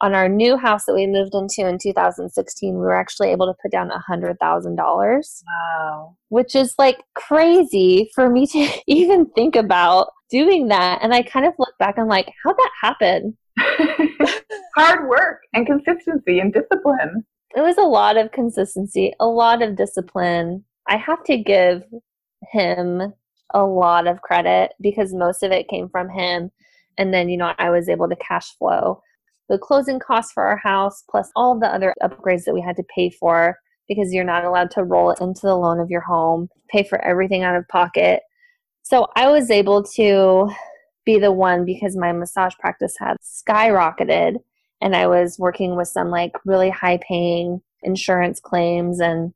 on 0.00 0.14
our 0.14 0.28
new 0.28 0.58
house 0.58 0.84
that 0.84 0.94
we 0.94 1.06
moved 1.06 1.34
into 1.34 1.66
in 1.66 1.78
2016 1.78 2.74
we 2.74 2.78
were 2.78 2.94
actually 2.94 3.30
able 3.30 3.46
to 3.46 3.54
put 3.62 3.72
down 3.72 3.90
$100000 4.10 5.42
wow. 5.78 6.16
Which 6.28 6.54
is 6.54 6.74
like 6.78 7.02
crazy 7.14 8.10
for 8.14 8.28
me 8.28 8.46
to 8.48 8.68
even 8.86 9.26
think 9.34 9.56
about 9.56 10.10
doing 10.30 10.68
that. 10.68 11.00
And 11.02 11.14
i 11.14 11.22
kind 11.22 11.46
of 11.46 11.54
look 11.58 11.76
back 11.78 11.98
and 11.98 12.08
like 12.08 12.30
how'd 12.44 12.56
that 12.56 12.70
happen 12.80 13.36
hard 14.76 15.08
work 15.08 15.40
and 15.54 15.66
consistency 15.66 16.40
and 16.40 16.52
discipline 16.52 17.24
it 17.54 17.60
was 17.60 17.78
a 17.78 17.82
lot 17.82 18.16
of 18.16 18.32
consistency 18.32 19.12
a 19.20 19.26
lot 19.26 19.62
of 19.62 19.76
discipline 19.76 20.62
i 20.88 20.96
have 20.96 21.22
to 21.24 21.36
give 21.36 21.82
him 22.50 23.12
a 23.54 23.64
lot 23.64 24.06
of 24.06 24.22
credit 24.22 24.72
because 24.80 25.14
most 25.14 25.42
of 25.42 25.52
it 25.52 25.68
came 25.68 25.88
from 25.88 26.08
him. 26.08 26.50
And 26.98 27.12
then, 27.12 27.28
you 27.28 27.36
know, 27.36 27.52
I 27.58 27.70
was 27.70 27.88
able 27.88 28.08
to 28.08 28.16
cash 28.16 28.56
flow 28.58 29.02
the 29.48 29.58
closing 29.58 30.00
costs 30.00 30.32
for 30.32 30.44
our 30.44 30.56
house 30.56 31.04
plus 31.08 31.30
all 31.36 31.56
the 31.56 31.68
other 31.68 31.94
upgrades 32.02 32.42
that 32.44 32.54
we 32.54 32.60
had 32.60 32.74
to 32.74 32.82
pay 32.92 33.08
for 33.08 33.56
because 33.86 34.12
you're 34.12 34.24
not 34.24 34.44
allowed 34.44 34.72
to 34.72 34.82
roll 34.82 35.10
it 35.10 35.20
into 35.20 35.42
the 35.42 35.54
loan 35.54 35.78
of 35.78 35.88
your 35.88 36.00
home, 36.00 36.48
pay 36.68 36.82
for 36.82 37.00
everything 37.04 37.44
out 37.44 37.54
of 37.54 37.66
pocket. 37.68 38.22
So 38.82 39.06
I 39.14 39.30
was 39.30 39.48
able 39.48 39.84
to 39.94 40.50
be 41.06 41.18
the 41.18 41.32
one 41.32 41.64
because 41.64 41.96
my 41.96 42.12
massage 42.12 42.54
practice 42.58 42.94
had 42.98 43.16
skyrocketed 43.22 44.36
and 44.82 44.94
I 44.94 45.06
was 45.06 45.38
working 45.38 45.76
with 45.76 45.88
some 45.88 46.10
like 46.10 46.32
really 46.44 46.68
high 46.68 46.98
paying 46.98 47.62
insurance 47.82 48.40
claims 48.40 49.00
and 49.00 49.32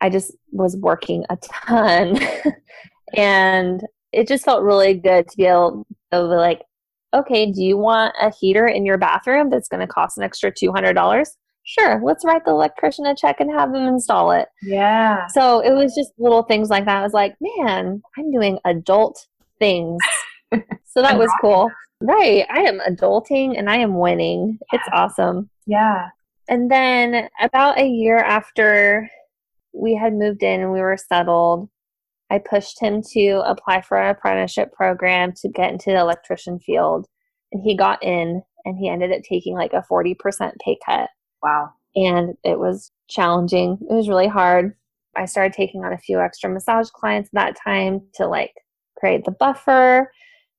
I 0.00 0.10
just 0.10 0.32
was 0.52 0.76
working 0.76 1.24
a 1.30 1.36
ton 1.38 2.20
and 3.16 3.82
it 4.12 4.28
just 4.28 4.44
felt 4.44 4.62
really 4.62 4.94
good 4.94 5.28
to 5.28 5.36
be 5.36 5.46
able 5.46 5.86
to 6.12 6.20
be 6.22 6.34
like, 6.34 6.62
okay, 7.14 7.50
do 7.50 7.62
you 7.62 7.76
want 7.78 8.14
a 8.20 8.30
heater 8.30 8.66
in 8.66 8.84
your 8.84 8.98
bathroom 8.98 9.50
that's 9.50 9.68
going 9.68 9.80
to 9.80 9.86
cost 9.86 10.18
an 10.18 10.24
extra 10.24 10.52
$200? 10.52 11.26
Sure, 11.64 12.00
let's 12.04 12.24
write 12.24 12.44
the 12.44 12.50
electrician 12.52 13.06
a 13.06 13.16
check 13.16 13.40
and 13.40 13.50
have 13.50 13.72
them 13.72 13.88
install 13.88 14.30
it. 14.30 14.48
Yeah. 14.62 15.26
So 15.28 15.60
it 15.60 15.72
was 15.72 15.94
just 15.94 16.12
little 16.18 16.42
things 16.42 16.68
like 16.68 16.84
that. 16.84 16.98
I 16.98 17.02
was 17.02 17.12
like, 17.12 17.36
man, 17.40 18.02
I'm 18.16 18.30
doing 18.30 18.58
adult 18.64 19.26
things. 19.58 19.98
So 20.52 21.02
that 21.02 21.18
was 21.18 21.30
cool. 21.40 21.70
Right. 22.00 22.44
I 22.50 22.60
am 22.60 22.80
adulting 22.80 23.58
and 23.58 23.70
I 23.70 23.76
am 23.76 23.98
winning. 23.98 24.58
It's 24.72 24.88
awesome. 24.92 25.48
Yeah. 25.66 26.08
And 26.48 26.70
then 26.70 27.28
about 27.40 27.78
a 27.78 27.86
year 27.86 28.18
after 28.18 29.08
we 29.72 29.94
had 29.94 30.12
moved 30.12 30.42
in 30.42 30.60
and 30.60 30.72
we 30.72 30.80
were 30.80 30.96
settled, 30.96 31.68
I 32.30 32.38
pushed 32.38 32.80
him 32.80 33.02
to 33.12 33.42
apply 33.46 33.82
for 33.82 33.98
an 33.98 34.10
apprenticeship 34.10 34.72
program 34.72 35.32
to 35.40 35.48
get 35.48 35.72
into 35.72 35.90
the 35.90 35.98
electrician 35.98 36.58
field. 36.58 37.06
And 37.52 37.62
he 37.62 37.76
got 37.76 38.02
in 38.02 38.42
and 38.64 38.76
he 38.78 38.88
ended 38.88 39.12
up 39.12 39.22
taking 39.28 39.54
like 39.54 39.72
a 39.72 39.84
40% 39.90 40.16
pay 40.64 40.78
cut. 40.84 41.08
Wow. 41.42 41.70
And 41.94 42.34
it 42.44 42.58
was 42.58 42.90
challenging. 43.08 43.78
It 43.88 43.94
was 43.94 44.08
really 44.08 44.28
hard. 44.28 44.74
I 45.16 45.24
started 45.24 45.54
taking 45.54 45.84
on 45.84 45.92
a 45.92 45.98
few 45.98 46.20
extra 46.20 46.50
massage 46.50 46.90
clients 46.90 47.30
that 47.32 47.56
time 47.62 48.02
to 48.14 48.26
like 48.26 48.52
create 48.98 49.24
the 49.24 49.30
buffer. 49.30 50.10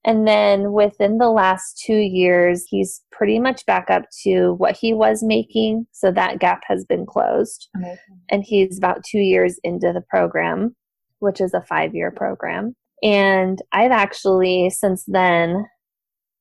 And 0.08 0.28
then 0.28 0.72
within 0.72 1.20
the 1.20 1.30
last 1.30 1.80
two 1.86 1.97
years, 1.97 2.66
he's 2.68 3.03
pretty 3.12 3.38
much 3.38 3.64
back 3.68 3.91
up 3.91 4.03
to 4.24 4.53
what 4.53 4.76
he 4.76 4.93
was 4.93 5.22
making. 5.22 5.86
So 5.91 6.12
that 6.12 6.39
gap 6.39 6.62
has 6.68 6.86
been 6.86 7.05
closed. 7.05 7.70
Amazing. 7.76 7.99
And 8.30 8.43
he's 8.43 8.80
about 8.80 9.03
two 9.03 9.20
years 9.20 9.60
into 9.64 9.91
the 9.93 10.03
program 10.10 10.76
which 11.20 11.41
is 11.41 11.53
a 11.53 11.62
five 11.62 11.93
year 11.95 12.12
program. 12.12 12.76
And 13.03 13.62
I've 13.72 13.91
actually, 13.91 14.70
since 14.70 15.03
then, 15.08 15.66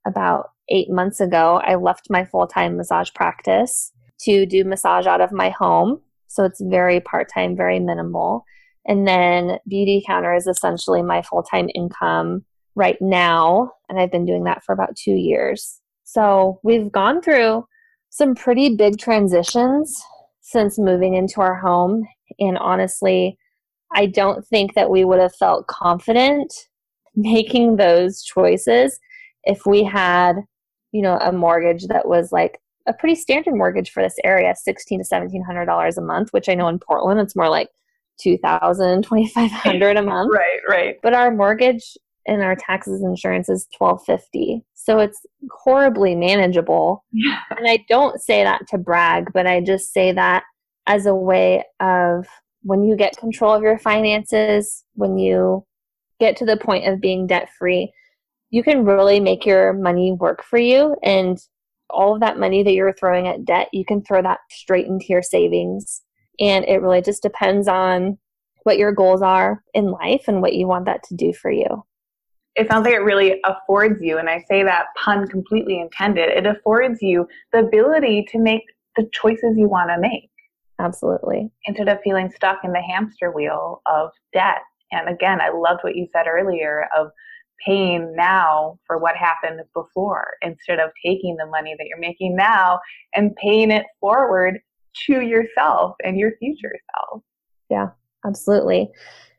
about 0.07 0.51
eight 0.69 0.91
months 0.91 1.21
ago, 1.21 1.61
I 1.65 1.75
left 1.75 2.07
my 2.11 2.25
full 2.25 2.47
time 2.47 2.77
massage 2.77 3.13
practice 3.15 3.93
to 4.21 4.47
do 4.47 4.65
massage 4.65 5.07
out 5.07 5.21
of 5.21 5.33
my 5.33 5.51
home. 5.51 6.01
So 6.29 6.45
it's 6.45 6.61
very 6.63 7.01
part 7.01 7.29
time, 7.33 7.57
very 7.57 7.79
minimal. 7.81 8.45
And 8.87 9.07
then 9.07 9.59
Beautycounter 9.71 10.37
is 10.37 10.47
essentially 10.47 11.03
my 11.03 11.23
full 11.23 11.43
time 11.43 11.69
income 11.75 12.45
right 12.77 13.01
now. 13.01 13.73
And 13.89 13.99
I've 13.99 14.13
been 14.13 14.27
doing 14.27 14.45
that 14.45 14.63
for 14.63 14.73
about 14.73 14.95
two 14.95 15.15
years. 15.15 15.81
So 16.05 16.61
we've 16.63 16.93
gone 16.93 17.21
through 17.21 17.67
some 18.11 18.37
pretty 18.37 18.77
big 18.77 18.99
transitions 18.99 20.01
since 20.43 20.79
moving 20.79 21.15
into 21.15 21.41
our 21.41 21.57
home. 21.57 22.07
And 22.39 22.57
honestly, 22.59 23.37
I 23.95 24.07
don't 24.07 24.47
think 24.47 24.75
that 24.75 24.91
we 24.91 25.05
would 25.05 25.19
have 25.19 25.35
felt 25.35 25.67
confident 25.67 26.53
making 27.17 27.77
those 27.77 28.23
choices 28.23 29.01
if 29.45 29.65
we 29.65 29.83
had, 29.83 30.37
you 30.93 31.03
know, 31.03 31.19
a 31.19 31.33
mortgage 31.33 31.87
that 31.87 32.07
was 32.07 32.31
like 32.31 32.61
a 32.87 32.93
pretty 32.93 33.15
standard 33.15 33.55
mortgage 33.55 33.91
for 33.91 34.03
this 34.03 34.17
area, 34.23 34.55
sixteen 34.55 35.01
to 35.01 35.05
seventeen 35.05 35.43
hundred 35.43 35.67
dollars 35.67 35.99
a 35.99 36.03
month, 36.03 36.31
which 36.31 36.49
I 36.49 36.55
know 36.55 36.69
in 36.69 36.79
Portland 36.79 37.21
it's 37.21 37.35
more 37.35 37.49
like 37.49 37.69
two 38.21 38.39
thousand, 38.39 39.03
twenty 39.03 39.29
five 39.29 39.51
hundred 39.51 39.97
a 39.97 40.03
month. 40.03 40.31
right, 40.33 40.61
right. 40.69 40.97
But 41.03 41.15
our 41.15 41.31
mortgage 41.31 41.97
and 42.27 42.43
our 42.43 42.57
taxes 42.57 43.03
insurance 43.03 43.49
is 43.49 43.69
twelve 43.77 44.05
fifty. 44.05 44.65
So 44.75 44.99
it's 44.99 45.21
horribly 45.51 46.15
manageable. 46.15 47.05
Yeah. 47.13 47.41
And 47.51 47.67
I 47.69 47.85
don't 47.89 48.21
say 48.21 48.45
that 48.45 48.67
to 48.69 48.79
brag, 48.79 49.33
but 49.33 49.47
I 49.47 49.61
just 49.61 49.93
say 49.93 50.13
that 50.13 50.45
as 50.87 51.07
a 51.07 51.15
way 51.15 51.65
of 51.81 52.27
when 52.63 52.85
you 52.85 52.97
get 52.97 53.17
control 53.17 53.55
of 53.55 53.63
your 53.63 53.79
finances, 53.79 54.85
when 54.95 55.19
you 55.19 55.65
get 56.21 56.37
to 56.37 56.45
the 56.45 56.57
point 56.57 56.87
of 56.89 57.01
being 57.01 57.27
debt 57.27 57.49
free, 57.59 57.93
you 58.51 58.63
can 58.63 58.85
really 58.85 59.21
make 59.21 59.45
your 59.45 59.73
money 59.73 60.13
work 60.13 60.43
for 60.45 60.59
you. 60.59 60.97
And 61.03 61.39
all 61.91 62.15
of 62.15 62.21
that 62.21 62.39
money 62.39 62.63
that 62.63 62.73
you're 62.73 62.93
throwing 62.93 63.29
at 63.29 63.45
debt, 63.45 63.69
you 63.73 63.85
can 63.85 64.03
throw 64.03 64.23
that 64.23 64.41
straight 64.51 64.87
into 64.87 65.07
your 65.09 65.23
savings. 65.23 66.03
And 66.41 66.65
it 66.65 66.81
really 66.81 67.03
just 67.03 67.23
depends 67.23 67.69
on 67.69 68.19
what 68.65 68.79
your 68.79 68.93
goals 68.93 69.23
are 69.23 69.63
in 69.75 69.91
life 69.91 70.25
and 70.27 70.43
what 70.43 70.55
you 70.55 70.67
want 70.67 70.87
that 70.87 71.03
to 71.05 71.15
do 71.15 71.33
for 71.33 71.51
you. 71.51 71.85
It 72.57 72.69
sounds 72.71 72.85
like 72.85 72.95
it 72.95 73.03
really 73.03 73.41
affords 73.45 74.01
you, 74.03 74.19
and 74.19 74.31
I 74.31 74.43
say 74.49 74.63
that 74.63 74.87
pun 74.97 75.29
completely 75.29 75.79
intended, 75.79 76.31
it 76.31 76.47
affords 76.47 77.03
you 77.03 77.29
the 77.53 77.61
ability 77.61 78.27
to 78.33 78.39
make 78.39 78.63
the 78.97 79.09
choices 79.13 79.57
you 79.57 79.69
want 79.69 79.91
to 79.91 80.01
make. 80.01 80.31
Absolutely. 80.79 81.51
Instead 81.67 81.89
of 81.89 81.99
feeling 82.03 82.31
stuck 82.35 82.65
in 82.65 82.73
the 82.73 82.83
hamster 82.83 83.31
wheel 83.31 83.83
of 83.87 84.11
debt. 84.33 84.63
And 84.93 85.09
again, 85.09 85.41
I 85.41 85.51
loved 85.51 85.81
what 85.83 85.97
you 85.97 86.07
said 86.13 86.27
earlier 86.27 86.87
of 86.97 87.11
paying 87.65 88.15
now 88.15 88.79
for 88.87 88.99
what 88.99 89.17
happened 89.17 89.61
before 89.75 90.35
instead 90.43 90.79
of 90.79 90.91
taking 91.05 91.37
the 91.37 91.47
money 91.47 91.75
that 91.79 91.87
you're 91.87 91.99
making 91.99 92.37
now 92.37 92.79
and 93.15 93.35
paying 93.37 93.71
it 93.71 93.87
forward 94.01 94.61
to 95.07 95.21
yourself 95.21 95.97
and 96.05 96.19
your 96.19 96.33
future 96.39 96.77
self. 96.95 97.23
Yeah, 97.71 97.89
absolutely. 98.25 98.91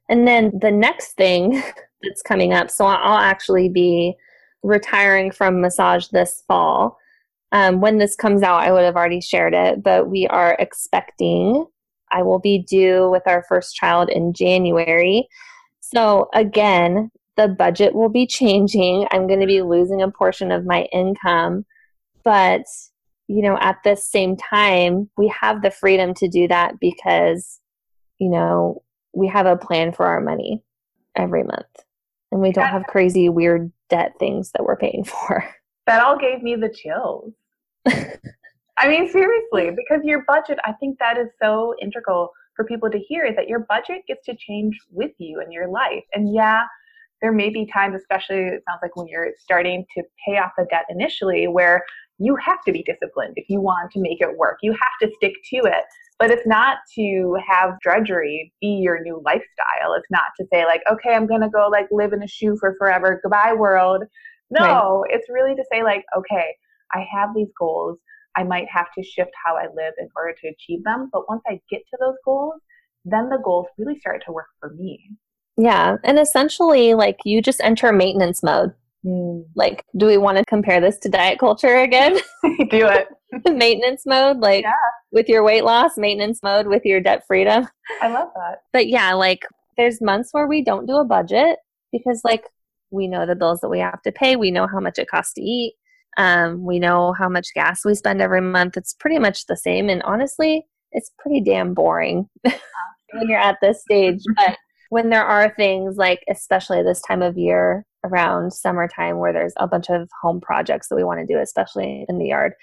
And 0.10 0.28
then 0.28 0.52
the 0.60 0.72
next 0.72 1.14
thing 1.14 1.62
that's 2.02 2.22
coming 2.22 2.54
up, 2.54 2.70
so 2.70 2.86
I'll 2.86 3.18
actually 3.18 3.70
be 3.70 4.16
retiring 4.64 5.32
from 5.32 5.62
massage 5.62 6.08
this 6.08 6.44
fall. 6.48 6.98
Um, 7.52 7.80
when 7.80 7.98
this 7.98 8.16
comes 8.16 8.44
out, 8.44 8.62
I 8.62 8.72
would 8.72 8.84
have 8.84 8.96
already 8.96 9.22
shared 9.22 9.54
it, 9.54 9.82
but 9.82 10.10
we 10.10 10.28
are 10.28 10.56
expecting. 10.60 11.66
I 12.12 12.24
will 12.24 12.40
be 12.40 12.60
due 12.60 13.10
with 13.10 13.24
our 13.26 13.44
first 13.48 13.76
child 13.76 14.10
in 14.10 14.34
January. 14.34 15.28
So, 15.80 16.30
again, 16.34 17.12
the 17.38 17.48
budget 17.48 17.94
will 17.94 18.10
be 18.10 18.28
changing. 18.28 19.08
I'm 19.12 19.28
going 19.28 19.40
to 19.40 19.46
be 19.46 19.62
losing 19.62 20.02
a 20.02 20.12
portion 20.12 20.52
of 20.52 20.66
my 20.66 20.84
income. 20.92 21.66
But, 22.24 22.64
you 23.28 23.42
know, 23.42 23.58
at 23.62 23.78
this 23.84 24.10
same 24.10 24.36
time, 24.36 25.10
we 25.18 25.34
have 25.40 25.62
the 25.62 25.72
freedom 25.72 26.14
to 26.16 26.28
do 26.28 26.48
that 26.50 26.80
because, 26.82 27.60
you 28.20 28.30
know, 28.30 28.84
we 29.14 29.28
have 29.28 29.46
a 29.46 29.56
plan 29.56 29.94
for 29.94 30.06
our 30.06 30.20
money 30.20 30.64
every 31.16 31.44
month. 31.44 31.66
And 32.32 32.42
we 32.42 32.52
don't 32.52 32.68
have 32.68 32.84
crazy, 32.88 33.30
weird 33.30 33.72
debt 33.90 34.14
things 34.20 34.52
that 34.52 34.64
we're 34.64 34.78
paying 34.78 35.04
for. 35.04 35.46
That 35.86 36.04
all 36.04 36.18
gave 36.18 36.44
me 36.44 36.58
the 36.58 36.68
chills. 36.68 37.32
I 38.78 38.90
mean, 38.90 39.10
seriously, 39.10 39.72
because 39.72 40.04
your 40.04 40.26
budget, 40.28 40.60
I 40.66 40.74
think 40.74 41.00
that 41.00 41.18
is 41.18 41.28
so 41.42 41.76
integral 41.82 42.32
for 42.58 42.66
people 42.66 42.90
to 42.92 43.00
hear 43.00 43.26
is 43.26 43.38
that 43.38 43.48
your 43.48 43.60
budget 43.60 44.02
gets 44.06 44.26
to 44.26 44.36
change 44.36 44.78
with 44.92 45.12
you 45.18 45.40
in 45.40 45.50
your 45.50 45.70
life. 45.70 46.04
And 46.14 46.34
yeah, 46.34 46.64
there 47.22 47.32
may 47.32 47.50
be 47.50 47.66
times, 47.66 47.96
especially 47.96 48.38
it 48.38 48.64
sounds 48.68 48.80
like 48.82 48.98
when 48.98 49.08
you're 49.08 49.32
starting 49.40 49.86
to 49.96 50.04
pay 50.26 50.38
off 50.38 50.52
the 50.58 50.66
debt 50.70 50.86
initially, 50.90 51.48
where 51.48 51.86
you 52.20 52.36
have 52.44 52.64
to 52.66 52.72
be 52.72 52.84
disciplined 52.84 53.34
if 53.36 53.46
you 53.50 53.62
want 53.62 53.92
to 53.92 54.00
make 54.02 54.22
it 54.22 54.38
work. 54.38 54.58
You 54.62 54.72
have 54.72 55.10
to 55.10 55.16
stick 55.18 55.36
to 55.54 55.58
it. 55.58 55.84
But 56.20 56.32
it's 56.32 56.48
not 56.48 56.80
to 56.96 57.38
have 57.48 57.80
drudgery 57.80 58.52
be 58.60 58.80
your 58.82 59.04
new 59.04 59.22
lifestyle. 59.24 59.94
It's 59.96 60.10
not 60.10 60.30
to 60.40 60.48
say, 60.52 60.66
like, 60.66 60.82
okay, 60.92 61.14
I'm 61.14 61.28
going 61.28 61.42
to 61.42 61.50
go 61.50 61.68
like 61.72 61.88
live 61.92 62.12
in 62.12 62.24
a 62.24 62.28
shoe 62.28 62.58
for 62.60 62.76
forever. 62.80 63.20
Goodbye, 63.22 63.54
world. 63.54 64.04
No, 64.50 65.04
right. 65.04 65.12
it's 65.14 65.30
really 65.30 65.56
to 65.56 65.64
say, 65.72 65.84
like, 65.84 66.06
okay, 66.18 66.56
I 66.92 67.06
have 67.14 67.36
these 67.36 67.50
goals. 67.60 68.00
I 68.36 68.44
might 68.44 68.68
have 68.68 68.88
to 68.98 69.04
shift 69.04 69.32
how 69.46 69.58
I 69.58 69.68
live 69.76 69.94
in 70.00 70.08
order 70.16 70.34
to 70.42 70.48
achieve 70.48 70.84
them. 70.84 71.10
But 71.12 71.30
once 71.30 71.44
I 71.48 71.60
get 71.70 71.82
to 71.92 71.98
those 72.00 72.16
goals, 72.26 72.62
then 73.06 73.30
the 73.30 73.40
goals 73.44 73.68
really 73.78 74.00
start 74.00 74.24
to 74.26 74.32
work 74.32 74.48
for 74.60 74.72
me. 74.72 75.00
Yeah. 75.56 75.98
And 76.04 76.18
essentially, 76.18 76.94
like, 76.94 77.18
you 77.26 77.42
just 77.44 77.62
enter 77.62 77.92
maintenance 77.92 78.42
mode. 78.42 78.74
Mm. 79.06 79.46
Like, 79.56 79.84
do 79.96 80.06
we 80.06 80.18
want 80.18 80.38
to 80.38 80.46
compare 80.46 80.82
this 80.82 80.98
to 81.00 81.10
diet 81.10 81.40
culture 81.40 81.78
again? 81.78 82.18
do 82.44 82.88
it. 82.88 83.08
maintenance 83.46 84.04
mode, 84.06 84.38
like 84.38 84.64
yeah. 84.64 84.72
with 85.12 85.28
your 85.28 85.44
weight 85.44 85.64
loss, 85.64 85.98
maintenance 85.98 86.42
mode 86.44 86.68
with 86.68 86.86
your 86.86 87.02
debt 87.02 87.24
freedom. 87.28 87.68
I 88.02 88.08
love 88.08 88.30
that. 88.36 88.60
But 88.74 88.88
yeah, 88.88 89.14
like, 89.14 89.46
there's 89.78 90.02
months 90.02 90.30
where 90.32 90.48
we 90.48 90.64
don't 90.64 90.88
do 90.88 90.98
a 90.98 91.06
budget 91.06 91.58
because, 91.92 92.22
like, 92.24 92.46
we 92.90 93.08
know 93.08 93.26
the 93.26 93.36
bills 93.36 93.60
that 93.62 93.70
we 93.70 93.80
have 93.80 94.02
to 94.04 94.12
pay. 94.12 94.36
We 94.36 94.52
know 94.52 94.68
how 94.68 94.80
much 94.80 94.98
it 94.98 95.10
costs 95.10 95.34
to 95.34 95.42
eat. 95.42 95.76
Um, 96.18 96.66
we 96.66 96.80
know 96.80 97.14
how 97.14 97.30
much 97.30 97.54
gas 97.54 97.86
we 97.86 97.94
spend 97.94 98.22
every 98.22 98.42
month. 98.42 98.76
It's 98.76 98.94
pretty 98.94 99.20
much 99.20 99.46
the 99.46 99.58
same. 99.58 99.90
And 99.90 100.02
honestly, 100.04 100.66
it's 100.92 101.12
pretty 101.20 101.42
damn 101.42 101.74
boring 101.74 102.28
when 102.42 103.28
you're 103.28 103.40
at 103.40 103.58
this 103.62 103.82
stage. 103.82 104.22
But 104.36 104.58
when 104.90 105.10
there 105.10 105.26
are 105.26 105.54
things 105.56 105.98
like, 105.98 106.24
especially 106.30 106.82
this 106.82 107.02
time 107.02 107.22
of 107.22 107.38
year 107.38 107.86
around 108.08 108.54
summertime, 108.54 109.18
where 109.18 109.34
there's 109.34 109.54
a 109.58 109.68
bunch 109.68 109.90
of 109.90 110.10
home 110.22 110.42
projects 110.42 110.88
that 110.88 110.96
we 110.96 111.04
want 111.04 111.20
to 111.20 111.26
do, 111.26 111.40
especially 111.40 112.06
in 112.08 112.18
the 112.18 112.28
yard, 112.28 112.54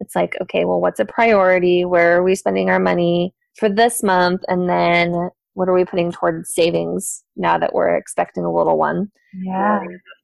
it's 0.00 0.16
like, 0.16 0.36
okay, 0.40 0.64
well, 0.64 0.80
what's 0.80 1.00
a 1.00 1.04
priority? 1.04 1.84
Where 1.84 2.16
are 2.16 2.22
we 2.22 2.34
spending 2.34 2.70
our 2.70 2.80
money 2.80 3.34
for 3.56 3.68
this 3.68 4.02
month? 4.02 4.42
And 4.48 4.68
then 4.68 5.30
what 5.54 5.68
are 5.68 5.74
we 5.74 5.84
putting 5.84 6.10
towards 6.10 6.54
savings 6.54 7.22
now 7.36 7.58
that 7.58 7.74
we're 7.74 7.94
expecting 7.96 8.44
a 8.44 8.52
little 8.52 8.78
one? 8.78 9.12
Yeah. 9.34 9.80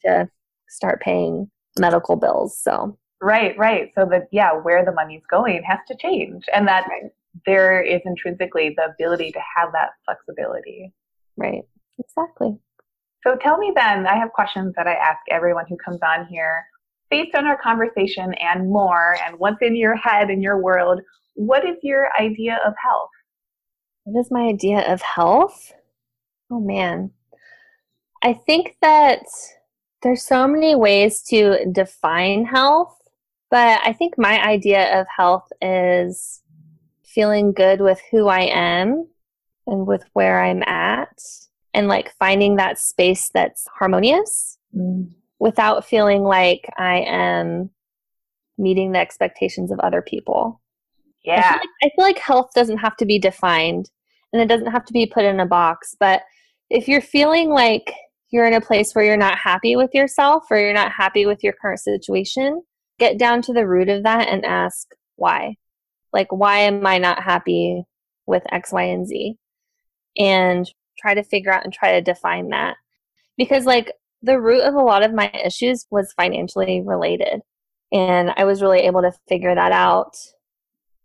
To 0.07 0.29
start 0.69 1.01
paying 1.03 1.51
medical 1.79 2.17
bills. 2.17 2.59
So, 2.59 2.99
right, 3.23 3.57
right. 3.59 3.93
So 3.95 4.07
that, 4.11 4.29
yeah, 4.33 4.53
where 4.53 4.85
the 4.85 4.93
money's 4.93 5.23
going 5.31 5.63
has 5.65 5.79
to 5.89 5.97
change. 5.97 6.45
And 6.55 6.67
that 6.69 6.87
right. 6.89 7.11
there 7.45 7.83
is 7.83 8.01
intrinsically 8.05 8.75
the 8.77 8.87
ability 8.87 9.31
to 9.33 9.41
have 9.57 9.73
that 9.73 9.91
flexibility. 10.05 10.93
Right. 11.37 11.63
Exactly. 11.99 12.57
So 13.27 13.35
tell 13.35 13.59
me 13.59 13.73
then, 13.75 14.07
I 14.07 14.17
have 14.17 14.33
questions 14.33 14.73
that 14.77 14.87
I 14.87 14.95
ask 14.95 15.19
everyone 15.33 15.65
who 15.69 15.77
comes 15.77 15.99
on 16.01 16.27
here. 16.27 16.65
Based 17.11 17.35
on 17.35 17.45
our 17.45 17.61
conversation 17.61 18.33
and 18.35 18.71
more, 18.71 19.17
and 19.25 19.37
what's 19.39 19.61
in 19.63 19.75
your 19.75 19.97
head 19.97 20.31
and 20.31 20.41
your 20.41 20.63
world, 20.63 21.01
what 21.35 21.65
is 21.65 21.77
your 21.83 22.09
idea 22.21 22.61
of 22.65 22.73
health? 22.81 23.11
What 24.05 24.21
is 24.21 24.31
my 24.31 24.43
idea 24.43 24.93
of 24.93 25.03
health? 25.03 25.73
Oh 26.53 26.61
man. 26.61 27.11
I 28.23 28.33
think 28.33 28.77
that 28.81 29.25
there's 30.03 30.23
so 30.23 30.47
many 30.47 30.77
ways 30.77 31.23
to 31.25 31.67
define 31.73 32.45
health, 32.45 32.97
but 33.51 33.81
I 33.85 33.93
think 33.93 34.15
my 34.17 34.41
idea 34.41 35.01
of 35.01 35.07
health 35.15 35.49
is 35.61 36.43
feeling 37.05 37.53
good 37.53 37.81
with 37.81 38.01
who 38.13 38.29
I 38.29 38.43
am 38.43 39.09
and 39.67 39.85
with 39.85 40.05
where 40.13 40.41
I'm 40.41 40.63
at 40.63 41.19
and 41.77 41.89
like 41.89 42.13
finding 42.19 42.57
that 42.57 42.79
space 42.79 43.31
that's 43.33 43.67
harmonious 43.79 44.59
mm. 44.75 45.09
without 45.39 45.85
feeling 45.85 46.23
like 46.23 46.69
I 46.79 47.01
am 47.01 47.71
meeting 48.59 48.93
the 48.93 48.99
expectations 48.99 49.71
of 49.71 49.79
other 49.81 50.03
people. 50.03 50.61
Yeah. 51.25 51.39
I 51.39 51.43
feel, 51.43 51.53
like, 51.53 51.69
I 51.83 51.89
feel 51.95 52.05
like 52.05 52.19
health 52.19 52.51
doesn't 52.55 52.79
have 52.79 52.97
to 52.97 53.05
be 53.05 53.19
defined 53.19 53.91
and 54.33 54.41
it 54.41 54.47
doesn't 54.47 54.73
have 54.73 54.85
to 54.87 54.93
be 54.93 55.07
put 55.07 55.25
in 55.25 55.39
a 55.39 55.47
box, 55.47 55.95
but 56.01 56.23
if 56.71 56.89
you're 56.89 57.01
feeling 57.01 57.51
like 57.51 57.93
you're 58.31 58.47
in 58.47 58.55
a 58.55 58.61
place 58.61 58.93
where 58.93 59.05
you're 59.05 59.17
not 59.17 59.39
happy 59.39 59.77
with 59.77 59.91
yourself 59.95 60.45
or 60.51 60.59
you're 60.59 60.73
not 60.73 60.91
happy 60.91 61.27
with 61.27 61.45
your 61.45 61.53
current 61.53 61.81
situation, 61.81 62.63
get 62.99 63.19
down 63.19 63.43
to 63.43 63.53
the 63.53 63.67
root 63.67 63.89
of 63.89 64.03
that 64.03 64.29
and 64.29 64.45
ask 64.45 64.89
why. 65.17 65.57
Like, 66.13 66.33
why 66.33 66.61
am 66.61 66.87
I 66.87 66.99
not 66.99 67.23
happy 67.23 67.85
with 68.27 68.43
X, 68.51 68.73
Y, 68.73 68.83
and 68.83 69.07
Z? 69.07 69.37
and 70.19 70.71
try 70.99 71.15
to 71.15 71.23
figure 71.23 71.53
out 71.53 71.65
and 71.65 71.73
try 71.73 71.93
to 71.93 72.01
define 72.01 72.51
that. 72.51 72.77
Because, 73.37 73.65
like, 73.65 73.93
the 74.23 74.41
root 74.41 74.63
of 74.63 74.75
a 74.75 74.83
lot 74.83 75.03
of 75.03 75.13
my 75.13 75.31
issues 75.45 75.87
was 75.91 76.13
financially 76.15 76.81
related. 76.81 77.41
And 77.93 78.33
I 78.37 78.45
was 78.45 78.63
really 78.63 78.81
able 78.81 79.03
to 79.03 79.13
figure 79.29 79.55
that 79.55 79.73
out 79.73 80.17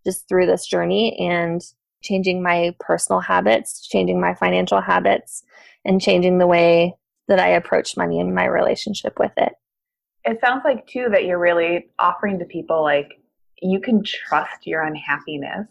just 0.05 0.27
through 0.27 0.47
this 0.47 0.65
journey 0.65 1.17
and 1.19 1.61
changing 2.01 2.41
my 2.41 2.75
personal 2.79 3.19
habits, 3.19 3.87
changing 3.87 4.19
my 4.19 4.33
financial 4.33 4.81
habits, 4.81 5.43
and 5.85 6.01
changing 6.01 6.37
the 6.37 6.47
way 6.47 6.95
that 7.27 7.39
I 7.39 7.49
approach 7.49 7.95
money 7.95 8.19
and 8.19 8.33
my 8.33 8.45
relationship 8.45 9.19
with 9.19 9.33
it. 9.37 9.53
It 10.23 10.39
sounds 10.41 10.63
like, 10.65 10.87
too, 10.87 11.07
that 11.11 11.25
you're 11.25 11.39
really 11.39 11.89
offering 11.99 12.39
to 12.39 12.45
people 12.45 12.81
like 12.81 13.21
you 13.61 13.79
can 13.79 14.03
trust 14.03 14.65
your 14.65 14.81
unhappiness 14.81 15.67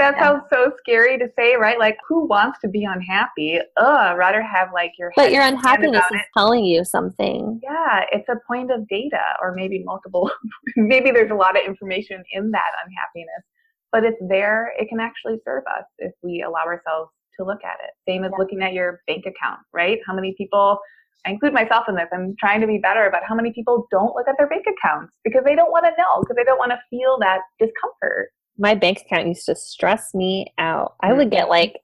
that 0.00 0.16
yeah. 0.16 0.22
sounds 0.22 0.42
so 0.50 0.72
scary 0.78 1.18
to 1.18 1.28
say, 1.38 1.54
right? 1.54 1.78
Like, 1.78 1.96
who 2.08 2.26
wants 2.26 2.58
to 2.60 2.68
be 2.68 2.84
unhappy? 2.84 3.60
Ugh, 3.76 4.16
rather 4.16 4.42
have 4.42 4.68
like 4.72 4.92
your. 4.98 5.12
But 5.14 5.30
your 5.30 5.42
unhappiness 5.42 6.04
is 6.10 6.20
it. 6.20 6.26
telling 6.36 6.64
you 6.64 6.84
something. 6.84 7.60
Yeah, 7.62 8.04
it's 8.10 8.28
a 8.28 8.36
point 8.46 8.72
of 8.72 8.88
data, 8.88 9.22
or 9.40 9.54
maybe 9.54 9.84
multiple. 9.84 10.30
maybe 10.76 11.10
there's 11.10 11.30
a 11.30 11.34
lot 11.34 11.56
of 11.56 11.64
information 11.66 12.22
in 12.32 12.50
that 12.50 12.70
unhappiness, 12.84 13.44
but 13.92 14.04
it's 14.04 14.20
there. 14.28 14.72
It 14.78 14.88
can 14.88 15.00
actually 15.00 15.36
serve 15.44 15.62
us 15.66 15.84
if 15.98 16.12
we 16.22 16.42
allow 16.42 16.64
ourselves 16.64 17.10
to 17.38 17.46
look 17.46 17.62
at 17.64 17.76
it. 17.84 17.90
Same 18.10 18.24
as 18.24 18.30
yeah. 18.32 18.38
looking 18.38 18.62
at 18.62 18.72
your 18.72 19.00
bank 19.06 19.24
account, 19.26 19.60
right? 19.72 19.98
How 20.06 20.14
many 20.14 20.34
people? 20.36 20.78
I 21.26 21.30
include 21.32 21.52
myself 21.52 21.84
in 21.86 21.96
this. 21.96 22.08
I'm 22.14 22.34
trying 22.40 22.62
to 22.62 22.66
be 22.66 22.78
better 22.78 23.06
about 23.06 23.24
how 23.28 23.34
many 23.34 23.52
people 23.52 23.86
don't 23.90 24.16
look 24.16 24.26
at 24.26 24.36
their 24.38 24.48
bank 24.48 24.64
accounts 24.64 25.12
because 25.22 25.42
they 25.44 25.54
don't 25.54 25.70
want 25.70 25.84
to 25.84 25.90
know, 25.98 26.20
because 26.22 26.34
they 26.34 26.44
don't 26.44 26.56
want 26.56 26.70
to 26.70 26.80
feel 26.88 27.18
that 27.20 27.40
discomfort 27.58 28.30
my 28.60 28.74
bank 28.74 29.00
account 29.00 29.26
used 29.26 29.46
to 29.46 29.56
stress 29.56 30.14
me 30.14 30.52
out. 30.58 30.94
I 31.00 31.12
would 31.14 31.30
get 31.30 31.44
mm-hmm. 31.44 31.50
like 31.50 31.80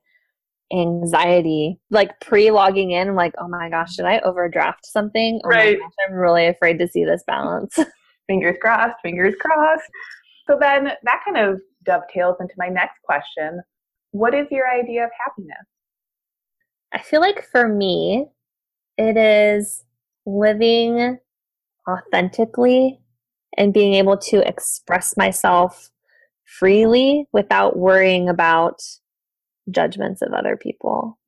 anxiety, 0.72 1.80
like 1.90 2.20
pre 2.20 2.50
logging 2.50 2.90
in. 2.90 3.14
Like, 3.14 3.32
oh 3.38 3.48
my 3.48 3.70
gosh, 3.70 3.96
did 3.96 4.04
I 4.04 4.18
overdraft 4.20 4.84
something? 4.84 5.40
Oh 5.44 5.48
right. 5.48 5.78
Gosh, 5.78 5.92
I'm 6.06 6.14
really 6.14 6.46
afraid 6.46 6.78
to 6.78 6.86
see 6.86 7.04
this 7.04 7.24
balance. 7.26 7.78
fingers 8.26 8.56
crossed, 8.60 8.96
fingers 9.02 9.34
crossed. 9.40 9.90
So 10.46 10.58
then 10.60 10.90
that 11.02 11.22
kind 11.24 11.38
of 11.38 11.60
dovetails 11.84 12.36
into 12.40 12.54
my 12.58 12.68
next 12.68 13.00
question. 13.02 13.62
What 14.10 14.34
is 14.34 14.46
your 14.50 14.70
idea 14.70 15.04
of 15.04 15.10
happiness? 15.18 15.66
I 16.92 16.98
feel 17.00 17.20
like 17.20 17.42
for 17.50 17.68
me, 17.68 18.26
it 18.98 19.16
is 19.16 19.82
living 20.26 21.18
authentically 21.88 23.00
and 23.56 23.72
being 23.72 23.94
able 23.94 24.18
to 24.18 24.46
express 24.46 25.16
myself 25.16 25.90
freely 26.46 27.26
without 27.32 27.76
worrying 27.76 28.28
about 28.28 28.80
judgments 29.70 30.22
of 30.22 30.32
other 30.32 30.56
people. 30.56 31.18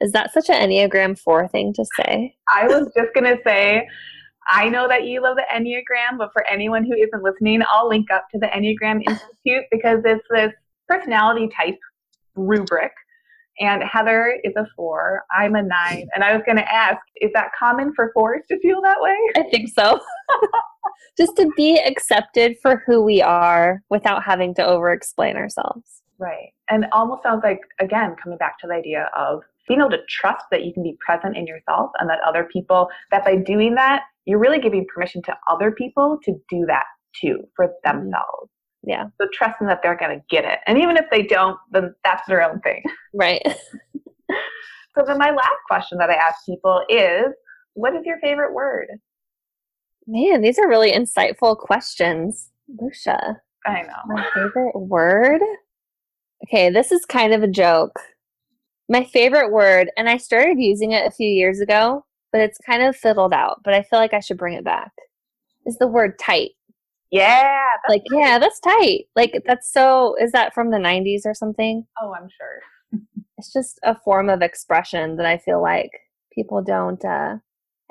Is 0.00 0.12
that 0.12 0.32
such 0.32 0.50
an 0.50 0.68
Enneagram 0.68 1.18
4 1.18 1.48
thing 1.48 1.72
to 1.74 1.84
say? 1.96 2.36
I 2.52 2.66
was 2.66 2.90
just 2.96 3.14
going 3.14 3.24
to 3.24 3.38
say, 3.44 3.88
I 4.48 4.68
know 4.68 4.86
that 4.88 5.04
you 5.04 5.22
love 5.22 5.36
the 5.36 5.44
Enneagram, 5.54 6.18
but 6.18 6.30
for 6.32 6.44
anyone 6.50 6.84
who 6.84 6.94
isn't 6.94 7.22
listening, 7.22 7.62
I'll 7.70 7.88
link 7.88 8.10
up 8.10 8.26
to 8.32 8.38
the 8.38 8.48
Enneagram 8.48 9.02
Institute 9.08 9.64
because 9.70 10.00
it's 10.04 10.26
this 10.30 10.52
personality 10.88 11.48
type 11.56 11.78
rubric. 12.34 12.92
And 13.60 13.82
Heather 13.82 14.40
is 14.42 14.52
a 14.56 14.66
four, 14.74 15.22
I'm 15.30 15.54
a 15.54 15.62
nine. 15.62 16.08
And 16.14 16.24
I 16.24 16.34
was 16.34 16.42
going 16.44 16.56
to 16.56 16.72
ask, 16.72 16.98
is 17.20 17.30
that 17.34 17.50
common 17.58 17.92
for 17.94 18.10
fours 18.12 18.42
to 18.48 18.58
feel 18.60 18.82
that 18.82 18.96
way? 19.00 19.16
I 19.36 19.42
think 19.48 19.68
so. 19.68 20.00
just 21.18 21.36
to 21.36 21.50
be 21.56 21.78
accepted 21.78 22.56
for 22.60 22.82
who 22.86 23.02
we 23.02 23.22
are 23.22 23.80
without 23.90 24.24
having 24.24 24.54
to 24.56 24.64
over 24.64 24.92
explain 24.92 25.36
ourselves. 25.36 26.02
Right. 26.18 26.52
And 26.68 26.86
almost 26.92 27.22
sounds 27.22 27.42
like, 27.44 27.60
again, 27.80 28.16
coming 28.22 28.38
back 28.38 28.58
to 28.60 28.66
the 28.66 28.74
idea 28.74 29.10
of 29.16 29.42
being 29.68 29.80
able 29.80 29.90
to 29.90 30.04
trust 30.08 30.44
that 30.50 30.64
you 30.64 30.72
can 30.72 30.82
be 30.82 30.96
present 31.04 31.36
in 31.36 31.46
yourself 31.46 31.90
and 31.98 32.08
that 32.08 32.18
other 32.26 32.48
people, 32.52 32.88
that 33.10 33.24
by 33.24 33.36
doing 33.36 33.74
that, 33.74 34.02
you're 34.26 34.38
really 34.38 34.60
giving 34.60 34.86
permission 34.92 35.22
to 35.22 35.36
other 35.50 35.70
people 35.70 36.18
to 36.24 36.32
do 36.48 36.64
that 36.66 36.84
too 37.20 37.38
for 37.56 37.66
mm-hmm. 37.66 37.98
themselves. 38.00 38.50
Yeah. 38.86 39.06
So 39.20 39.28
trusting 39.32 39.66
that 39.66 39.80
they're 39.82 39.96
going 39.96 40.18
to 40.18 40.24
get 40.28 40.44
it. 40.44 40.58
And 40.66 40.78
even 40.78 40.96
if 40.96 41.06
they 41.10 41.22
don't, 41.22 41.58
then 41.70 41.94
that's 42.04 42.26
their 42.28 42.42
own 42.42 42.60
thing. 42.60 42.82
Right. 43.16 43.42
so 43.46 45.04
then 45.06 45.18
my 45.18 45.30
last 45.30 45.60
question 45.68 45.98
that 45.98 46.10
I 46.10 46.14
ask 46.14 46.44
people 46.44 46.82
is 46.88 47.26
what 47.74 47.94
is 47.94 48.04
your 48.04 48.18
favorite 48.18 48.52
word? 48.52 48.88
Man, 50.06 50.42
these 50.42 50.58
are 50.58 50.68
really 50.68 50.90
insightful 50.90 51.56
questions, 51.56 52.50
Lucia. 52.80 53.40
I 53.64 53.82
know. 53.82 53.94
My 54.06 54.26
favorite 54.34 54.74
word? 54.74 55.40
Okay, 56.44 56.70
this 56.70 56.90
is 56.90 57.06
kind 57.06 57.32
of 57.32 57.42
a 57.42 57.48
joke. 57.48 57.98
My 58.88 59.04
favorite 59.04 59.50
word, 59.50 59.90
and 59.96 60.08
I 60.08 60.18
started 60.18 60.58
using 60.58 60.90
it 60.92 61.06
a 61.06 61.10
few 61.10 61.28
years 61.28 61.60
ago, 61.60 62.04
but 62.32 62.40
it's 62.40 62.58
kind 62.66 62.82
of 62.82 62.96
fiddled 62.96 63.32
out, 63.32 63.60
but 63.64 63.74
I 63.74 63.82
feel 63.84 63.98
like 63.98 64.12
I 64.12 64.20
should 64.20 64.36
bring 64.36 64.54
it 64.54 64.64
back, 64.64 64.90
is 65.66 65.78
the 65.78 65.86
word 65.86 66.18
tight. 66.18 66.50
Yeah. 67.14 67.66
Like, 67.88 68.02
yeah, 68.12 68.38
that's 68.38 68.58
tight. 68.60 69.04
Like, 69.14 69.42
that's 69.46 69.72
so, 69.72 70.16
is 70.20 70.32
that 70.32 70.52
from 70.52 70.70
the 70.70 70.78
90s 70.78 71.20
or 71.24 71.34
something? 71.34 71.86
Oh, 72.00 72.12
I'm 72.14 72.28
sure. 72.28 73.00
It's 73.38 73.52
just 73.52 73.78
a 73.82 73.98
form 73.98 74.28
of 74.30 74.42
expression 74.42 75.16
that 75.16 75.26
I 75.26 75.38
feel 75.38 75.60
like 75.60 75.90
people 76.32 76.62
don't, 76.62 77.04
uh, 77.04 77.36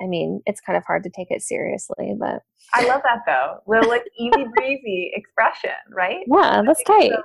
I 0.02 0.06
mean, 0.06 0.40
it's 0.46 0.60
kind 0.60 0.76
of 0.76 0.84
hard 0.86 1.04
to 1.04 1.10
take 1.10 1.28
it 1.30 1.42
seriously, 1.42 2.14
but 2.18 2.40
I 2.72 2.86
love 2.88 3.02
that 3.04 3.20
though. 3.26 3.58
Little 3.66 3.88
like 3.90 4.04
easy 4.18 4.46
breezy 4.56 5.12
expression, 5.14 5.70
right? 5.90 6.24
yeah, 6.26 6.62
that's 6.66 6.66
Not 6.66 6.76
to 6.78 6.84
get 6.84 6.86
tight. 6.86 7.10
so- 7.12 7.22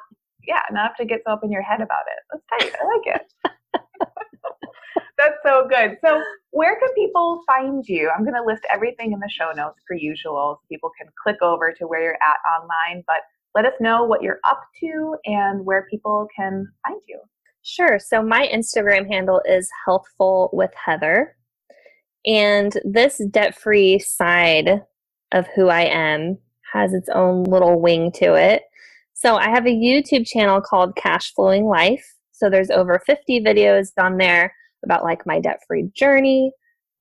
yeah, 0.48 0.60
not 0.72 0.88
have 0.90 0.96
to 0.98 1.06
get 1.06 1.22
so 1.26 1.34
up 1.34 1.44
in 1.44 1.52
your 1.52 1.62
head 1.62 1.80
about 1.82 2.04
it. 2.08 2.42
That's 2.52 2.64
tight. 2.72 2.76
I 2.82 2.86
like 2.98 3.16
it. 3.16 3.52
That's 5.20 5.36
so 5.46 5.68
good. 5.68 5.98
So, 6.04 6.22
where 6.52 6.80
can 6.80 6.90
people 6.96 7.42
find 7.46 7.84
you? 7.86 8.10
I'm 8.10 8.24
going 8.24 8.36
to 8.36 8.44
list 8.44 8.64
everything 8.74 9.12
in 9.12 9.20
the 9.20 9.30
show 9.30 9.52
notes 9.56 9.80
per 9.88 9.96
usual 9.96 10.60
so 10.60 10.68
people 10.70 10.92
can 11.00 11.12
click 11.22 11.42
over 11.42 11.74
to 11.74 11.86
where 11.86 12.02
you're 12.02 12.14
at 12.14 12.38
online, 12.58 13.04
but 13.06 13.18
let 13.54 13.66
us 13.66 13.74
know 13.82 14.06
what 14.06 14.24
you're 14.24 14.40
up 14.46 14.62
to 14.80 15.16
and 15.26 15.66
where 15.66 15.88
people 15.92 16.28
can 16.36 16.68
find 16.88 17.02
you. 17.08 17.20
Sure. 17.64 18.00
So 18.00 18.24
my 18.24 18.48
Instagram 18.48 19.08
handle 19.12 19.42
is 19.46 19.70
healthful 19.86 20.50
with 20.54 20.72
Heather. 20.74 21.36
And 22.26 22.74
this 22.86 23.22
debt 23.30 23.60
free 23.60 24.00
side 24.00 24.84
of 25.34 25.48
who 25.56 25.68
I 25.68 25.82
am 25.82 26.38
has 26.74 26.94
its 26.94 27.10
own 27.10 27.44
little 27.44 27.82
wing 27.82 28.12
to 28.14 28.36
it. 28.36 28.64
So 29.14 29.36
I 29.36 29.50
have 29.50 29.66
a 29.66 29.70
YouTube 29.70 30.26
channel 30.26 30.62
called 30.62 30.96
Cash 30.96 31.34
Flowing 31.34 31.66
Life. 31.66 32.16
So 32.32 32.50
there's 32.50 32.70
over 32.70 33.02
50 33.06 33.42
videos 33.42 33.90
on 34.00 34.18
there 34.18 34.54
about 34.84 35.04
like 35.04 35.26
my 35.26 35.40
debt 35.40 35.60
free 35.68 35.90
journey, 35.94 36.52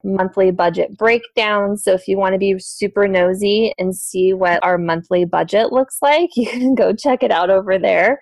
monthly 0.04 0.50
budget 0.50 0.96
breakdowns. 0.96 1.84
So 1.84 1.92
if 1.92 2.08
you 2.08 2.16
want 2.16 2.34
to 2.34 2.38
be 2.38 2.58
super 2.58 3.08
nosy 3.08 3.74
and 3.78 3.94
see 3.94 4.32
what 4.32 4.62
our 4.64 4.78
monthly 4.78 5.24
budget 5.24 5.72
looks 5.72 5.98
like, 6.02 6.30
you 6.36 6.48
can 6.48 6.74
go 6.74 6.94
check 6.94 7.22
it 7.22 7.30
out 7.30 7.50
over 7.50 7.78
there. 7.78 8.20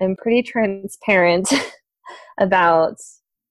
I'm 0.00 0.16
pretty 0.16 0.42
transparent 0.42 1.52
about 2.40 2.96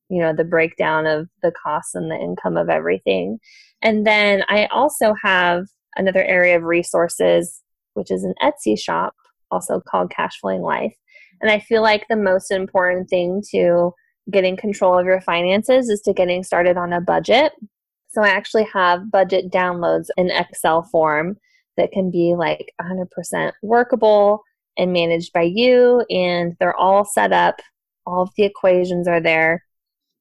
you 0.09 0.21
know 0.21 0.33
the 0.35 0.43
breakdown 0.43 1.05
of 1.05 1.29
the 1.41 1.51
costs 1.51 1.95
and 1.95 2.11
the 2.11 2.15
income 2.15 2.57
of 2.57 2.69
everything. 2.69 3.39
And 3.81 4.05
then 4.05 4.43
I 4.49 4.65
also 4.67 5.13
have 5.23 5.65
another 5.95 6.23
area 6.23 6.57
of 6.57 6.63
resources 6.63 7.61
which 7.93 8.11
is 8.11 8.23
an 8.23 8.33
Etsy 8.41 8.79
shop 8.79 9.13
also 9.49 9.81
called 9.81 10.11
Cash 10.11 10.39
Flowing 10.39 10.61
Life. 10.61 10.95
And 11.41 11.51
I 11.51 11.59
feel 11.59 11.81
like 11.81 12.05
the 12.07 12.15
most 12.15 12.51
important 12.51 13.09
thing 13.09 13.41
to 13.51 13.93
getting 14.31 14.57
control 14.57 14.97
of 14.97 15.05
your 15.05 15.21
finances 15.21 15.89
is 15.89 16.01
to 16.01 16.13
getting 16.13 16.43
started 16.43 16.77
on 16.77 16.93
a 16.93 17.01
budget. 17.01 17.53
So 18.09 18.21
I 18.21 18.29
actually 18.29 18.67
have 18.73 19.11
budget 19.11 19.51
downloads 19.51 20.07
in 20.17 20.29
Excel 20.31 20.83
form 20.83 21.37
that 21.77 21.91
can 21.91 22.11
be 22.11 22.35
like 22.37 22.73
100% 22.81 23.51
workable 23.63 24.41
and 24.77 24.93
managed 24.93 25.33
by 25.33 25.43
you 25.43 26.05
and 26.09 26.55
they're 26.59 26.75
all 26.75 27.05
set 27.05 27.31
up. 27.31 27.59
All 28.05 28.23
of 28.23 28.31
the 28.37 28.43
equations 28.43 29.07
are 29.07 29.21
there. 29.21 29.63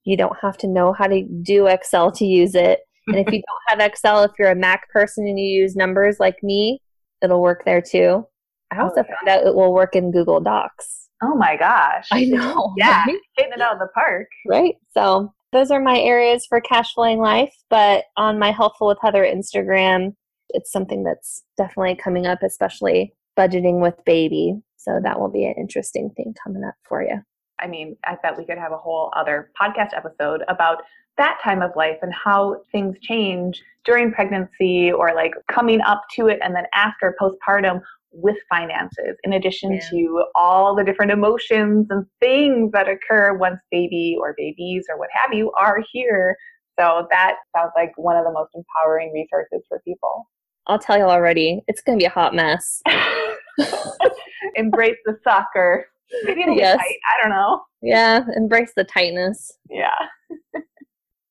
You 0.04 0.16
don't 0.16 0.36
have 0.40 0.56
to 0.58 0.66
know 0.68 0.92
how 0.92 1.06
to 1.06 1.22
do 1.42 1.66
excel 1.66 2.12
to 2.12 2.24
use 2.24 2.54
it. 2.54 2.80
And 3.08 3.16
if 3.18 3.26
you 3.32 3.42
don't 3.68 3.80
have 3.80 3.80
excel 3.80 4.22
if 4.22 4.32
you're 4.38 4.50
a 4.50 4.56
mac 4.56 4.88
person 4.90 5.26
and 5.26 5.38
you 5.38 5.46
use 5.46 5.76
numbers 5.76 6.18
like 6.20 6.42
me 6.42 6.80
it'll 7.22 7.42
work 7.42 7.64
there 7.64 7.82
too. 7.82 8.26
I 8.70 8.78
oh, 8.78 8.84
also 8.84 9.00
Okay. 9.00 9.10
found 9.10 9.28
out 9.28 9.46
it 9.46 9.54
will 9.54 9.74
work 9.74 9.94
in 9.96 10.10
google 10.10 10.40
docs 10.40 11.08
Oh 11.22 11.34
my 11.34 11.56
gosh. 11.56 12.06
i 12.12 12.24
know 12.24 12.74
Yeah, 12.78 13.04
right? 13.06 13.18
hitting 13.36 13.52
it 13.54 13.60
out 13.60 13.74
of 13.74 13.78
the 13.78 13.88
park. 13.94 14.28
right 14.46 14.74
so 14.92 15.32
those 15.52 15.70
are 15.70 15.80
my 15.80 15.98
areas 15.98 16.46
for 16.48 16.60
cash 16.60 16.94
flowing 16.94 17.18
life 17.18 17.54
but 17.68 18.04
on 18.16 18.38
my 18.38 18.50
healthful 18.52 18.88
with 18.88 18.98
heather 19.02 19.24
instagram 19.24 20.14
it's 20.50 20.72
something 20.72 21.04
that's 21.04 21.42
definitely 21.56 21.94
coming 21.96 22.26
up 22.26 22.42
especially 22.42 23.12
budgeting 23.38 23.80
with 23.80 23.94
baby 24.04 24.54
so 24.76 24.98
that 25.02 25.18
will 25.20 25.30
be 25.30 25.44
an 25.44 25.54
interesting 25.58 26.10
thing 26.16 26.34
coming 26.44 26.64
up 26.64 26.74
for 26.88 27.02
you 27.02 27.20
I 27.62 27.66
mean, 27.66 27.96
I 28.06 28.16
bet 28.22 28.38
we 28.38 28.44
could 28.46 28.56
have 28.56 28.72
a 28.72 28.76
whole 28.78 29.12
other 29.14 29.50
podcast 29.60 29.90
episode 29.94 30.42
about 30.48 30.78
that 31.18 31.38
time 31.44 31.60
of 31.60 31.70
life 31.76 31.98
and 32.00 32.12
how 32.12 32.62
things 32.72 32.96
change 33.02 33.62
during 33.84 34.10
pregnancy 34.12 34.90
or 34.90 35.14
like 35.14 35.32
coming 35.50 35.80
up 35.82 36.02
to 36.16 36.28
it 36.28 36.38
and 36.42 36.54
then 36.54 36.64
after 36.74 37.14
postpartum 37.20 37.82
with 38.12 38.36
finances, 38.48 39.16
in 39.22 39.32
addition 39.32 39.72
Yeah. 39.74 39.80
to 39.90 40.24
all 40.34 40.74
the 40.74 40.84
different 40.84 41.12
emotions 41.12 41.86
and 41.90 42.04
things 42.20 42.72
that 42.72 42.88
occur 42.88 43.36
once 43.36 43.60
baby 43.70 44.16
or 44.20 44.34
babies 44.36 44.86
or 44.90 44.98
what 44.98 45.08
have 45.12 45.32
you 45.32 45.52
are 45.52 45.78
here. 45.92 46.36
So 46.78 47.06
that 47.10 47.36
sounds 47.54 47.72
like 47.76 47.92
one 47.96 48.16
of 48.16 48.24
the 48.24 48.32
most 48.32 48.50
empowering 48.54 49.12
resources 49.12 49.64
for 49.68 49.80
people. 49.84 50.28
I'll 50.66 50.78
tell 50.78 50.96
you 50.98 51.04
already, 51.04 51.60
it's 51.68 51.80
going 51.82 51.98
to 51.98 52.02
be 52.02 52.06
a 52.06 52.10
hot 52.10 52.34
mess. 52.34 52.82
Embrace 54.56 54.96
the 55.04 55.18
sucker. 55.24 55.86
Maybe 56.24 56.42
it'll 56.42 56.56
Yes. 56.56 56.76
tight. 56.78 56.96
I 57.08 57.22
don't 57.22 57.30
know. 57.30 57.62
Yeah, 57.82 58.24
embrace 58.36 58.72
the 58.74 58.84
tightness. 58.84 59.52
Yeah. 59.68 59.94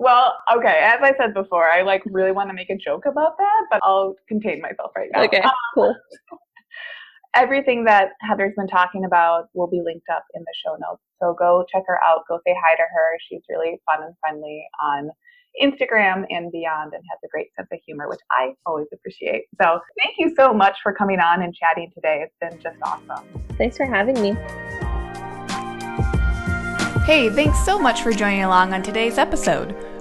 well, 0.00 0.34
okay. 0.56 0.80
As 0.82 0.98
I 1.02 1.12
said 1.18 1.34
before, 1.34 1.68
I 1.68 1.82
like 1.82 2.02
really 2.06 2.32
want 2.32 2.48
to 2.48 2.54
make 2.54 2.70
a 2.70 2.76
joke 2.76 3.04
about 3.04 3.36
that, 3.36 3.66
but 3.70 3.80
I'll 3.82 4.14
contain 4.28 4.62
myself 4.62 4.92
right 4.96 5.10
now. 5.12 5.24
Okay, 5.24 5.40
Um, 5.40 5.50
cool. 5.74 5.94
everything 7.34 7.84
that 7.84 8.12
Heather's 8.22 8.54
been 8.56 8.66
talking 8.66 9.04
about 9.04 9.48
will 9.52 9.66
be 9.68 9.82
linked 9.84 10.08
up 10.10 10.24
in 10.34 10.40
the 10.40 10.54
show 10.64 10.72
notes. 10.80 11.02
So 11.20 11.36
go 11.38 11.66
check 11.70 11.82
her 11.86 11.98
out. 12.02 12.22
Go 12.28 12.40
say 12.46 12.56
hi 12.64 12.74
to 12.76 12.82
her. 12.82 13.18
She's 13.28 13.42
really 13.50 13.78
fun 13.84 14.02
and 14.02 14.14
friendly 14.20 14.64
on 14.82 15.10
Instagram 15.62 16.24
and 16.30 16.50
beyond 16.50 16.94
and 16.94 17.02
has 17.10 17.18
a 17.22 17.28
great 17.28 17.48
sense 17.54 17.68
of 17.70 17.78
humor, 17.84 18.08
which 18.08 18.20
I 18.30 18.54
always 18.64 18.86
appreciate. 18.94 19.44
So 19.60 19.80
thank 20.02 20.14
you 20.18 20.34
so 20.34 20.54
much 20.54 20.78
for 20.82 20.94
coming 20.94 21.20
on 21.20 21.42
and 21.42 21.54
chatting 21.54 21.90
today. 21.94 22.24
It's 22.24 22.34
been 22.40 22.58
just 22.62 22.78
awesome. 22.82 23.26
Thanks 23.58 23.76
for 23.76 23.84
having 23.84 24.18
me. 24.22 24.34
Hey, 27.04 27.28
thanks 27.28 27.62
so 27.66 27.78
much 27.78 28.02
for 28.02 28.12
joining 28.12 28.44
along 28.44 28.72
on 28.72 28.82
today's 28.82 29.18
episode. 29.18 29.76